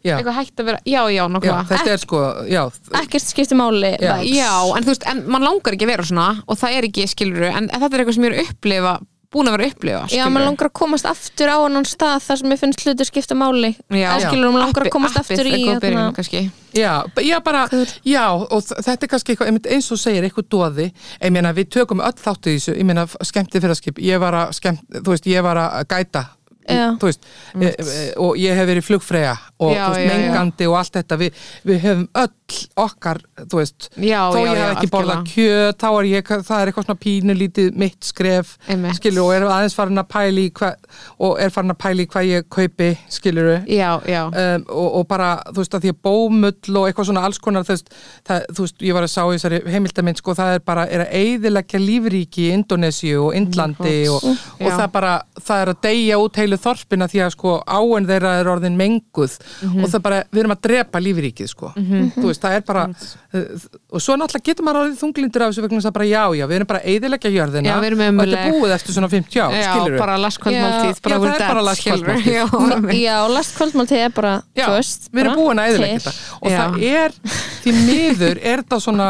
[0.04, 2.20] Já, eitthvað hægt að vera, já, já, já nokkuð þetta er sko,
[2.52, 2.62] já,
[3.00, 4.18] ekkert skipti máli Já.
[4.28, 7.06] Já, en þú veist, en man langar ekki að vera svona og það er ekki,
[7.08, 8.94] skilur en, en þetta er eitthvað sem ég er að upplifa
[9.32, 10.32] búin að vera að upplifa, Já, skilurðu.
[10.36, 13.70] maður langar að komast aftur á annan stað þar sem ég finnst hlutir skipta máli
[13.88, 14.10] Já.
[14.26, 16.42] Skilur, maður langar að komast appið aftur í byrjun, hérna- kannski.
[16.76, 16.92] Já,
[17.24, 17.62] já, bara,
[18.08, 20.90] já, og þetta er kannski eitthvað, einmitt eins og segir, eitthvað dóði,
[21.22, 24.34] ég meina, við tökum öll þáttu í þessu, ég meina, skemmti fyrir skip, ég var
[24.34, 26.26] að, skemmt, þú veist, ég var að gæta,
[26.70, 26.86] Já.
[27.02, 27.26] þú veist,
[27.60, 30.18] e, e, og ég hef verið flugfreyja og, Já, veist, já, já.
[30.26, 34.58] mengandi og allt þetta, við, við höfum öll okkar, þú veist, Já, þó já, ég
[34.58, 38.08] já, hef ekki borðað kjöt, þá er ég, það er eitthvað svona pínu lítið mitt
[38.10, 38.98] skref, Einmitt.
[38.98, 40.90] skilur, og er aðeins farin að pæli í hvað,
[41.28, 45.30] og er farin að pæli hvað ég kaupi, skilur, Já, já, um, og, og bara,
[45.52, 47.94] þú veist, að því að bómull og eitthvað svona alls konar, þú veist,
[48.28, 51.06] það, þú veist ég var að sá í þessari heimildamind, sko, það er bara, er
[51.06, 54.26] að eyðileggja lífríki í Indonésiu og Indlandi og,
[54.58, 54.76] og Já.
[54.82, 58.50] það bara, það er að deyja út heilu þorpina því að, sko, áen þeirra er
[58.52, 59.38] orðin menguð
[59.72, 61.72] og það bara, við erum að drepa lífríkið, sko,
[62.16, 65.66] þú veist, það er bara, uh, og svo náttúrulega getur maður orðið þunglindur af þessu
[65.66, 68.22] vegna þess að bara, já, já, við erum bara að eyðileggja jörðina Já, við og
[68.22, 71.46] þetta er búið eftir svona 50 ár, já skilur bara lastkvöldmáltíð, Já, bara það er
[71.48, 72.32] bara lastkvöldmáltíð.
[72.32, 72.46] Já,
[73.08, 76.16] Já, last kvöldmáltíð er bara, Já, þú veist við erum búin að eðilegja þetta.
[76.42, 76.58] Og Já.
[76.58, 77.18] það er,
[77.62, 79.10] því miður er það svona,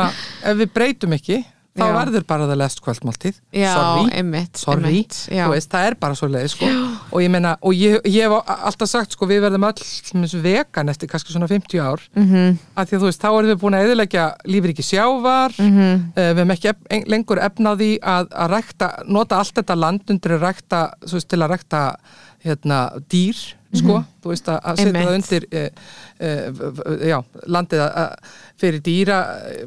[0.51, 1.41] ef við breytum ekki
[1.71, 1.93] þá Já.
[1.95, 5.15] verður bara það lest kvöldmáltíð Já, sorry, einmitt, sorry einmitt,
[5.53, 6.65] veist, það er bara svo leið sko.
[7.11, 11.07] og ég meina, og ég, ég hef alltaf sagt sko, við verðum þessu vegan eftir
[11.07, 12.27] kannski svona 50 ár Mhm.
[12.33, 12.57] -hmm.
[12.75, 15.79] að því að þú veist, þá erum við búin að eðilegja lífriki sjávar mm Mhm.
[15.79, 16.13] -hmm.
[16.15, 20.31] við hefum ekki ef, en, lengur efnaði að, að rækta, nota allt þetta land undir
[20.31, 21.95] að rækta, svo veist, til að rækta
[22.43, 23.35] hérna, dýr
[23.73, 25.13] sko, þú veist að, að setja það Mhm.
[25.15, 25.69] Undir e,
[26.19, 28.15] e, já, landið að, að,
[28.59, 29.17] fyrir dýra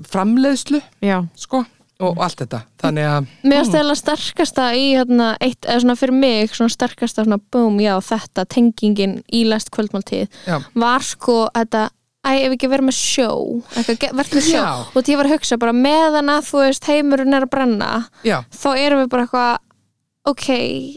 [0.03, 1.65] framleiðslu já, sko,
[2.01, 2.63] og, allt þetta.
[2.83, 7.25] Þannig að Mér finnst það sterkasta í hérna, eitt, eða svona fyrir mig svona sterkasta
[7.27, 10.27] svona boom, já þetta tengingin í lest kvöldmáltíð
[10.75, 11.91] var sko þetta
[12.25, 13.27] Æ, ef ekki verið með sjó
[13.77, 14.57] verður með sjó.
[14.57, 14.69] Já.
[14.97, 17.89] og ég var að hugsa bara meðan að þú veist heimurinn er að brenna
[18.25, 19.59] já, þá erum við bara eitthvað
[20.33, 20.47] ok,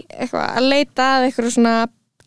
[0.07, 1.73] eitthvað að leita að eitthvað svona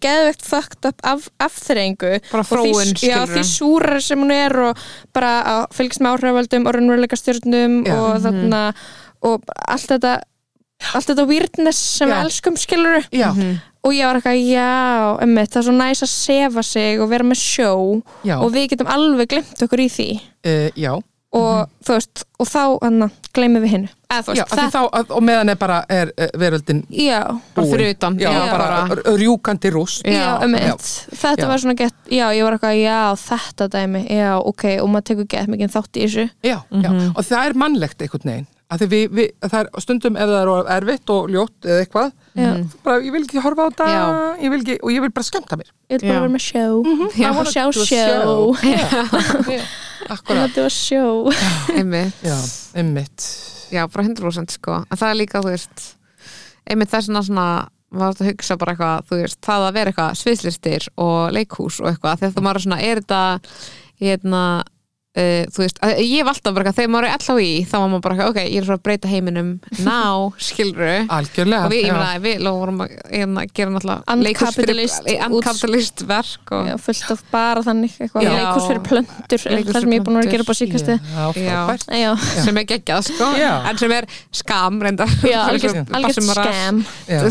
[0.05, 4.57] geðvegt fucked up af, afþreyingu Bara Og því- þróun, já, því súrar sem hún er
[4.71, 4.77] og
[5.13, 7.95] bara að fylgst með áhrifaldum og raunveruleika stjórnum Já.
[7.97, 8.63] og þarna
[9.23, 10.21] og allt þetta
[10.95, 12.15] allt þetta weirdness sem Já.
[12.15, 13.29] við elskum skilur já,
[13.85, 17.25] og ég var eitthvað, já, emmitt það er svo næs að sefa sig og vera
[17.29, 20.09] með sjó já, og við getum alveg glemt okkur í því.
[20.45, 20.95] E, já,
[21.33, 23.71] og þú veist, og þá hann gleymum við
[24.99, 27.21] að- og meðan er bara er, er veröldin já,
[27.55, 27.71] bara búin.
[27.71, 28.17] fyrir utan.
[28.19, 30.03] Já, já, bara, bara, rjúkandi rúst.
[30.05, 30.75] Já, Já, emmitt já.
[31.15, 31.49] þetta Já.
[31.53, 35.29] var svona gett, já, ég var eitthvað, já, þetta dæmi já, ok, og maður tekur
[35.29, 36.31] gett mikið þátt í þessu.
[36.43, 38.47] Já, já, og það er mannlegt einhvern veginn.
[38.71, 42.13] Við, við, það er stundum ef það er of erfitt og ljótt eða eitthvað
[42.85, 44.03] bara, ég vil ekki horfa á Já.
[44.45, 45.71] ég ekki, og ég vil bara skemmta mér.
[45.91, 46.67] Ég vil bara vera með sjó.
[47.19, 48.55] Já, wanna sjá sjó.
[48.63, 49.63] Ég
[50.09, 50.51] akkurat.
[50.55, 51.05] Vil vera sjó.
[51.77, 52.23] Einmitt.
[52.25, 52.37] Já,
[52.79, 53.27] einmitt.
[53.71, 54.81] Já, bara 100% sko.
[54.87, 55.87] En það er líka, þú veist
[56.71, 57.47] einmitt þess vegna svona
[57.91, 61.81] maður átt að hugsa bara eitthvað, þú veist, það að vera eitthvað sviðslistir og leikhús
[61.83, 63.23] og eitthvað þegar þú maður er svona, er þetta
[64.01, 64.43] hérna
[65.11, 67.73] Uh, þú veist, að, ég hef alltaf bara eitthvað, þegar maður er allá í þá
[67.75, 69.49] var maður bara eitthvað, ok, ég er svo að breyta heiminum
[69.83, 69.95] ná,
[70.49, 74.05] skilru algjörlega og við, ég meina, við vorum að hérna, gera náttúrulega
[74.55, 74.69] fyrir-
[75.35, 78.29] uncapitalist verk og já, fullt af bara þannig eitthvað.
[78.39, 80.97] Leikurs fyrir plöntur Leikhús það sem ég er búin að að fyrir gera á síkastu
[82.47, 83.31] sem er geggjað sko.
[83.41, 83.51] Já.
[83.73, 84.07] en sem er
[84.43, 84.79] skam
[85.99, 86.85] algjört bara- skam.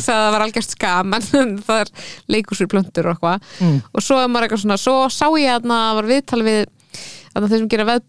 [0.09, 1.93] Það var algjört skam en það er
[2.35, 3.47] leikusur plöntur og eitthvað.
[3.63, 3.79] Mm.
[3.95, 6.61] og svo er maður eitthvað svona, svo sá ég að það var viðtal við
[7.35, 8.03] að þeir sem gera veð,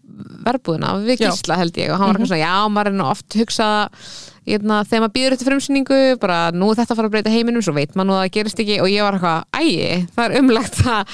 [0.47, 3.39] verbúðina við gísla held ég og hann var eitthvað svona, já maður er nú oft
[3.39, 4.05] hugsað
[4.47, 7.93] hérna, þegar maður býður eftir frumsýningu bara nú þetta fara að breyta heiminum svo veit
[7.93, 11.13] maður nú að það gerist ekki og ég var eitthvað, ægi það er umlegt að,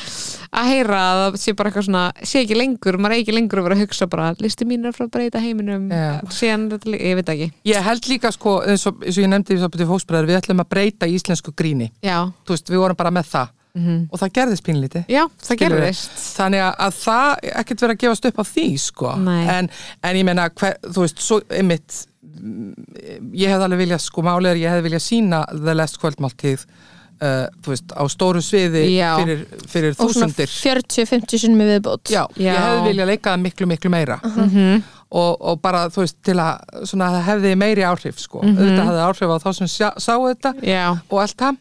[0.61, 3.61] að heyra að það sé bara eitthvað svona, sé ekki lengur maður er ekki lengur
[3.61, 5.91] að vera að hugsa bara listi mín er að fara að breyta heiminum.
[5.91, 6.07] Já.
[6.37, 7.49] síðan, ég veit ekki.
[7.67, 11.51] Ég held líka sko, eins og, eins og ég nefndi við ætlum að breyta íslensku
[11.57, 11.91] gríni.
[12.47, 13.56] Veist, við vorum bara með það
[14.11, 16.19] og það gerðist pínlítið já það gerðist.
[16.37, 19.15] Þannig að, að það ekkert verið að gefast upp á því sko,
[19.55, 19.69] en,
[20.03, 24.51] en ég meina hver, þú veist, svo einmitt mm, ég hefði alveg viljað, sko málið
[24.53, 26.67] er ég hefði viljað sína The Last Kvöldmáltíð
[27.21, 29.09] uh, þú veist, á stóru sviði Já.
[29.21, 30.51] fyrir, fyrir þúsundir.
[30.51, 32.11] 40-50 sinnum í viðbót.
[32.13, 32.51] Já, Já.
[32.51, 34.19] ég hefði viljað leika það miklu, miklu meira.
[34.23, 34.83] Mhm.
[35.09, 38.41] Og, og bara þú veist til að svona, það hefði meiri áhrif sko.
[38.43, 38.57] Mhm.
[38.57, 41.57] auðvitað hafði áhrif á þá sem sjá, sá þetta Já, og allt það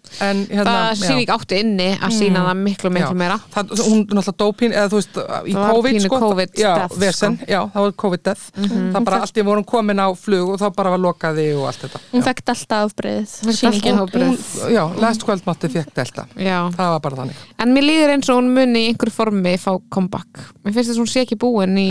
[0.51, 1.07] hérna það já.
[1.07, 3.21] sýning átti inni að sína það miklu, miklu Já.
[3.23, 3.39] meira.
[3.55, 7.39] Það, hún náttúrulega dópín eða þú veist í Það COVID sko, COVID já, death, vesen,
[7.39, 7.47] sko.
[7.55, 8.43] já, það var COVID death.
[8.57, 11.87] Það bara allt í vorum komin á flug og þá bara var lokaði og allt
[11.87, 12.03] þetta.
[12.13, 12.27] Hún já.
[12.27, 14.27] fekk alltaf afbreið afbrigði.
[14.27, 16.27] hún, já, last kvöldmátti fekk delta.
[16.35, 17.43] Já, það var bara þannig.
[17.63, 20.43] En mér líður eins og hún muni í einhverju formi fá comeback.
[20.65, 21.89] Mér finnst þess að hún sé ekki búin í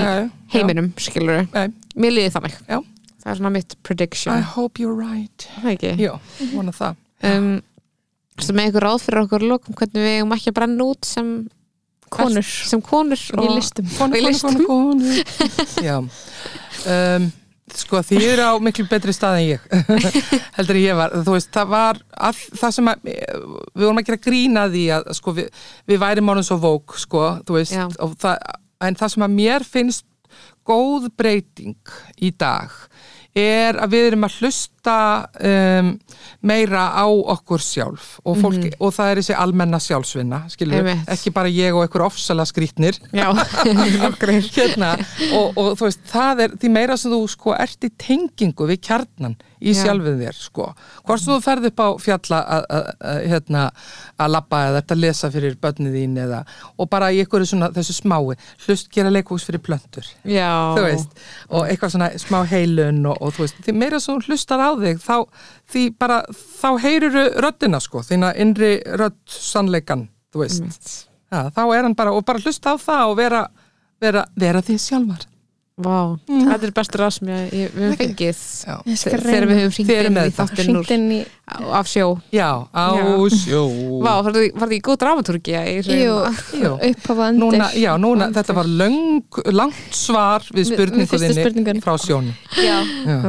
[0.53, 1.45] heiminum, skilur
[1.95, 2.57] Mér líður þannig.
[2.67, 2.81] Já,
[3.25, 4.35] Það er svona mitt prediction.
[4.37, 5.47] I hope you're right.
[5.55, 5.93] Það ekki?
[6.03, 6.11] Já,
[6.53, 6.97] vona það.
[7.25, 7.47] Um,
[8.53, 11.31] með ykkur ráð fyrir okkur lokum hvernig við eigum ekki að brenna út sem
[12.13, 12.45] konur.
[12.45, 13.87] Sem konur í listum.
[13.97, 14.59] Konu, Í listum.
[14.67, 15.23] konu, konu
[15.87, 15.97] já.
[16.85, 17.27] Um,
[17.75, 19.65] sko því ég er á miklu betri stað en ég.
[20.59, 24.21] Heldur ég var, þú veist, það var að, það sem að, við vorum að gera
[24.27, 27.73] grína því að, sko, við, við værim ánum svo vók, sko, veist.
[28.05, 28.37] Og það,
[28.85, 30.05] en það sem að mér finnst
[30.65, 32.73] góð breyting í dag
[33.35, 34.97] er að við erum að hlusta
[35.43, 35.89] um,
[36.47, 40.39] meira á okkur sjálf og, fólki, og það er þessi almenna sjálfsvinna
[41.11, 42.95] ekki bara ég og einhver ofsala skrítnir
[44.55, 44.93] hérna,
[45.35, 48.81] og, og þú veist, það er því meira sem þú sko ert í tengingu við
[48.87, 49.35] kjarnan
[49.65, 49.79] í Já.
[49.83, 50.65] sjálfið þér sko,
[51.07, 53.63] hvort þú ferð upp á fjalla að- hérna
[54.21, 56.43] að labba eða að lesa fyrir börnið þín eða,
[56.77, 60.05] og bara í einhverju svona þessu smái, hlust gera leikús fyrir plöntur.
[60.85, 61.09] Veist,
[61.49, 64.69] og eitthvað svona smá heilun og, og þú veist, því meira sem þú hlustar á
[64.77, 65.17] þig þá,
[65.73, 66.21] því bara
[66.61, 71.07] þá heyruru röddina sko, þína innri rödd sannleikan, þú veist.
[71.31, 73.47] Ja, þá er hann bara, og bara hlusta á það og vera,
[74.01, 75.25] vera, vera því sjálfar
[75.75, 78.37] Vá, þetta er bestur ræð sem ég, ég, við höfum fengið.
[78.95, 81.57] Þegar við höfum hringt inn í þetta.
[81.59, 82.05] í af sjó.
[82.31, 83.09] Já á Já.
[83.35, 83.63] sjó.
[83.99, 86.13] Vá, var það ekki góð dramatúrgja í jú,
[86.79, 91.27] upphafa undir Núna, já, núna, þetta var löng, langt svar við Við- við spurningu fyrstu
[91.27, 91.83] þinni spurningunni.
[91.83, 92.31] frá sjónu.
[92.55, 92.79] já,
[93.11, 93.19] Já.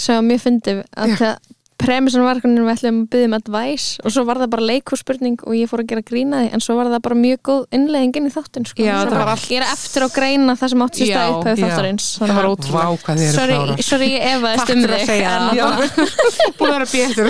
[0.00, 1.36] svo mér fyndi að það
[1.80, 5.38] premissan var hvernig við ætlum að byggja um advice og svo var það bara leikúrspurning
[5.46, 8.18] og ég fór að gera grína því en svo var það bara mjög góð innlegging
[8.20, 8.84] inn í þáttin sko.
[8.84, 11.44] Já, þetta var allt- gera eftir og greina það sem átt sér Já, stað upp
[11.50, 11.70] hefur já.
[11.70, 13.58] þáttarins Það var eru sorry,
[13.90, 15.78] sorry, ég efaðist um að þig það.
[16.60, 17.28] Búin að vera bétur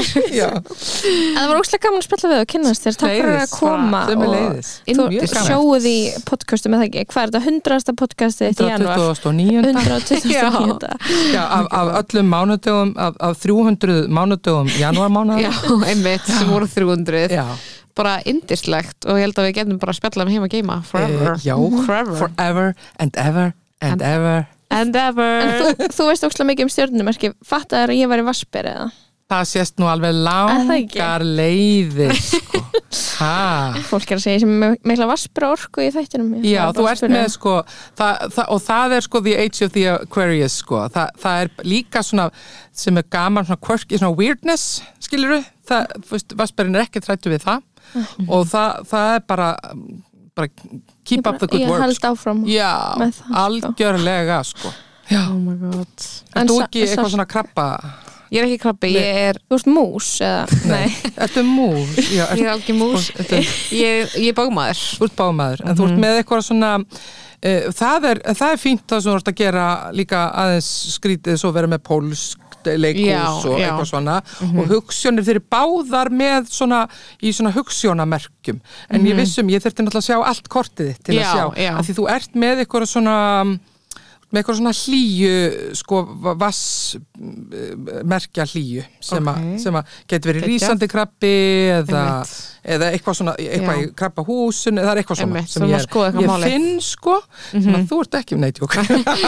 [0.60, 4.16] það var óslega gaman að spjalla við og kynnast þér takk fyrir að koma er
[4.20, 4.70] og leiðis.
[4.90, 5.46] þú Mjög gaman.
[5.50, 5.96] sjóuð í
[6.30, 9.62] podcastum eða ekki, hvað er þetta, hundrasta podcastið þitt í januar 129.
[9.70, 10.90] 129.
[11.34, 14.08] Já, af, öllum mánudögum, af, af 300
[14.40, 15.40] mánudögum janúarmánaða.
[15.46, 15.52] Já,
[15.86, 17.44] einmitt, sem voru 300 Já,
[17.96, 20.78] bara indislegt og ég held að við getum bara að spjalla um heim að geima
[20.86, 21.56] forever, Eh, já.
[21.86, 24.46] forever, forever and ever and, And- ever.
[24.70, 28.26] and ever en þú, þú veist óslega mikið um stjórnumerki fattaður að ég var í
[28.28, 28.90] Vassber eða
[29.30, 32.62] Það sést nú alveg það langar leiðir, sko.
[33.90, 34.54] Fólk er að segja sem
[34.88, 36.32] mikla Vassber orku í þættinum.
[36.40, 37.52] Ég Já, þú ert með sko
[38.00, 41.52] það, það, og það er sko the age of the Aquarius sko, Þa, það er
[41.68, 42.26] líka svona
[42.82, 44.66] sem er gaman svona quirky, svona weirdness,
[45.04, 47.62] skilur við það, þú veist, Vassberinn er ekki trættu við það.
[48.26, 49.48] Og það, það er bara
[50.40, 50.48] bara
[51.04, 52.12] keep Ég bara- up the good ég work held sko.
[52.14, 53.32] áfram Já, það, sko.
[53.44, 54.74] algjörlega sko.
[55.10, 56.06] Já, oh my god.
[56.38, 57.68] Er þú ekki eitthvað svona krabba
[58.30, 60.86] ég er ekki krabbi, ég er, þú ert mús eða, nei,
[61.26, 61.96] Ertu mús?
[62.18, 63.08] Já, ég er algjör mús.
[63.74, 68.12] Ég, ég er bógmaður Þú ert bámaður, en þú ert með eitthvað svona uh, það,
[68.12, 69.66] er, það er fínt það sem þú ert að gera
[69.96, 73.70] líka aðeins skrítið svo vera með pólsk leikús og já.
[73.70, 76.82] eitthvað svona og hugssjónir þeir eru báðar með svona
[77.24, 78.60] í svona hugssjónamerkjum
[78.92, 81.64] en ég vissum, ég þurfti náttúrulega að sjá allt kortið þitt til Já, að sjá,
[81.64, 81.70] já.
[81.72, 83.16] að því þú ert með eitthvað svona
[84.30, 85.30] með eitthvað svona hlýju
[85.80, 86.00] sko
[86.38, 86.60] vass
[88.06, 89.34] merkja hlýju sem, Ok.
[89.40, 91.32] að sem að getur verið rísandi krabbi
[91.80, 92.02] eða,
[92.62, 93.82] eða eitthvað svona eitthvað Já.
[93.82, 96.54] í krabbahúsun er eitthvað svona Einmitt, sem ég, eitthvað ég málið.
[96.54, 97.16] finn sko
[97.50, 98.78] þannig að þú ert ekki um neitjók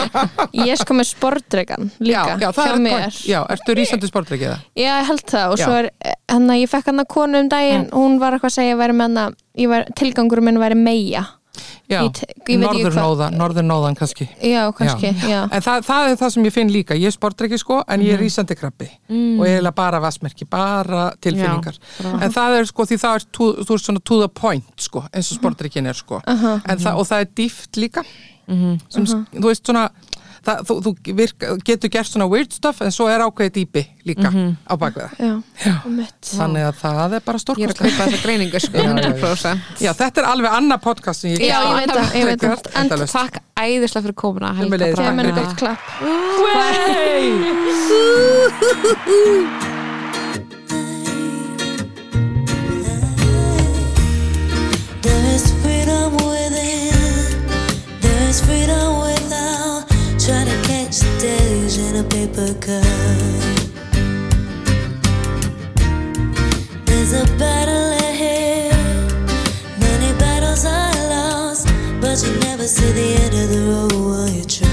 [0.71, 4.65] ég sko með sportdregan líka já, já, já, ertu rísandi sportreikið það?
[4.79, 5.91] Já, ég held það og svo er
[6.31, 8.83] hann að ég fekk hann að konu um daginn hún var eitthvað að segja að
[8.85, 11.27] væri með hann að tilgangurum minn væri meia
[11.91, 11.99] Já,
[13.37, 14.25] norðurnóðan kannski.
[14.41, 17.59] Já, kannski, já, En það, það er það sem ég finn líka, ég er sportreiki
[17.61, 18.87] sko en ég er rísandi krabbi.
[19.39, 21.77] Og ég er bara vassmerki, bara tilfinningar.
[22.01, 24.87] Já, en það er sko því það er to, þú ert svona to the point
[24.87, 26.21] sko eins og sportreikin er sko.
[26.25, 28.03] En það, og það er dýft líka.
[28.89, 29.85] Sem, þú veist svona
[30.43, 34.29] það, þú, þú virka, getur gert svona weird stuff en svo er ákveðið dýpi líka
[34.67, 35.33] á bakveða já,
[35.63, 35.73] Já.
[35.87, 38.81] um mitt þannig að það er bara ég er að kaupa þessa greiningu sko, Já,
[38.83, 39.11] já, já.
[39.13, 42.41] 100% Já, þetta er alveg annað podcast sem ég Já, ég veit það, ég veit
[42.43, 42.57] það.
[42.83, 45.83] Endalaust, En takk æðislega fyrir komuna takk Kemur fyrir gott klapp
[58.33, 58.92] is freedom
[61.73, 62.83] flowers in a paper cup.
[66.85, 68.73] There's a battle ahead,
[69.79, 71.67] many battles are lost,
[72.01, 74.72] but you never see the end of the road while you try.